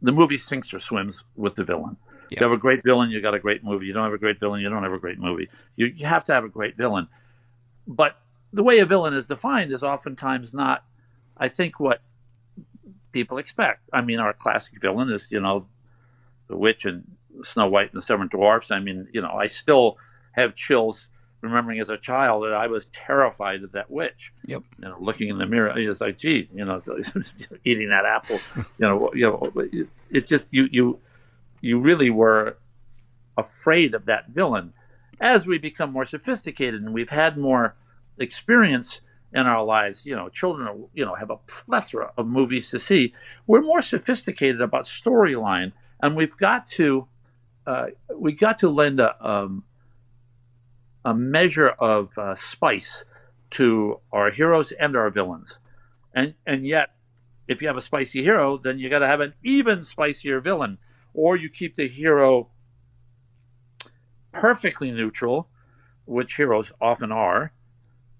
the 0.00 0.12
movie 0.12 0.38
sinks 0.38 0.72
or 0.72 0.78
swims 0.78 1.24
with 1.34 1.56
the 1.56 1.64
villain. 1.64 1.96
Yeah. 2.30 2.38
You 2.38 2.44
have 2.50 2.56
a 2.56 2.60
great 2.60 2.84
villain, 2.84 3.10
you 3.10 3.20
got 3.20 3.34
a 3.34 3.40
great 3.40 3.64
movie. 3.64 3.86
You 3.86 3.94
don't 3.94 4.04
have 4.04 4.12
a 4.12 4.18
great 4.18 4.38
villain, 4.38 4.60
you 4.60 4.68
don't 4.68 4.84
have 4.84 4.92
a 4.92 4.98
great 5.00 5.18
movie. 5.18 5.48
You, 5.74 5.86
you 5.86 6.06
have 6.06 6.24
to 6.26 6.34
have 6.34 6.44
a 6.44 6.48
great 6.48 6.76
villain. 6.76 7.08
But 7.88 8.16
the 8.52 8.62
way 8.62 8.78
a 8.78 8.86
villain 8.86 9.14
is 9.14 9.26
defined 9.26 9.72
is 9.72 9.82
oftentimes 9.82 10.54
not, 10.54 10.84
I 11.36 11.48
think, 11.48 11.78
what 11.78 12.00
people 13.12 13.38
expect. 13.38 13.82
I 13.92 14.00
mean, 14.00 14.18
our 14.18 14.32
classic 14.32 14.80
villain 14.80 15.10
is, 15.10 15.22
you 15.30 15.40
know, 15.40 15.66
the 16.48 16.56
witch 16.56 16.84
and 16.84 17.04
Snow 17.44 17.68
White 17.68 17.92
and 17.92 18.02
the 18.02 18.06
Seven 18.06 18.28
Dwarfs. 18.28 18.70
I 18.70 18.80
mean, 18.80 19.08
you 19.12 19.20
know, 19.20 19.30
I 19.32 19.48
still 19.48 19.98
have 20.32 20.54
chills 20.54 21.06
remembering 21.40 21.78
as 21.80 21.88
a 21.88 21.96
child 21.96 22.44
that 22.44 22.52
I 22.52 22.66
was 22.66 22.86
terrified 22.92 23.62
of 23.62 23.72
that 23.72 23.90
witch. 23.90 24.32
Yep. 24.46 24.62
You 24.78 24.88
know, 24.88 24.96
looking 25.00 25.28
in 25.28 25.38
the 25.38 25.46
mirror, 25.46 25.78
it's 25.78 26.00
like, 26.00 26.18
geez, 26.18 26.48
you 26.52 26.64
know, 26.64 26.80
eating 27.64 27.90
that 27.90 28.04
apple. 28.04 28.40
You 28.56 28.86
know, 28.86 29.10
you 29.14 29.26
know, 29.26 29.68
it's 30.10 30.28
just 30.28 30.46
you 30.50 30.68
you 30.70 30.98
you 31.60 31.78
really 31.78 32.10
were 32.10 32.56
afraid 33.36 33.94
of 33.94 34.06
that 34.06 34.28
villain. 34.28 34.72
As 35.20 35.46
we 35.46 35.58
become 35.58 35.92
more 35.92 36.06
sophisticated 36.06 36.80
and 36.82 36.92
we've 36.92 37.10
had 37.10 37.36
more 37.36 37.74
experience 38.20 39.00
in 39.32 39.46
our 39.46 39.64
lives, 39.64 40.06
you 40.06 40.16
know, 40.16 40.28
children, 40.28 40.86
you 40.94 41.04
know, 41.04 41.14
have 41.14 41.30
a 41.30 41.36
plethora 41.36 42.12
of 42.16 42.26
movies 42.26 42.70
to 42.70 42.78
see. 42.78 43.14
We're 43.46 43.60
more 43.60 43.82
sophisticated 43.82 44.60
about 44.60 44.84
storyline, 44.84 45.72
and 46.00 46.16
we've 46.16 46.36
got 46.36 46.68
to 46.72 47.08
uh, 47.66 47.86
we 48.14 48.32
got 48.32 48.58
to 48.60 48.70
lend 48.70 49.00
a 49.00 49.14
um, 49.26 49.64
a 51.04 51.12
measure 51.12 51.68
of 51.68 52.16
uh, 52.16 52.34
spice 52.36 53.04
to 53.50 54.00
our 54.12 54.30
heroes 54.30 54.72
and 54.72 54.96
our 54.96 55.10
villains, 55.10 55.58
and 56.14 56.34
and 56.46 56.66
yet, 56.66 56.94
if 57.46 57.60
you 57.60 57.68
have 57.68 57.76
a 57.76 57.82
spicy 57.82 58.22
hero, 58.22 58.56
then 58.56 58.78
you 58.78 58.88
got 58.88 59.00
to 59.00 59.06
have 59.06 59.20
an 59.20 59.34
even 59.44 59.84
spicier 59.84 60.40
villain, 60.40 60.78
or 61.12 61.36
you 61.36 61.50
keep 61.50 61.76
the 61.76 61.88
hero 61.88 62.48
perfectly 64.32 64.90
neutral, 64.90 65.48
which 66.06 66.36
heroes 66.36 66.72
often 66.80 67.12
are. 67.12 67.52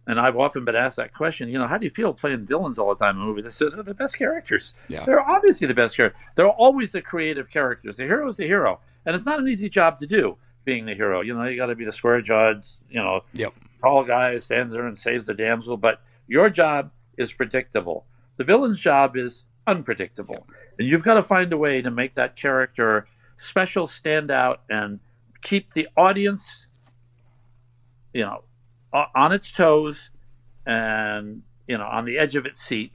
And 0.09 0.19
I've 0.19 0.37
often 0.39 0.65
been 0.65 0.75
asked 0.75 0.97
that 0.97 1.13
question. 1.13 1.51
You 1.51 1.59
know, 1.59 1.67
how 1.69 1.77
do 1.77 1.85
you 1.85 1.91
feel 1.91 2.15
playing 2.15 2.47
villains 2.47 2.79
all 2.79 2.89
the 2.89 2.97
time 3.05 3.17
in 3.17 3.23
movies? 3.23 3.45
I 3.47 3.51
said 3.51 3.69
oh, 3.69 3.71
they're 3.77 3.83
the 3.85 3.95
best 3.95 4.17
characters. 4.17 4.73
Yeah. 4.89 5.05
They're 5.05 5.21
obviously 5.21 5.67
the 5.67 5.75
best 5.75 5.95
characters. 5.97 6.19
They're 6.35 6.49
always 6.49 6.93
the 6.93 7.03
creative 7.03 7.51
characters. 7.51 7.99
The 7.99 8.05
hero 8.05 8.29
is 8.31 8.39
the 8.39 8.47
hero, 8.47 8.81
and 9.05 9.15
it's 9.15 9.27
not 9.27 9.39
an 9.39 9.47
easy 9.47 9.69
job 9.69 10.01
to 10.01 10.07
do 10.07 10.37
being 10.65 10.87
the 10.87 10.95
hero. 10.95 11.21
You 11.21 11.35
know, 11.35 11.45
you 11.45 11.57
got 11.59 11.67
to 11.67 11.75
be 11.75 11.85
the 11.85 11.93
square 11.93 12.23
jawed, 12.23 12.65
you 12.91 13.01
know, 13.01 13.21
Yep. 13.35 13.53
tall 13.83 14.03
guy 14.03 14.39
stands 14.39 14.73
there 14.73 14.87
and 14.87 14.99
saves 14.99 15.27
the 15.27 15.35
damsel. 15.35 15.77
But 15.77 16.01
your 16.27 16.49
job 16.51 16.91
is 17.19 17.31
predictable. 17.33 18.07
The 18.39 18.45
villain's 18.45 18.81
job 18.81 19.15
is 19.15 19.45
unpredictable, 19.67 20.47
and 20.79 20.89
you've 20.89 21.03
got 21.03 21.15
to 21.15 21.23
find 21.23 21.53
a 21.53 21.59
way 21.59 21.83
to 21.83 21.91
make 21.91 22.15
that 22.15 22.35
character 22.35 23.07
special, 23.37 23.87
stand 23.87 24.31
out, 24.31 24.63
and 24.71 25.01
keep 25.43 25.75
the 25.75 25.87
audience, 25.99 26.65
you 28.15 28.23
know, 28.23 28.45
on 28.93 29.33
its 29.33 29.51
toes 29.51 30.11
and 30.67 31.43
you 31.67 31.77
know 31.77 31.87
on 31.87 32.05
the 32.05 32.19
edge 32.19 32.37
of 32.37 32.47
its 32.47 32.61
seat, 32.61 32.93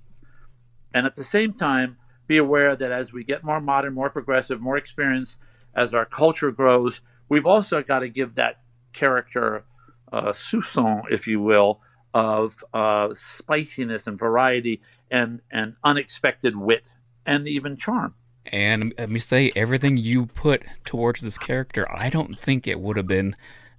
and 0.94 1.06
at 1.06 1.16
the 1.16 1.24
same 1.24 1.54
time 1.54 1.98
be 2.28 2.38
aware 2.38 2.76
that 2.76 2.92
as 2.92 3.12
we 3.12 3.24
get 3.24 3.44
more 3.44 3.60
modern, 3.60 3.94
more 3.94 4.10
progressive, 4.10 4.62
more 4.62 4.78
experienced, 4.78 5.38
as 5.76 5.94
our 5.94 6.06
culture 6.06 6.52
grows, 6.52 7.02
we've 7.30 7.46
also 7.46 7.82
got 7.82 8.00
to 8.00 8.10
give 8.10 8.36
that 8.36 8.62
character 8.94 9.66
uh, 10.12 10.32
soupçon, 10.32 11.04
if 11.12 11.28
you 11.28 11.42
will, 11.42 11.82
of 12.14 12.64
uh, 12.74 13.10
spiciness 13.16 14.08
and 14.08 14.18
variety 14.18 14.82
and 15.12 15.42
and 15.52 15.76
unexpected 15.84 16.56
wit 16.56 16.88
and 17.26 17.48
even 17.48 17.76
charm. 17.78 18.14
And 18.46 18.94
let 18.98 19.10
me 19.10 19.20
say, 19.20 19.52
everything 19.56 19.96
you 19.98 20.26
put 20.26 20.64
towards 20.84 21.22
this 21.22 21.38
character, 21.38 21.90
I 21.90 22.10
don't 22.10 22.38
think 22.38 22.68
it 22.68 22.80
would 22.80 22.98
have 22.98 23.08
been 23.08 23.36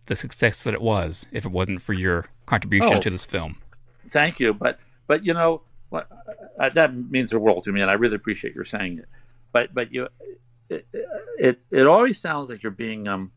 the 0.07 0.17
success 0.17 0.63
that 0.65 0.75
it 0.75 0.83
was 0.83 1.27
if 1.33 1.45
it 1.45 1.51
wasn't 1.53 1.81
for 1.83 1.93
your 1.93 2.27
contribution 2.47 2.95
Oh. 2.97 3.01
to 3.01 3.11
this 3.11 3.25
film. 3.25 3.57
Thank 4.13 4.39
you, 4.41 4.53
but 4.55 4.79
but 5.07 5.25
you 5.25 5.35
know 5.35 5.63
what, 5.91 6.09
uh, 6.59 6.69
that 6.71 6.95
means 6.95 7.31
the 7.31 7.39
world 7.39 7.65
to 7.65 7.73
me, 7.73 7.81
and 7.81 7.91
I 7.91 7.95
really 7.95 8.17
appreciate 8.17 8.55
your 8.55 8.65
saying 8.65 8.99
it. 8.99 9.09
But 9.53 9.73
but 9.75 9.93
you, 9.93 10.09
it 10.69 10.87
it, 11.39 11.61
it 11.71 11.87
always 11.87 12.19
sounds 12.19 12.51
like 12.51 12.63
you're 12.63 12.73
being 12.73 13.07
um, 13.09 13.33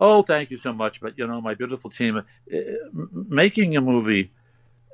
oh 0.00 0.22
thank 0.22 0.50
you 0.50 0.58
so 0.58 0.72
much, 0.72 1.00
but 1.00 1.16
you 1.18 1.26
know 1.26 1.40
my 1.40 1.54
beautiful 1.54 1.90
team, 1.90 2.16
uh, 2.18 2.56
making 3.28 3.76
a 3.76 3.80
movie, 3.80 4.30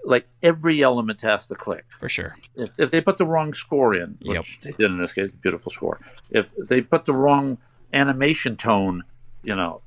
like 0.04 0.26
every 0.42 0.82
element 0.82 1.20
has 1.22 1.46
to 1.46 1.54
click. 1.54 1.84
For 1.98 2.08
sure. 2.08 2.36
If, 2.56 2.70
if 2.78 2.90
they 2.90 3.00
put 3.00 3.16
the 3.18 3.26
wrong 3.26 3.52
score 3.54 3.94
in, 3.94 4.16
which 4.22 4.58
Yep. 4.62 4.62
they 4.62 4.70
did 4.84 4.90
in 4.90 4.98
this 4.98 5.12
case, 5.12 5.30
beautiful 5.42 5.72
score. 5.72 6.00
If 6.30 6.46
they 6.56 6.80
put 6.82 7.04
the 7.04 7.14
wrong 7.14 7.58
animation 7.92 8.56
tone, 8.56 9.02
you 9.42 9.54
know, 9.56 9.82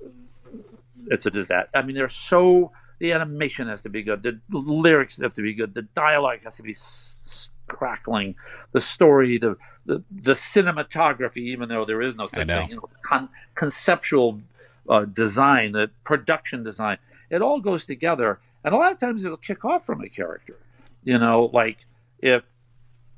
it's 1.07 1.25
a 1.25 1.31
disaster. 1.31 1.69
I 1.73 1.81
mean, 1.81 1.95
they're 1.95 2.09
so 2.09 2.71
the 2.99 3.11
animation 3.11 3.67
has 3.67 3.81
to 3.81 3.89
be 3.89 4.03
good, 4.03 4.23
the 4.23 4.39
lyrics 4.49 5.17
have 5.17 5.35
to 5.35 5.41
be 5.41 5.53
good, 5.53 5.73
the 5.73 5.81
dialogue 5.81 6.39
has 6.43 6.55
to 6.57 6.63
be 6.63 6.71
s- 6.71 7.49
crackling, 7.67 8.35
the 8.71 8.81
story, 8.81 9.37
the, 9.37 9.57
the 9.85 10.03
the 10.11 10.33
cinematography, 10.33 11.37
even 11.37 11.69
though 11.69 11.85
there 11.85 12.01
is 12.01 12.15
no 12.15 12.27
such 12.27 12.47
thing, 12.61 12.69
you 12.69 12.75
know, 12.75 12.89
con- 13.01 13.29
conceptual 13.55 14.39
uh, 14.89 15.05
design, 15.05 15.71
the 15.73 15.89
production 16.03 16.63
design, 16.63 16.97
it 17.29 17.41
all 17.41 17.59
goes 17.59 17.85
together. 17.85 18.39
And 18.63 18.73
a 18.73 18.77
lot 18.77 18.93
of 18.93 18.99
times 18.99 19.25
it'll 19.25 19.37
kick 19.37 19.65
off 19.65 19.85
from 19.85 20.01
a 20.01 20.09
character, 20.09 20.57
you 21.03 21.17
know, 21.17 21.49
like 21.53 21.77
if 22.19 22.43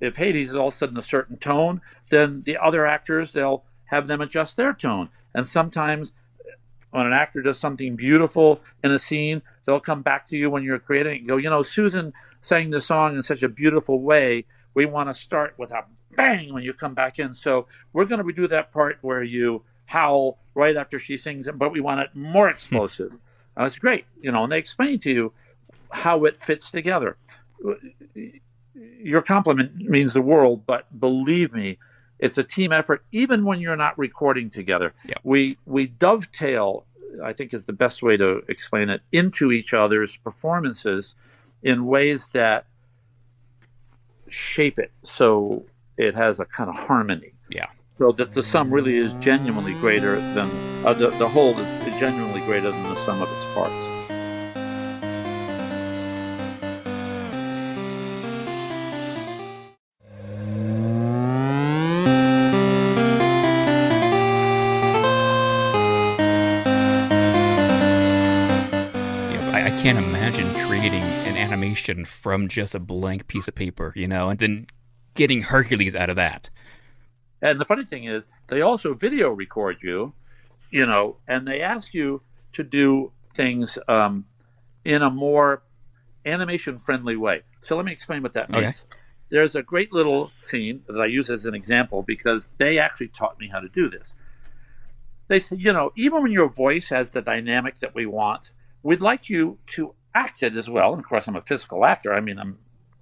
if 0.01 0.15
Hades 0.15 0.49
is 0.49 0.55
all 0.55 0.69
of 0.69 0.73
a 0.73 0.77
sudden 0.77 0.97
a 0.97 1.03
certain 1.03 1.37
tone, 1.37 1.81
then 2.09 2.41
the 2.45 2.57
other 2.57 2.85
actors 2.85 3.31
they'll 3.31 3.63
have 3.85 4.07
them 4.07 4.21
adjust 4.21 4.57
their 4.57 4.73
tone. 4.73 5.09
And 5.33 5.47
sometimes 5.47 6.11
when 6.95 7.05
an 7.05 7.13
actor 7.13 7.41
does 7.41 7.59
something 7.59 7.95
beautiful 7.95 8.61
in 8.83 8.91
a 8.91 8.99
scene, 8.99 9.41
they'll 9.65 9.79
come 9.79 10.01
back 10.01 10.27
to 10.29 10.37
you 10.37 10.49
when 10.49 10.63
you're 10.63 10.79
creating 10.79 11.19
and 11.19 11.27
go, 11.27 11.37
you 11.37 11.49
know, 11.49 11.61
Susan 11.61 12.13
sang 12.41 12.69
the 12.69 12.79
song 12.79 13.15
in 13.15 13.23
such 13.23 13.43
a 13.43 13.49
beautiful 13.49 14.01
way. 14.01 14.45
We 14.73 14.85
want 14.85 15.09
to 15.09 15.13
start 15.13 15.55
with 15.57 15.71
a 15.71 15.83
bang 16.15 16.53
when 16.53 16.63
you 16.63 16.73
come 16.73 16.93
back 16.93 17.19
in. 17.19 17.33
So 17.33 17.67
we're 17.93 18.05
going 18.05 18.25
to 18.25 18.33
redo 18.33 18.49
that 18.49 18.71
part 18.71 18.97
where 19.01 19.23
you 19.23 19.63
howl 19.85 20.39
right 20.53 20.77
after 20.77 20.97
she 20.97 21.17
sings 21.17 21.47
it, 21.47 21.57
but 21.59 21.71
we 21.71 21.81
want 21.81 21.99
it 21.99 22.09
more 22.15 22.47
hmm. 22.47 22.55
explosive. 22.55 23.11
And 23.57 23.65
That's 23.65 23.77
great, 23.77 24.05
you 24.21 24.31
know, 24.31 24.43
and 24.43 24.51
they 24.51 24.57
explain 24.57 24.99
to 24.99 25.11
you 25.11 25.33
how 25.91 26.25
it 26.25 26.39
fits 26.39 26.71
together. 26.71 27.17
Your 28.73 29.21
compliment 29.21 29.75
means 29.75 30.13
the 30.13 30.21
world, 30.21 30.65
but 30.65 30.99
believe 30.99 31.53
me, 31.53 31.77
it's 32.19 32.37
a 32.37 32.43
team 32.43 32.71
effort. 32.71 33.03
Even 33.11 33.45
when 33.45 33.59
you're 33.59 33.75
not 33.75 33.97
recording 33.97 34.49
together, 34.49 34.93
we 35.23 35.57
we 35.65 35.87
dovetail. 35.87 36.85
I 37.23 37.31
think 37.31 37.53
is 37.53 37.65
the 37.65 37.73
best 37.73 38.03
way 38.03 38.17
to 38.17 38.43
explain 38.49 38.89
it 38.89 39.01
into 39.13 39.53
each 39.53 39.73
other's 39.73 40.17
performances 40.17 41.15
in 41.63 41.85
ways 41.85 42.29
that 42.33 42.65
shape 44.29 44.79
it 44.79 44.91
so 45.05 45.63
it 45.97 46.13
has 46.13 46.39
a 46.39 46.45
kind 46.45 46.69
of 46.69 46.75
harmony. 46.75 47.33
Yeah. 47.49 47.67
So 47.97 48.11
that 48.13 48.33
the 48.33 48.43
sum 48.43 48.69
really 48.71 48.97
is 48.97 49.13
genuinely 49.21 49.73
greater 49.75 50.15
than 50.33 50.49
uh, 50.85 50.93
the 50.93 51.09
the 51.11 51.27
whole 51.27 51.57
is 51.57 51.99
genuinely 51.99 52.41
greater 52.41 52.69
than 52.69 52.83
the 52.83 52.95
sum 53.05 53.21
of 53.21 53.29
its 53.29 53.53
parts. 53.53 53.94
Animation 71.89 72.05
from 72.05 72.47
just 72.47 72.75
a 72.75 72.79
blank 72.79 73.27
piece 73.27 73.47
of 73.47 73.55
paper, 73.55 73.93
you 73.95 74.07
know, 74.07 74.29
and 74.29 74.39
then 74.39 74.67
getting 75.13 75.41
Hercules 75.41 75.95
out 75.95 76.09
of 76.09 76.15
that. 76.15 76.49
And 77.41 77.59
the 77.59 77.65
funny 77.65 77.85
thing 77.85 78.05
is, 78.05 78.23
they 78.47 78.61
also 78.61 78.93
video 78.93 79.29
record 79.29 79.77
you, 79.81 80.13
you 80.71 80.85
know, 80.85 81.17
and 81.27 81.47
they 81.47 81.61
ask 81.61 81.93
you 81.93 82.21
to 82.53 82.63
do 82.63 83.11
things 83.35 83.77
um, 83.87 84.25
in 84.83 85.01
a 85.01 85.09
more 85.09 85.63
animation 86.25 86.79
friendly 86.79 87.15
way. 87.15 87.41
So 87.61 87.75
let 87.75 87.85
me 87.85 87.91
explain 87.91 88.23
what 88.23 88.33
that 88.33 88.49
means. 88.49 88.63
Okay. 88.63 88.75
There's 89.29 89.55
a 89.55 89.63
great 89.63 89.91
little 89.91 90.31
scene 90.43 90.83
that 90.87 90.99
I 90.99 91.07
use 91.07 91.29
as 91.29 91.45
an 91.45 91.55
example 91.55 92.03
because 92.03 92.43
they 92.57 92.77
actually 92.77 93.07
taught 93.09 93.39
me 93.39 93.49
how 93.51 93.59
to 93.59 93.69
do 93.69 93.89
this. 93.89 94.07
They 95.27 95.39
said, 95.39 95.59
you 95.59 95.73
know, 95.73 95.91
even 95.97 96.21
when 96.21 96.31
your 96.31 96.49
voice 96.49 96.89
has 96.89 97.09
the 97.09 97.21
dynamic 97.21 97.79
that 97.79 97.95
we 97.95 98.05
want, 98.05 98.51
we'd 98.83 99.01
like 99.01 99.27
you 99.29 99.57
to 99.75 99.95
act 100.15 100.41
it 100.41 100.55
as 100.55 100.67
well. 100.67 100.93
And 100.93 100.99
of 101.03 101.07
course, 101.07 101.27
I'm 101.27 101.35
a 101.35 101.41
physical 101.41 101.85
actor. 101.85 102.13
I 102.13 102.21
mean, 102.21 102.39
I'm 102.39 102.57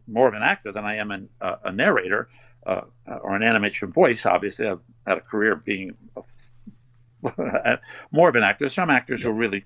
more 0.08 0.28
of 0.28 0.34
an 0.34 0.42
actor 0.42 0.74
than 0.74 0.84
I 0.84 0.98
am 0.98 1.12
an, 1.12 1.30
uh, 1.40 1.56
a 1.64 1.72
narrator 1.72 2.28
uh, 2.66 2.82
or 3.06 3.36
an 3.36 3.44
animation 3.44 3.92
voice. 3.92 4.26
Obviously, 4.26 4.68
I've 4.68 4.82
had 5.08 5.20
a 5.20 5.22
career 5.22 5.56
being 5.56 5.96
a, 6.18 7.80
more 8.12 8.28
of 8.28 8.36
an 8.36 8.44
actor. 8.44 8.68
Some 8.68 8.90
actors 8.90 9.24
are 9.24 9.32
really 9.32 9.64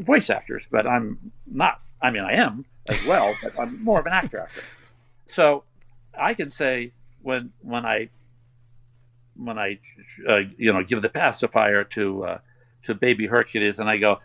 voice 0.00 0.28
actors, 0.28 0.64
but 0.70 0.86
I'm 0.86 1.32
not. 1.46 1.80
I 2.02 2.10
mean, 2.10 2.22
I 2.22 2.34
am 2.34 2.64
as 2.86 3.02
well, 3.06 3.34
but 3.42 3.58
I'm 3.58 3.82
more 3.82 3.98
of 3.98 4.06
an 4.06 4.12
actor. 4.12 4.40
Actor. 4.40 4.62
So 5.32 5.64
I 6.18 6.34
can 6.34 6.50
say 6.50 6.92
when 7.22 7.52
when 7.62 7.86
I 7.86 8.10
when 9.36 9.58
I 9.58 9.78
uh, 10.28 10.40
you 10.56 10.72
know 10.72 10.82
give 10.82 11.02
the 11.02 11.08
pacifier 11.08 11.84
to 11.84 12.24
uh, 12.24 12.38
to 12.84 12.94
baby 12.94 13.26
Hercules, 13.26 13.78
and 13.78 13.88
I 13.88 13.96
go, 13.96 14.20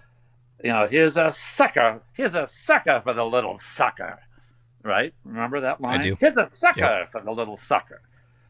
you 0.64 0.72
know, 0.72 0.88
here's 0.88 1.18
a 1.18 1.32
sucker, 1.32 2.02
here's 2.14 2.36
a 2.36 2.48
sucker 2.48 3.02
for 3.04 3.14
the 3.14 3.24
little 3.26 3.58
sucker, 3.58 4.20
right? 4.84 5.14
Remember 5.24 5.62
that 5.62 5.80
line? 5.82 6.00
I 6.00 6.02
do. 6.02 6.18
Here's 6.20 6.36
a 6.38 6.48
sucker 6.50 6.82
Yep. 6.82 7.12
for 7.12 7.22
the 7.22 7.32
little 7.32 7.58
sucker. 7.58 8.02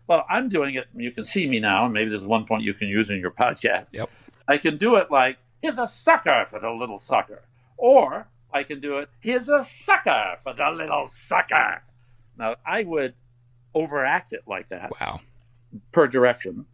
Well, 0.07 0.25
I'm 0.29 0.49
doing 0.49 0.75
it. 0.75 0.85
You 0.95 1.11
can 1.11 1.25
see 1.25 1.47
me 1.47 1.59
now, 1.59 1.85
and 1.85 1.93
maybe 1.93 2.09
there's 2.09 2.23
one 2.23 2.45
point 2.45 2.63
you 2.63 2.73
can 2.73 2.87
use 2.89 3.09
in 3.09 3.19
your 3.19 3.31
podcast. 3.31 3.87
Yep. 3.93 4.09
I 4.47 4.57
can 4.57 4.77
do 4.77 4.95
it 4.95 5.09
like, 5.09 5.37
here's 5.61 5.77
a 5.79 5.87
sucker 5.87 6.45
for 6.49 6.59
the 6.59 6.69
little 6.69 6.99
sucker. 6.99 7.43
Or 7.77 8.27
I 8.53 8.63
can 8.63 8.81
do 8.81 8.97
it. 8.99 9.09
Here's 9.21 9.47
a 9.49 9.63
sucker 9.63 10.37
for 10.43 10.53
the 10.53 10.69
little 10.69 11.07
sucker. 11.07 11.81
Now 12.37 12.55
I 12.65 12.83
would 12.83 13.13
overact 13.73 14.33
it 14.33 14.43
like 14.45 14.69
that 14.69 14.91
Wow. 14.99 15.21
per 15.93 16.07
direction, 16.07 16.65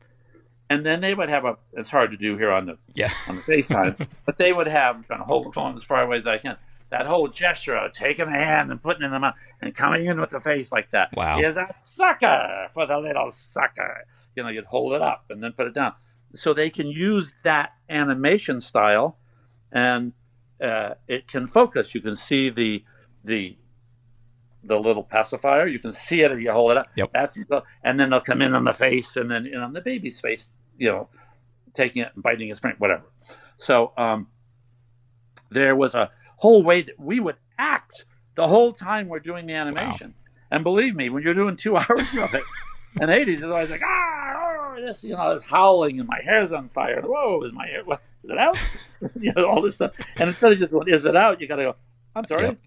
and 0.69 0.85
then 0.85 1.01
they 1.01 1.13
would 1.13 1.29
have 1.29 1.45
a. 1.45 1.57
It's 1.73 1.89
hard 1.89 2.11
to 2.11 2.17
do 2.17 2.37
here 2.37 2.51
on 2.51 2.65
the 2.67 2.77
Yeah. 2.93 3.11
on 3.27 3.37
the 3.37 3.41
FaceTime, 3.41 4.09
but 4.25 4.37
they 4.37 4.53
would 4.53 4.67
have 4.67 5.05
trying 5.07 5.19
to 5.19 5.25
hold 5.25 5.47
the 5.47 5.51
phone 5.51 5.77
as 5.77 5.83
far 5.83 6.03
away 6.03 6.17
as 6.17 6.27
I 6.27 6.37
can. 6.37 6.57
That 6.91 7.05
whole 7.05 7.27
gesture 7.27 7.75
of 7.75 7.93
taking 7.93 8.27
a 8.27 8.31
hand 8.31 8.71
and 8.71 8.81
putting 8.81 9.03
it 9.03 9.05
in 9.07 9.11
the 9.11 9.19
mouth 9.19 9.35
and 9.61 9.75
coming 9.75 10.05
in 10.07 10.19
with 10.19 10.31
the 10.31 10.39
face 10.39 10.71
like 10.71 10.89
that. 10.91 11.09
Wow. 11.15 11.39
is 11.39 11.55
a 11.55 11.67
sucker 11.81 12.67
for 12.73 12.87
the 12.87 12.97
little 12.97 13.29
sucker. 13.31 14.05
You 14.35 14.41
know, 14.43 14.49
you'd 14.49 14.65
hold 14.65 14.93
it 14.93 15.01
up 15.01 15.25
and 15.29 15.43
then 15.43 15.51
put 15.51 15.67
it 15.67 15.75
down. 15.75 15.93
So 16.35 16.53
they 16.53 16.69
can 16.71 16.87
use 16.87 17.31
that 17.43 17.73
animation 17.89 18.61
style, 18.61 19.17
and 19.71 20.13
uh, 20.63 20.91
it 21.07 21.27
can 21.27 21.47
focus. 21.47 21.93
You 21.95 22.01
can 22.01 22.15
see 22.15 22.49
the 22.49 22.83
the 23.23 23.55
the 24.63 24.77
little 24.79 25.03
pacifier. 25.03 25.67
You 25.67 25.79
can 25.79 25.93
see 25.93 26.21
it 26.21 26.31
if 26.31 26.39
you 26.39 26.51
hold 26.51 26.71
it 26.71 26.77
up. 26.77 26.87
Yep. 26.95 27.11
That's 27.13 27.37
and 27.83 27.99
then 27.99 28.09
they'll 28.09 28.19
come 28.21 28.41
in 28.41 28.53
on 28.53 28.63
the 28.63 28.73
face, 28.73 29.15
and 29.15 29.29
then 29.31 29.45
in 29.45 29.57
on 29.59 29.73
the 29.73 29.81
baby's 29.81 30.19
face. 30.19 30.49
You 30.79 30.87
know, 30.89 31.09
taking 31.73 32.01
it 32.01 32.11
and 32.15 32.23
biting 32.23 32.49
his 32.49 32.59
finger, 32.59 32.77
whatever. 32.79 33.03
So 33.57 33.91
um, 33.97 34.27
there 35.51 35.75
was 35.75 35.93
a 35.95 36.09
whole 36.37 36.63
way 36.63 36.81
that 36.83 36.99
we 36.99 37.19
would 37.19 37.35
act 37.57 38.05
the 38.35 38.47
whole 38.47 38.73
time 38.73 39.07
we're 39.09 39.19
doing 39.19 39.45
the 39.45 39.53
animation. 39.53 40.13
And 40.51 40.63
believe 40.63 40.95
me, 40.95 41.09
when 41.09 41.21
you're 41.23 41.33
doing 41.33 41.57
two 41.57 41.77
hours 41.77 42.01
of 42.19 42.33
it, 42.33 42.43
and 42.99 43.11
Hades 43.11 43.39
is 43.39 43.43
always 43.43 43.69
like, 43.69 43.81
ah, 43.85 44.33
oh, 44.75 44.81
this, 44.81 45.03
you 45.03 45.15
know, 45.15 45.31
it's 45.31 45.45
howling 45.45 45.99
and 45.99 46.07
my 46.07 46.19
hair's 46.23 46.51
on 46.51 46.69
fire. 46.69 47.01
Whoa, 47.01 47.43
is 47.43 47.53
my 47.53 47.67
hair, 47.67 47.83
what, 47.83 48.01
is 48.23 48.31
it 48.31 48.37
out? 48.37 48.57
you 49.19 49.33
know, 49.35 49.45
all 49.45 49.61
this 49.61 49.75
stuff. 49.75 49.91
And 50.17 50.29
instead 50.29 50.53
of 50.53 50.59
just 50.59 50.71
going, 50.71 50.87
is 50.87 51.05
it 51.05 51.15
out? 51.15 51.41
You 51.41 51.47
got 51.47 51.57
to 51.57 51.63
go, 51.63 51.75
I'm 52.15 52.25
sorry, 52.25 52.43
Yep. 52.45 52.57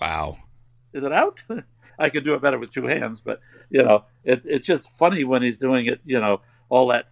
Wow. 0.00 0.38
is 0.92 1.04
it 1.04 1.12
out? 1.12 1.40
I 1.98 2.10
could 2.10 2.24
do 2.24 2.34
it 2.34 2.42
better 2.42 2.58
with 2.58 2.72
two 2.72 2.86
hands, 2.86 3.20
but 3.20 3.40
you 3.70 3.82
know, 3.82 4.04
it's 4.24 4.44
it's 4.46 4.66
just 4.66 4.90
funny 4.98 5.24
when 5.24 5.42
he's 5.42 5.58
doing 5.58 5.86
it. 5.86 6.00
You 6.04 6.20
know, 6.20 6.40
all 6.68 6.88
that 6.88 7.06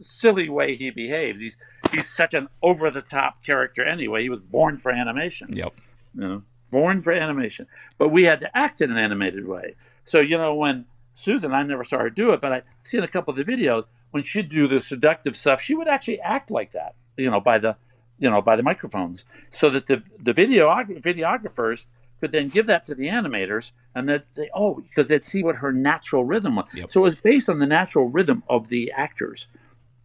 silly 0.00 0.48
way 0.48 0.76
he 0.76 0.90
behaves. 0.90 1.40
He's 1.40 1.56
he's 1.92 2.08
such 2.08 2.34
an 2.34 2.48
over 2.62 2.90
the 2.90 3.02
top 3.02 3.44
character 3.44 3.84
anyway. 3.84 4.22
He 4.22 4.30
was 4.30 4.40
born 4.40 4.78
for 4.78 4.90
animation. 4.90 5.54
Yep. 5.54 5.74
You 6.14 6.20
know, 6.20 6.42
born 6.70 7.02
for 7.02 7.12
animation. 7.12 7.66
But 7.98 8.08
we 8.08 8.24
had 8.24 8.40
to 8.40 8.56
act 8.56 8.80
in 8.80 8.90
an 8.90 8.98
animated 8.98 9.46
way. 9.46 9.74
So 10.06 10.20
you 10.20 10.38
know, 10.38 10.54
when 10.54 10.86
Susan, 11.16 11.52
I 11.52 11.62
never 11.62 11.84
saw 11.84 11.98
her 11.98 12.10
do 12.10 12.32
it, 12.32 12.40
but 12.40 12.52
I 12.52 12.62
seen 12.82 13.02
a 13.02 13.08
couple 13.08 13.32
of 13.32 13.44
the 13.44 13.44
videos 13.44 13.84
when 14.10 14.22
she'd 14.22 14.48
do 14.48 14.68
the 14.68 14.80
seductive 14.80 15.36
stuff. 15.36 15.60
She 15.60 15.74
would 15.74 15.88
actually 15.88 16.20
act 16.20 16.50
like 16.50 16.72
that. 16.72 16.94
You 17.16 17.30
know, 17.30 17.40
by 17.40 17.58
the 17.58 17.76
you 18.18 18.30
know 18.30 18.42
by 18.42 18.56
the 18.56 18.62
microphones, 18.62 19.24
so 19.52 19.70
that 19.70 19.86
the 19.86 20.02
the 20.22 20.32
video 20.32 20.68
videographers 20.68 21.80
could 22.20 22.32
then 22.32 22.48
give 22.48 22.66
that 22.66 22.86
to 22.86 22.94
the 22.94 23.06
animators 23.06 23.70
and 23.94 24.08
they'd 24.08 24.22
say, 24.34 24.48
oh, 24.54 24.82
because 24.88 25.08
they'd 25.08 25.22
see 25.22 25.42
what 25.42 25.56
her 25.56 25.72
natural 25.72 26.24
rhythm 26.24 26.56
was. 26.56 26.66
Yep. 26.72 26.90
So 26.90 27.00
it 27.00 27.04
was 27.04 27.14
based 27.16 27.50
on 27.50 27.58
the 27.58 27.66
natural 27.66 28.08
rhythm 28.08 28.42
of 28.48 28.68
the 28.68 28.90
actors. 28.92 29.46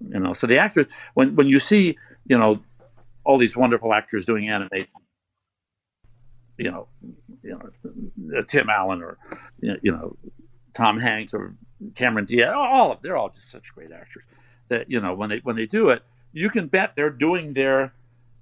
You 0.08 0.20
know, 0.20 0.34
so 0.34 0.48
the 0.48 0.58
actors, 0.58 0.88
when 1.14 1.36
when 1.36 1.48
you 1.48 1.60
see, 1.60 1.98
you 2.26 2.38
know, 2.38 2.60
all 3.24 3.38
these 3.38 3.56
wonderful 3.56 3.94
actors 3.94 4.26
doing 4.26 4.50
animation, 4.50 4.88
you 6.58 6.72
know, 6.72 6.88
you 7.44 7.52
know, 7.52 8.38
uh, 8.38 8.44
Tim 8.48 8.70
Allen 8.70 9.02
or 9.02 9.18
you 9.62 9.92
know, 9.92 10.16
Tom 10.74 11.00
Hanks 11.00 11.34
or 11.34 11.54
Cameron 11.96 12.26
Diaz, 12.26 12.54
all 12.56 12.92
of 12.92 13.02
they're 13.02 13.18
all 13.18 13.30
just 13.30 13.50
such 13.52 13.64
great 13.76 13.92
actors 13.92 14.24
that 14.70 14.90
you 14.90 15.00
know 15.00 15.14
when 15.14 15.30
they 15.30 15.40
when 15.44 15.56
they 15.56 15.66
do 15.66 15.90
it, 15.90 16.04
you 16.34 16.50
can 16.50 16.68
bet 16.68 16.94
they're 16.96 17.10
doing 17.10 17.54
their 17.54 17.94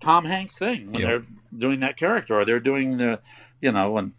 Tom 0.02 0.26
Hanks 0.26 0.58
thing 0.58 0.92
when 0.92 1.02
Yep. 1.02 1.10
they're 1.10 1.60
doing 1.60 1.80
that 1.80 1.98
character, 1.98 2.40
or 2.40 2.46
they're 2.46 2.60
doing 2.60 2.98
the, 2.98 3.20
you 3.62 3.72
know, 3.72 3.92
when 3.92 4.14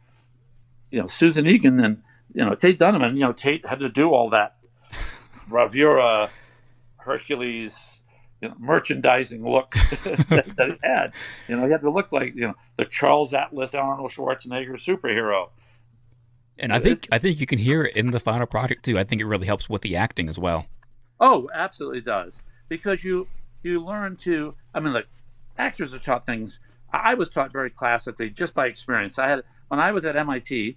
you 0.90 1.00
know 1.00 1.06
Susan 1.06 1.46
Egan 1.46 1.78
and 1.80 2.02
you 2.34 2.44
know 2.44 2.54
Tate 2.54 2.78
Donovan, 2.78 3.14
you 3.16 3.22
know 3.22 3.32
Tate 3.32 3.66
had 3.66 3.80
to 3.80 3.88
do 3.88 4.10
all 4.10 4.30
that 4.30 4.56
bravura, 5.48 6.30
Hercules, 7.08 7.74
you 8.40 8.48
know, 8.48 8.54
merchandising 8.58 9.48
look 9.48 9.72
that, 10.04 10.52
that 10.56 10.72
he 10.72 10.78
had. 10.82 11.12
You 11.48 11.56
know, 11.56 11.66
he 11.66 11.72
had 11.72 11.80
to 11.82 11.90
look 11.90 12.12
like 12.12 12.34
you 12.34 12.48
know 12.48 12.54
the 12.76 12.84
Charles 12.84 13.34
Atlas 13.34 13.74
Arnold 13.74 14.12
Schwarzenegger 14.12 14.74
superhero. 14.74 15.48
And 16.58 16.72
I 16.72 16.80
think 16.80 17.06
I 17.12 17.18
think 17.18 17.40
you 17.40 17.46
can 17.46 17.58
hear 17.58 17.84
it 17.84 17.96
in 17.96 18.06
the 18.10 18.20
final 18.20 18.46
product 18.46 18.84
too. 18.84 18.98
I 18.98 19.04
think 19.04 19.20
it 19.20 19.26
really 19.26 19.46
helps 19.46 19.68
with 19.68 19.82
the 19.82 19.96
acting 19.96 20.28
as 20.28 20.38
well. 20.38 20.66
Oh, 21.20 21.48
absolutely 21.54 22.00
does 22.00 22.34
because 22.68 23.04
you 23.04 23.26
you 23.62 23.84
learn 23.84 24.16
to. 24.16 24.54
I 24.74 24.80
mean, 24.80 24.92
look, 24.92 25.06
actors 25.56 25.94
are 25.94 25.98
taught 25.98 26.26
things. 26.26 26.58
I 26.92 27.12
I 27.12 27.14
was 27.14 27.30
taught 27.30 27.52
very 27.52 27.70
classically 27.70 28.30
just 28.30 28.54
by 28.54 28.66
experience. 28.66 29.18
I 29.18 29.28
had 29.28 29.42
when 29.68 29.80
I 29.80 29.92
was 29.92 30.04
at 30.04 30.16
MIT, 30.16 30.76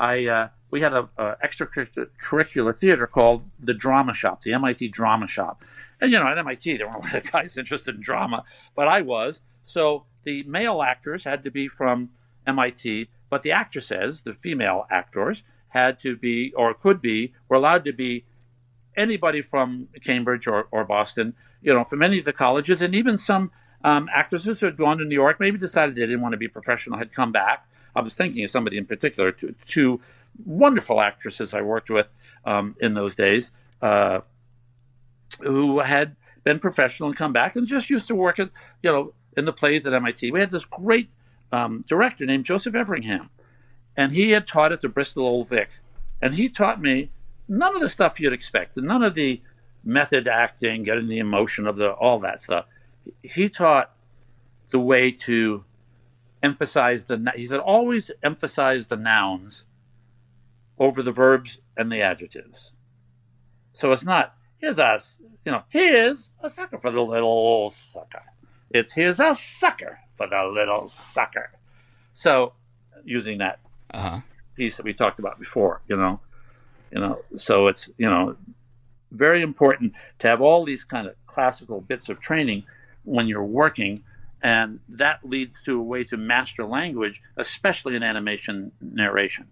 I 0.00 0.26
uh, 0.26 0.48
we 0.70 0.80
had 0.80 0.94
a, 0.94 1.08
a 1.18 1.36
extracurricular 1.44 2.76
theater 2.80 3.06
called 3.06 3.44
the 3.60 3.74
Drama 3.74 4.14
Shop, 4.14 4.42
the 4.42 4.54
MIT 4.54 4.88
Drama 4.88 5.26
Shop, 5.26 5.62
and 6.00 6.10
you 6.10 6.18
know 6.18 6.26
at 6.26 6.38
MIT 6.38 6.78
there 6.78 6.88
weren't 6.88 7.04
a 7.04 7.06
lot 7.06 7.14
of 7.26 7.30
guys 7.30 7.56
interested 7.56 7.94
in 7.94 8.00
drama, 8.00 8.44
but 8.74 8.88
I 8.88 9.02
was. 9.02 9.40
So 9.66 10.04
the 10.24 10.42
male 10.44 10.82
actors 10.82 11.22
had 11.22 11.44
to 11.44 11.50
be 11.50 11.68
from 11.68 12.08
MIT, 12.46 13.08
but 13.28 13.42
the 13.42 13.52
actresses, 13.52 14.22
the 14.24 14.34
female 14.34 14.86
actors, 14.90 15.42
had 15.68 16.00
to 16.00 16.16
be 16.16 16.52
or 16.56 16.72
could 16.72 17.02
be 17.02 17.34
were 17.48 17.56
allowed 17.56 17.84
to 17.84 17.92
be 17.92 18.24
anybody 18.96 19.42
from 19.42 19.88
Cambridge 20.04 20.46
or, 20.46 20.66
or 20.72 20.84
Boston, 20.84 21.34
you 21.62 21.74
know, 21.74 21.84
from 21.84 22.02
any 22.02 22.18
of 22.18 22.24
the 22.24 22.32
colleges, 22.32 22.80
and 22.80 22.94
even 22.94 23.18
some 23.18 23.50
um, 23.84 24.08
actresses 24.14 24.60
who 24.60 24.66
had 24.66 24.76
gone 24.76 24.98
to 24.98 25.04
New 25.04 25.14
York, 25.14 25.38
maybe 25.40 25.58
decided 25.58 25.94
they 25.94 26.00
didn't 26.00 26.22
want 26.22 26.32
to 26.32 26.38
be 26.38 26.48
professional, 26.48 26.98
had 26.98 27.14
come 27.14 27.32
back. 27.32 27.66
I 27.94 28.00
was 28.00 28.14
thinking 28.14 28.44
of 28.44 28.50
somebody 28.50 28.78
in 28.78 28.86
particular, 28.86 29.32
two, 29.32 29.54
two 29.66 30.00
wonderful 30.44 31.00
actresses 31.00 31.54
I 31.54 31.62
worked 31.62 31.90
with 31.90 32.06
um, 32.44 32.76
in 32.80 32.94
those 32.94 33.14
days, 33.14 33.50
uh, 33.82 34.20
who 35.40 35.80
had 35.80 36.16
been 36.44 36.58
professional 36.58 37.08
and 37.08 37.18
come 37.18 37.32
back 37.32 37.56
and 37.56 37.66
just 37.66 37.90
used 37.90 38.08
to 38.08 38.14
work 38.14 38.38
at, 38.38 38.50
you 38.82 38.90
know, 38.90 39.12
in 39.36 39.44
the 39.44 39.52
plays 39.52 39.86
at 39.86 39.92
MIT. 39.92 40.30
We 40.30 40.40
had 40.40 40.50
this 40.50 40.64
great 40.64 41.08
um, 41.52 41.84
director 41.88 42.26
named 42.26 42.44
Joseph 42.44 42.74
Everingham, 42.74 43.30
and 43.96 44.12
he 44.12 44.30
had 44.30 44.46
taught 44.46 44.72
at 44.72 44.80
the 44.80 44.88
Bristol 44.88 45.26
Old 45.26 45.48
Vic, 45.48 45.68
and 46.22 46.34
he 46.34 46.48
taught 46.48 46.80
me 46.80 47.10
none 47.48 47.74
of 47.74 47.82
the 47.82 47.90
stuff 47.90 48.20
you'd 48.20 48.32
expect, 48.32 48.76
none 48.76 49.02
of 49.02 49.14
the 49.14 49.40
method 49.84 50.28
acting, 50.28 50.84
getting 50.84 51.08
the 51.08 51.18
emotion 51.18 51.66
of 51.66 51.76
the 51.76 51.90
all 51.90 52.20
that 52.20 52.40
stuff. 52.40 52.66
He 53.22 53.48
taught 53.48 53.90
the 54.70 54.78
way 54.78 55.10
to 55.10 55.64
emphasize 56.42 57.04
the. 57.04 57.32
He 57.36 57.46
said 57.46 57.60
always 57.60 58.10
emphasize 58.22 58.86
the 58.86 58.96
nouns 58.96 59.64
over 60.78 61.02
the 61.02 61.12
verbs 61.12 61.58
and 61.76 61.90
the 61.90 62.02
adjectives. 62.02 62.72
So 63.74 63.92
it's 63.92 64.04
not 64.04 64.34
here's 64.58 64.78
a 64.78 65.00
you 65.44 65.52
know 65.52 65.62
here's 65.68 66.30
a 66.42 66.50
sucker 66.50 66.78
for 66.78 66.90
the 66.90 67.00
little 67.02 67.74
sucker. 67.92 68.22
It's 68.70 68.92
here's 68.92 69.20
a 69.20 69.34
sucker 69.34 69.98
for 70.16 70.28
the 70.28 70.44
little 70.44 70.88
sucker. 70.88 71.50
So 72.14 72.54
using 73.04 73.38
that 73.38 73.60
Uh 73.92 74.00
huh. 74.00 74.20
piece 74.56 74.76
that 74.76 74.84
we 74.84 74.94
talked 74.94 75.18
about 75.18 75.38
before, 75.38 75.82
you 75.88 75.96
know, 75.96 76.20
you 76.92 77.00
know, 77.00 77.20
so 77.36 77.68
it's 77.68 77.88
you 77.98 78.08
know 78.08 78.36
very 79.12 79.42
important 79.42 79.92
to 80.20 80.28
have 80.28 80.40
all 80.40 80.64
these 80.64 80.84
kind 80.84 81.06
of 81.06 81.14
classical 81.26 81.80
bits 81.80 82.08
of 82.08 82.20
training 82.20 82.64
when 83.04 83.26
you're 83.26 83.44
working, 83.44 84.02
and 84.42 84.80
that 84.88 85.20
leads 85.24 85.56
to 85.64 85.78
a 85.78 85.82
way 85.82 86.04
to 86.04 86.16
master 86.16 86.64
language, 86.64 87.20
especially 87.36 87.96
in 87.96 88.02
animation 88.02 88.72
narration. 88.80 89.46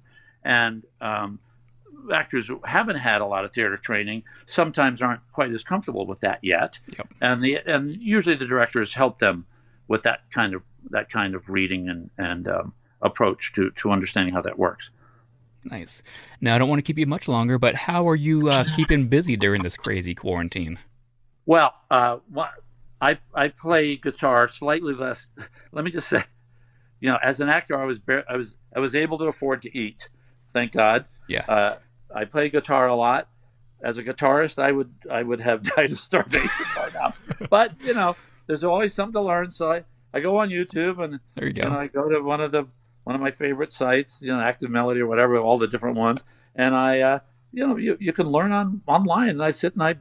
And 0.45 0.85
um, 1.01 1.39
actors 2.13 2.47
who 2.47 2.61
haven't 2.65 2.97
had 2.97 3.21
a 3.21 3.27
lot 3.27 3.45
of 3.45 3.53
theater 3.53 3.77
training 3.77 4.23
sometimes 4.47 5.03
aren't 5.03 5.21
quite 5.33 5.51
as 5.53 5.63
comfortable 5.65 6.07
with 6.07 6.21
that 6.21 6.39
yet, 6.43 6.79
Yep. 6.97 7.09
and 7.21 7.41
the 7.41 7.59
and 7.67 7.97
usually 8.01 8.37
the 8.37 8.47
directors 8.47 8.95
help 8.95 9.19
them 9.19 9.47
with 9.89 10.03
that 10.05 10.21
kind 10.33 10.55
of 10.55 10.63
that 10.91 11.11
kind 11.11 11.35
of 11.35 11.49
reading 11.49 11.89
and 11.89 12.11
and 12.19 12.49
um, 12.49 12.73
approach 13.03 13.53
to 13.55 13.71
to 13.73 13.91
understanding 13.91 14.33
how 14.33 14.43
that 14.43 14.59
works. 14.59 14.89
Nice. 15.65 16.03
Now 16.41 16.55
I 16.55 16.59
don't 16.59 16.69
want 16.69 16.79
to 16.79 16.83
keep 16.83 16.99
you 16.99 17.07
much 17.07 17.29
longer, 17.29 17.59
but 17.59 17.77
how 17.77 18.05
are 18.09 18.17
you 18.17 18.49
uh, 18.49 18.65
keeping 18.77 19.09
busy 19.09 19.37
during 19.37 19.63
this 19.63 19.77
crazy 19.77 20.15
quarantine? 20.15 20.79
Well, 21.47 21.75
uh, 21.91 22.19
what, 22.31 22.53
I 23.01 23.19
I 23.35 23.49
play 23.49 23.97
guitar 23.97 24.49
slightly 24.49 24.95
less. 24.95 25.27
Let 25.73 25.85
me 25.85 25.91
just 25.91 26.09
say, 26.09 26.25
you 27.01 27.11
know, 27.11 27.19
as 27.23 27.41
an 27.41 27.49
actor, 27.49 27.81
I 27.81 27.85
was 27.85 27.99
I 28.29 28.37
was 28.37 28.55
I 28.75 28.81
was 28.81 28.95
able 28.95 29.19
to 29.19 29.25
afford 29.27 29.63
to 29.63 29.79
eat, 29.79 30.09
thank 30.53 30.73
God. 30.73 31.07
Yeah. 31.29 31.45
Uh, 31.47 31.79
I 32.15 32.25
play 32.25 32.49
guitar 32.49 32.89
a 32.89 32.95
lot. 32.97 33.29
As 33.83 33.97
a 33.97 34.03
guitarist, 34.03 34.61
I 34.61 34.73
would 34.73 34.93
I 35.11 35.23
would 35.23 35.41
have 35.41 35.63
died 35.77 35.93
of 35.93 35.99
starvation 36.01 36.51
by 36.75 36.91
now. 36.93 37.15
But 37.49 37.75
you 37.83 37.95
know, 37.95 38.17
there's 38.47 38.65
always 38.65 38.93
something 38.95 39.13
to 39.15 39.21
learn. 39.23 39.51
So 39.53 39.71
I, 39.71 39.85
I 40.13 40.21
go 40.21 40.39
on 40.39 40.49
YouTube 40.49 41.03
and 41.03 41.21
There 41.37 41.47
you 41.47 41.53
go. 41.53 41.63
and 41.63 41.75
I 41.75 41.87
go 41.87 42.03
to 42.03 42.21
one 42.21 42.41
of 42.41 42.51
the 42.51 42.67
one 43.05 43.15
of 43.15 43.21
my 43.21 43.31
favorite 43.31 43.73
sites, 43.73 44.19
you 44.21 44.33
know, 44.33 44.41
Active 44.41 44.71
Melody 44.71 45.01
or 45.01 45.07
whatever, 45.07 45.39
all 45.39 45.59
the 45.59 45.69
different 45.69 45.97
ones, 45.97 46.25
and 46.57 46.75
I, 46.75 47.01
uh, 47.01 47.19
you 47.53 47.67
know, 47.67 47.77
you, 47.77 47.97
you 48.01 48.13
can 48.13 48.27
learn 48.27 48.53
on 48.53 48.83
online. 48.87 49.31
And 49.31 49.43
I 49.43 49.51
sit 49.53 49.73
and 49.75 49.83
I 49.83 49.95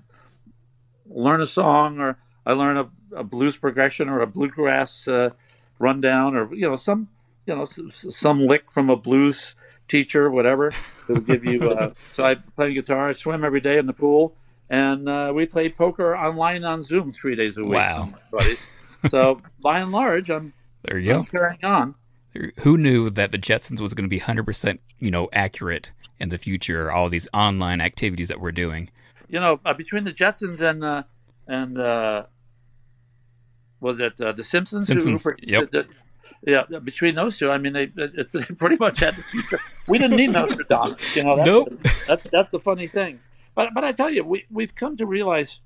learn 1.09 1.41
a 1.41 1.45
song, 1.45 1.99
or 1.99 2.17
I 2.47 2.53
learn 2.53 2.77
a, 2.77 2.89
a 3.13 3.23
blues 3.25 3.57
progression, 3.57 4.07
or 4.07 4.21
a 4.21 4.27
bluegrass 4.27 5.07
uh, 5.07 5.31
rundown, 5.79 6.35
or 6.35 6.53
you 6.55 6.67
know, 6.67 6.77
some 6.77 7.09
you 7.45 7.55
know, 7.55 7.65
some 7.65 8.45
lick 8.45 8.71
from 8.71 8.89
a 8.89 8.95
blues 8.95 9.55
teacher, 9.87 10.31
whatever, 10.31 10.71
that 11.07 11.13
would 11.13 11.25
give 11.25 11.43
you. 11.43 11.69
Uh, 11.69 11.91
so 12.15 12.25
I 12.25 12.35
play 12.35 12.73
guitar, 12.73 13.09
I 13.09 13.13
swim 13.13 13.43
every 13.43 13.61
day 13.61 13.77
in 13.77 13.85
the 13.85 13.93
pool, 13.93 14.35
and 14.69 15.09
uh, 15.09 15.31
we 15.35 15.45
play 15.45 15.69
poker 15.69 16.15
online 16.15 16.63
on 16.63 16.83
Zoom 16.83 17.11
three 17.11 17.35
days 17.35 17.57
a 17.57 17.63
week. 17.63 17.73
Wow. 17.73 18.13
so 19.09 19.41
by 19.61 19.79
and 19.79 19.91
large, 19.91 20.29
I'm, 20.29 20.53
There 20.83 20.97
you 20.97 21.13
I'm 21.13 21.21
go. 21.23 21.25
carrying 21.25 21.65
on. 21.65 21.95
Who 22.59 22.77
knew 22.77 23.09
that 23.09 23.31
the 23.31 23.37
Jetsons 23.37 23.81
was 23.81 23.93
going 23.95 24.03
to 24.03 24.09
be 24.09 24.19
100%, 24.19 24.77
you 24.99 25.09
know, 25.09 25.27
accurate 25.33 25.91
in 26.19 26.29
the 26.29 26.37
future? 26.37 26.91
All 26.91 27.09
these 27.09 27.27
online 27.33 27.81
activities 27.81 28.27
that 28.27 28.39
we're 28.39 28.51
doing. 28.51 28.91
You 29.27 29.39
know, 29.39 29.59
uh, 29.65 29.73
between 29.73 30.03
the 30.03 30.13
Jetsons 30.13 30.61
and 30.61 30.83
uh, 30.83 31.03
and 31.47 31.79
uh, 31.79 32.23
was 33.79 33.99
it 33.99 34.19
uh, 34.19 34.31
the 34.31 34.43
Simpsons? 34.43 34.87
who 34.87 34.99
Simpsons, 34.99 35.37
yep. 35.41 35.71
the- 35.71 35.87
yeah, 36.45 36.63
between 36.83 37.15
those 37.15 37.37
two, 37.37 37.49
I 37.49 37.57
mean, 37.57 37.73
they, 37.73 37.87
they 37.87 38.07
pretty 38.57 38.75
much 38.75 38.99
had 38.99 39.15
the 39.15 39.23
future. 39.23 39.59
We 39.87 39.97
didn't 39.97 40.17
need 40.17 40.31
Nostradamus, 40.31 41.15
you 41.15 41.23
know. 41.23 41.35
That's, 41.35 41.47
Nope. 41.47 41.87
That's 42.07 42.29
that's 42.29 42.51
the 42.51 42.59
funny 42.59 42.87
thing. 42.87 43.19
But 43.55 43.73
but 43.73 43.83
I 43.83 43.91
tell 43.91 44.09
you, 44.11 44.23
we 44.23 44.45
we've 44.51 44.75
come 44.75 44.97
to 44.97 45.05
realize 45.07 45.59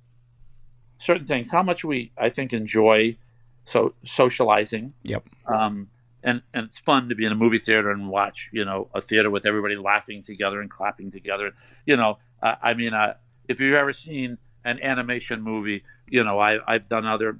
certain 1.03 1.27
things. 1.27 1.49
How 1.51 1.61
much 1.61 1.83
we 1.83 2.13
I 2.17 2.29
think 2.29 2.53
enjoy 2.53 3.17
so 3.65 3.93
socializing. 4.05 4.93
Yep. 5.03 5.25
Um, 5.47 5.89
and 6.23 6.41
and 6.53 6.67
it's 6.67 6.79
fun 6.79 7.09
to 7.09 7.15
be 7.15 7.25
in 7.25 7.31
a 7.31 7.35
movie 7.35 7.59
theater 7.59 7.91
and 7.91 8.07
watch 8.07 8.49
you 8.51 8.63
know 8.63 8.89
a 8.93 9.01
theater 9.01 9.29
with 9.29 9.45
everybody 9.45 9.75
laughing 9.75 10.23
together 10.23 10.61
and 10.61 10.69
clapping 10.69 11.11
together. 11.11 11.51
You 11.85 11.97
know, 11.97 12.19
uh, 12.41 12.55
I 12.61 12.73
mean, 12.73 12.93
uh, 12.93 13.15
if 13.47 13.59
you've 13.59 13.75
ever 13.75 13.93
seen 13.93 14.37
an 14.63 14.79
animation 14.81 15.41
movie, 15.41 15.83
you 16.07 16.23
know, 16.23 16.39
I 16.39 16.59
I've 16.67 16.87
done 16.89 17.05
other. 17.05 17.37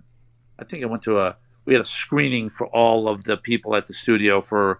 I 0.62 0.64
think 0.64 0.84
I 0.84 0.86
went 0.88 1.03
to 1.03 1.20
a 1.20 1.36
we 1.66 1.74
had 1.74 1.82
a 1.82 1.86
screening 1.86 2.49
for 2.49 2.68
all 2.68 3.07
of 3.07 3.24
the 3.24 3.38
people 3.38 3.76
at 3.76 3.88
the 3.88 3.93
studio 3.93 4.41
for 4.41 4.80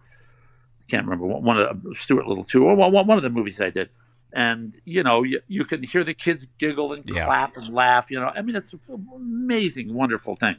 I 0.80 0.84
can't 0.92 1.06
remember 1.06 1.26
one 1.26 1.60
of 1.60 1.84
the 1.84 1.96
Stuart 1.96 2.28
Little 2.28 2.44
two 2.46 2.66
or 2.66 2.76
one 2.76 3.10
of 3.18 3.24
the 3.24 3.30
movies 3.30 3.60
I 3.60 3.70
did. 3.70 3.90
And 4.34 4.74
you 4.86 5.04
know, 5.04 5.24
you, 5.24 5.42
you 5.48 5.66
can 5.66 5.84
hear 5.84 6.04
the 6.04 6.14
kids 6.14 6.48
giggle 6.58 6.94
and 6.94 7.04
Yeah. 7.10 7.26
clap 7.26 7.58
and 7.58 7.74
laugh. 7.74 8.10
You 8.10 8.20
know, 8.20 8.28
I 8.28 8.42
mean, 8.42 8.56
it's 8.56 8.74
an 8.74 8.80
amazing, 9.14 9.94
wonderful 9.94 10.36
thing. 10.36 10.56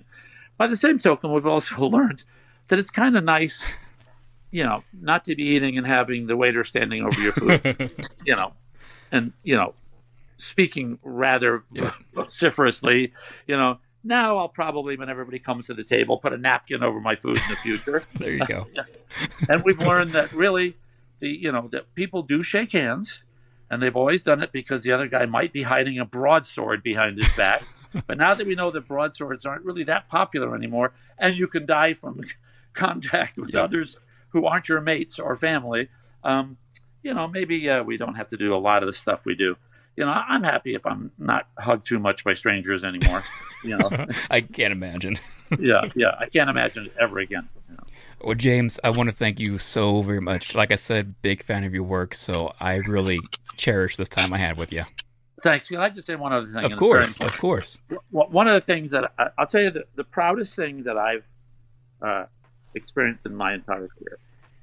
By 0.58 0.66
the 0.66 0.76
same 0.76 0.98
token, 0.98 1.32
we've 1.32 1.46
also 1.46 1.76
learned 1.96 2.22
that 2.68 2.78
it's 2.78 2.90
kind 2.90 3.16
of 3.16 3.24
nice, 3.24 3.62
you 4.50 4.62
know, 4.62 4.84
not 5.00 5.24
to 5.24 5.34
be 5.34 5.42
eating 5.44 5.78
and 5.78 5.86
having 5.86 6.26
the 6.26 6.36
waiter 6.36 6.64
standing 6.64 7.02
over 7.04 7.20
your 7.20 7.32
food, 7.32 7.62
you 8.24 8.36
know, 8.36 8.52
and 9.10 9.32
you 9.42 9.56
know, 9.56 9.74
speaking 10.36 10.98
rather 11.02 11.62
vociferously, 12.14 13.12
you 13.46 13.56
know. 13.56 13.78
Now 14.04 14.38
I'll 14.38 14.48
probably, 14.48 14.96
when 14.96 15.08
everybody 15.08 15.38
comes 15.38 15.66
to 15.66 15.74
the 15.74 15.84
table, 15.84 16.18
put 16.18 16.32
a 16.32 16.38
napkin 16.38 16.82
over 16.82 17.00
my 17.00 17.16
food 17.16 17.38
in 17.38 17.48
the 17.48 17.56
future. 17.56 18.02
There 18.18 18.32
you 18.32 18.46
go. 18.46 18.66
and 19.48 19.62
we've 19.64 19.78
learned 19.78 20.12
that 20.12 20.32
really, 20.32 20.76
the 21.20 21.28
you 21.28 21.52
know, 21.52 21.68
that 21.72 21.94
people 21.94 22.22
do 22.22 22.42
shake 22.42 22.72
hands, 22.72 23.22
and 23.70 23.82
they've 23.82 23.96
always 23.96 24.22
done 24.22 24.42
it 24.42 24.50
because 24.52 24.82
the 24.82 24.92
other 24.92 25.06
guy 25.08 25.26
might 25.26 25.52
be 25.52 25.62
hiding 25.62 25.98
a 25.98 26.04
broadsword 26.04 26.82
behind 26.82 27.18
his 27.18 27.28
back. 27.36 27.62
but 28.06 28.18
now 28.18 28.34
that 28.34 28.46
we 28.46 28.54
know 28.54 28.70
that 28.70 28.88
broadswords 28.88 29.46
aren't 29.46 29.64
really 29.64 29.84
that 29.84 30.08
popular 30.08 30.54
anymore, 30.54 30.92
and 31.18 31.36
you 31.36 31.46
can 31.46 31.66
die 31.66 31.94
from 31.94 32.20
contact 32.72 33.36
with 33.38 33.54
Yep. 33.54 33.64
others 33.64 33.98
who 34.30 34.46
aren't 34.46 34.68
your 34.68 34.80
mates 34.80 35.18
or 35.18 35.36
family, 35.36 35.88
um, 36.24 36.56
you 37.02 37.12
know, 37.12 37.28
maybe 37.28 37.68
uh, 37.68 37.82
we 37.82 37.96
don't 37.96 38.14
have 38.14 38.28
to 38.28 38.36
do 38.36 38.54
a 38.54 38.56
lot 38.56 38.82
of 38.82 38.86
the 38.86 38.98
stuff 38.98 39.20
we 39.24 39.34
do. 39.34 39.56
You 39.96 40.06
know, 40.06 40.10
I'm 40.10 40.42
happy 40.42 40.74
if 40.74 40.86
I'm 40.86 41.10
not 41.18 41.48
hugged 41.58 41.86
too 41.86 41.98
much 41.98 42.24
by 42.24 42.34
strangers 42.34 42.82
anymore. 42.82 43.22
You 43.68 43.78
know, 43.78 44.06
I 44.30 44.40
can't 44.40 44.72
imagine. 44.72 45.20
yeah, 45.60 45.82
yeah, 45.94 46.16
I 46.18 46.26
can't 46.26 46.50
imagine 46.50 46.86
it 46.86 46.94
ever 47.00 47.20
again. 47.20 47.48
You 47.70 47.76
know. 47.76 47.82
Well, 48.20 48.34
James, 48.34 48.80
I 48.82 48.90
want 48.90 49.08
to 49.08 49.14
thank 49.14 49.38
you 49.38 49.58
so 49.58 50.02
very 50.02 50.20
much. 50.20 50.54
Like 50.54 50.72
I 50.72 50.76
said, 50.76 51.14
big 51.22 51.44
fan 51.44 51.62
of 51.62 51.72
your 51.72 51.84
work, 51.84 52.14
so 52.14 52.52
I 52.58 52.76
really 52.88 53.20
cherish 53.56 53.96
this 53.96 54.08
time 54.08 54.32
I 54.32 54.38
had 54.38 54.56
with 54.56 54.72
you. 54.72 54.84
Thanks. 55.42 55.68
Can 55.68 55.78
I 55.78 55.90
just 55.90 56.06
say 56.06 56.14
one 56.14 56.32
other 56.32 56.46
thing? 56.46 56.56
Of 56.58 56.64
And 56.64 56.72
it's 56.72 56.80
very 56.80 57.02
course, 57.02 57.20
of 57.20 57.38
course. 57.38 57.78
One 58.10 58.46
of 58.48 58.54
the 58.54 58.64
things 58.64 58.92
that 58.92 59.12
I, 59.18 59.28
I'll 59.38 59.46
tell 59.46 59.60
you, 59.60 59.70
the, 59.70 59.84
the 59.96 60.04
proudest 60.04 60.54
thing 60.54 60.84
that 60.84 60.96
I've 60.96 61.24
uh, 62.00 62.26
experienced 62.74 63.26
in 63.26 63.34
my 63.34 63.54
entire 63.54 63.88
career. 63.88 64.18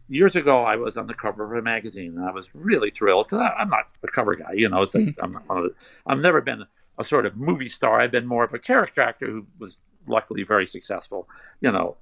Years 0.07 0.35
ago, 0.35 0.63
I 0.63 0.75
was 0.75 0.97
on 0.97 1.07
the 1.07 1.13
cover 1.13 1.43
of 1.43 1.59
a 1.59 1.61
magazine, 1.61 2.17
and 2.17 2.25
I 2.25 2.31
was 2.31 2.45
really 2.53 2.91
thrilled 2.91 3.27
because 3.29 3.47
I'm 3.57 3.69
not 3.69 3.87
a 4.03 4.07
cover 4.07 4.35
guy, 4.35 4.53
you 4.53 4.67
know. 4.67 4.85
So 4.85 4.99
I'm, 5.21 5.33
not 5.47 5.71
I've 6.07 6.19
never 6.19 6.41
been 6.41 6.65
a 6.99 7.03
sort 7.03 7.25
of 7.25 7.35
movie 7.37 7.69
star. 7.69 7.99
I've 8.01 8.11
been 8.11 8.27
more 8.27 8.43
of 8.43 8.53
a 8.53 8.59
character 8.59 9.01
actor 9.01 9.25
who 9.25 9.47
was 9.57 9.77
luckily 10.05 10.43
very 10.43 10.67
successful. 10.67 11.27
You 11.61 11.71
know, 11.71 11.95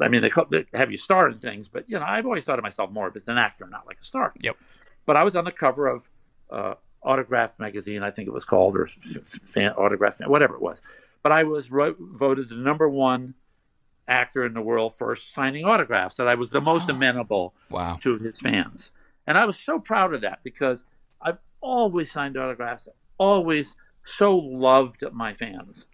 I 0.00 0.08
mean, 0.08 0.22
they, 0.22 0.30
call, 0.30 0.46
they 0.50 0.64
have 0.72 0.90
you 0.90 0.98
star 0.98 1.28
in 1.28 1.38
things, 1.38 1.68
but 1.68 1.84
you 1.90 1.98
know, 1.98 2.04
I've 2.06 2.24
always 2.24 2.44
thought 2.44 2.58
of 2.58 2.62
myself 2.62 2.90
more 2.90 3.12
as 3.14 3.22
an 3.26 3.36
actor, 3.38 3.66
not 3.66 3.86
like 3.86 3.98
a 4.00 4.04
star. 4.04 4.32
Yep. 4.40 4.56
But 5.04 5.16
I 5.16 5.24
was 5.24 5.36
on 5.36 5.44
the 5.44 5.52
cover 5.52 5.86
of 5.88 6.08
uh, 6.50 6.74
Autograph 7.02 7.50
magazine, 7.58 8.02
I 8.02 8.10
think 8.10 8.28
it 8.28 8.32
was 8.32 8.44
called, 8.44 8.76
or 8.76 8.86
fan, 9.52 9.72
Autograph, 9.72 10.14
whatever 10.26 10.54
it 10.54 10.62
was. 10.62 10.78
But 11.22 11.32
I 11.32 11.42
was 11.44 11.70
ro- 11.70 11.96
voted 11.98 12.48
the 12.48 12.54
number 12.56 12.88
one 12.88 13.34
actor 14.08 14.46
in 14.46 14.54
the 14.54 14.60
world 14.60 14.94
for 14.96 15.16
signing 15.16 15.64
autographs. 15.64 16.16
That 16.16 16.28
I 16.28 16.36
was 16.36 16.50
the 16.50 16.60
most 16.60 16.88
amenable 16.88 17.54
Wow. 17.70 17.98
to 18.02 18.16
his 18.18 18.38
fans, 18.38 18.90
and 19.26 19.36
I 19.36 19.44
was 19.44 19.58
so 19.58 19.78
proud 19.80 20.14
of 20.14 20.20
that 20.20 20.40
because 20.44 20.84
I've 21.20 21.38
always 21.60 22.12
signed 22.12 22.36
autographs, 22.36 22.86
always 23.18 23.74
so 24.06 24.36
loved 24.36 25.04
my 25.12 25.34
fans 25.34 25.86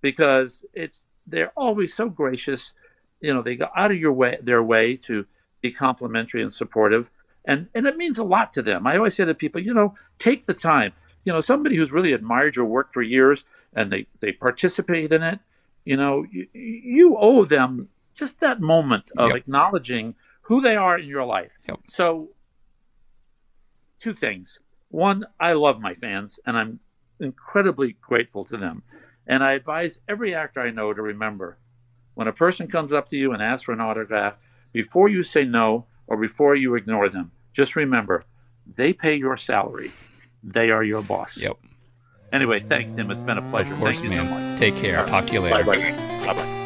because 0.00 0.64
it's 0.74 1.04
they're 1.26 1.52
always 1.56 1.94
so 1.94 2.08
gracious. 2.08 2.72
You 3.20 3.32
know, 3.32 3.42
they 3.42 3.56
go 3.56 3.68
out 3.76 3.90
of 3.90 3.96
your 3.96 4.12
way 4.12 4.38
their 4.42 4.62
way 4.62 4.96
to 5.06 5.24
be 5.62 5.70
complimentary 5.70 6.42
and 6.42 6.52
supportive, 6.52 7.08
and 7.44 7.68
and 7.74 7.86
it 7.86 7.96
means 7.96 8.18
a 8.18 8.24
lot 8.24 8.52
to 8.54 8.62
them. 8.62 8.86
I 8.86 8.96
always 8.96 9.14
say 9.14 9.24
to 9.24 9.34
people, 9.34 9.62
you 9.62 9.72
know, 9.72 9.94
take 10.18 10.46
the 10.46 10.54
time. 10.54 10.92
You 11.24 11.32
know, 11.32 11.40
somebody 11.40 11.76
who's 11.76 11.92
really 11.92 12.12
admired 12.12 12.56
your 12.56 12.64
work 12.64 12.92
for 12.92 13.02
years 13.02 13.44
and 13.72 13.92
they 13.92 14.06
they 14.20 14.32
participate 14.32 15.12
in 15.12 15.22
it. 15.22 15.38
You 15.84 15.96
know, 15.96 16.24
you, 16.30 16.46
you 16.52 17.16
owe 17.18 17.44
them 17.44 17.88
just 18.14 18.40
that 18.40 18.60
moment 18.60 19.10
of 19.16 19.28
Yep. 19.28 19.36
acknowledging 19.36 20.14
who 20.42 20.60
they 20.60 20.76
are 20.76 20.98
in 20.98 21.08
your 21.08 21.24
life. 21.24 21.52
Yep. 21.68 21.78
So, 21.90 22.30
two 24.00 24.14
things. 24.14 24.58
One, 24.88 25.24
I 25.38 25.52
love 25.52 25.80
my 25.80 25.94
fans, 25.94 26.38
and 26.44 26.56
I'm 26.56 26.80
incredibly 27.20 27.96
grateful 28.00 28.44
to 28.46 28.56
them. 28.56 28.82
And 29.26 29.44
I 29.44 29.52
advise 29.52 29.98
every 30.08 30.34
actor 30.34 30.60
I 30.60 30.70
know 30.70 30.92
to 30.92 31.02
remember 31.02 31.58
when 32.14 32.28
a 32.28 32.32
person 32.32 32.68
comes 32.68 32.92
up 32.92 33.08
to 33.10 33.16
you 33.16 33.32
and 33.32 33.42
asks 33.42 33.64
for 33.64 33.72
an 33.72 33.80
autograph, 33.80 34.34
before 34.72 35.08
you 35.08 35.22
say 35.22 35.44
no 35.44 35.86
or 36.06 36.16
before 36.16 36.54
you 36.54 36.74
ignore 36.74 37.08
them, 37.08 37.32
just 37.52 37.76
remember 37.76 38.24
they 38.76 38.92
pay 38.92 39.14
your 39.14 39.36
salary. 39.36 39.92
They 40.42 40.70
are 40.70 40.82
your 40.82 41.02
boss. 41.02 41.36
Yep. 41.36 41.56
Anyway, 42.32 42.60
thanks, 42.60 42.92
Tim. 42.92 43.10
It's 43.10 43.22
been 43.22 43.38
a 43.38 43.42
pleasure. 43.42 43.74
Of 43.74 43.80
course, 43.80 44.00
Thank 44.00 44.12
so 44.12 44.22
man. 44.22 44.30
much. 44.30 44.58
Take 44.58 44.76
care. 44.76 44.98
I'll 45.00 45.06
talk 45.06 45.26
to 45.26 45.32
you 45.32 45.40
later. 45.40 45.64
Bye 45.64 45.78
bye. 45.78 46.26
Bye 46.26 46.34
bye. 46.34 46.59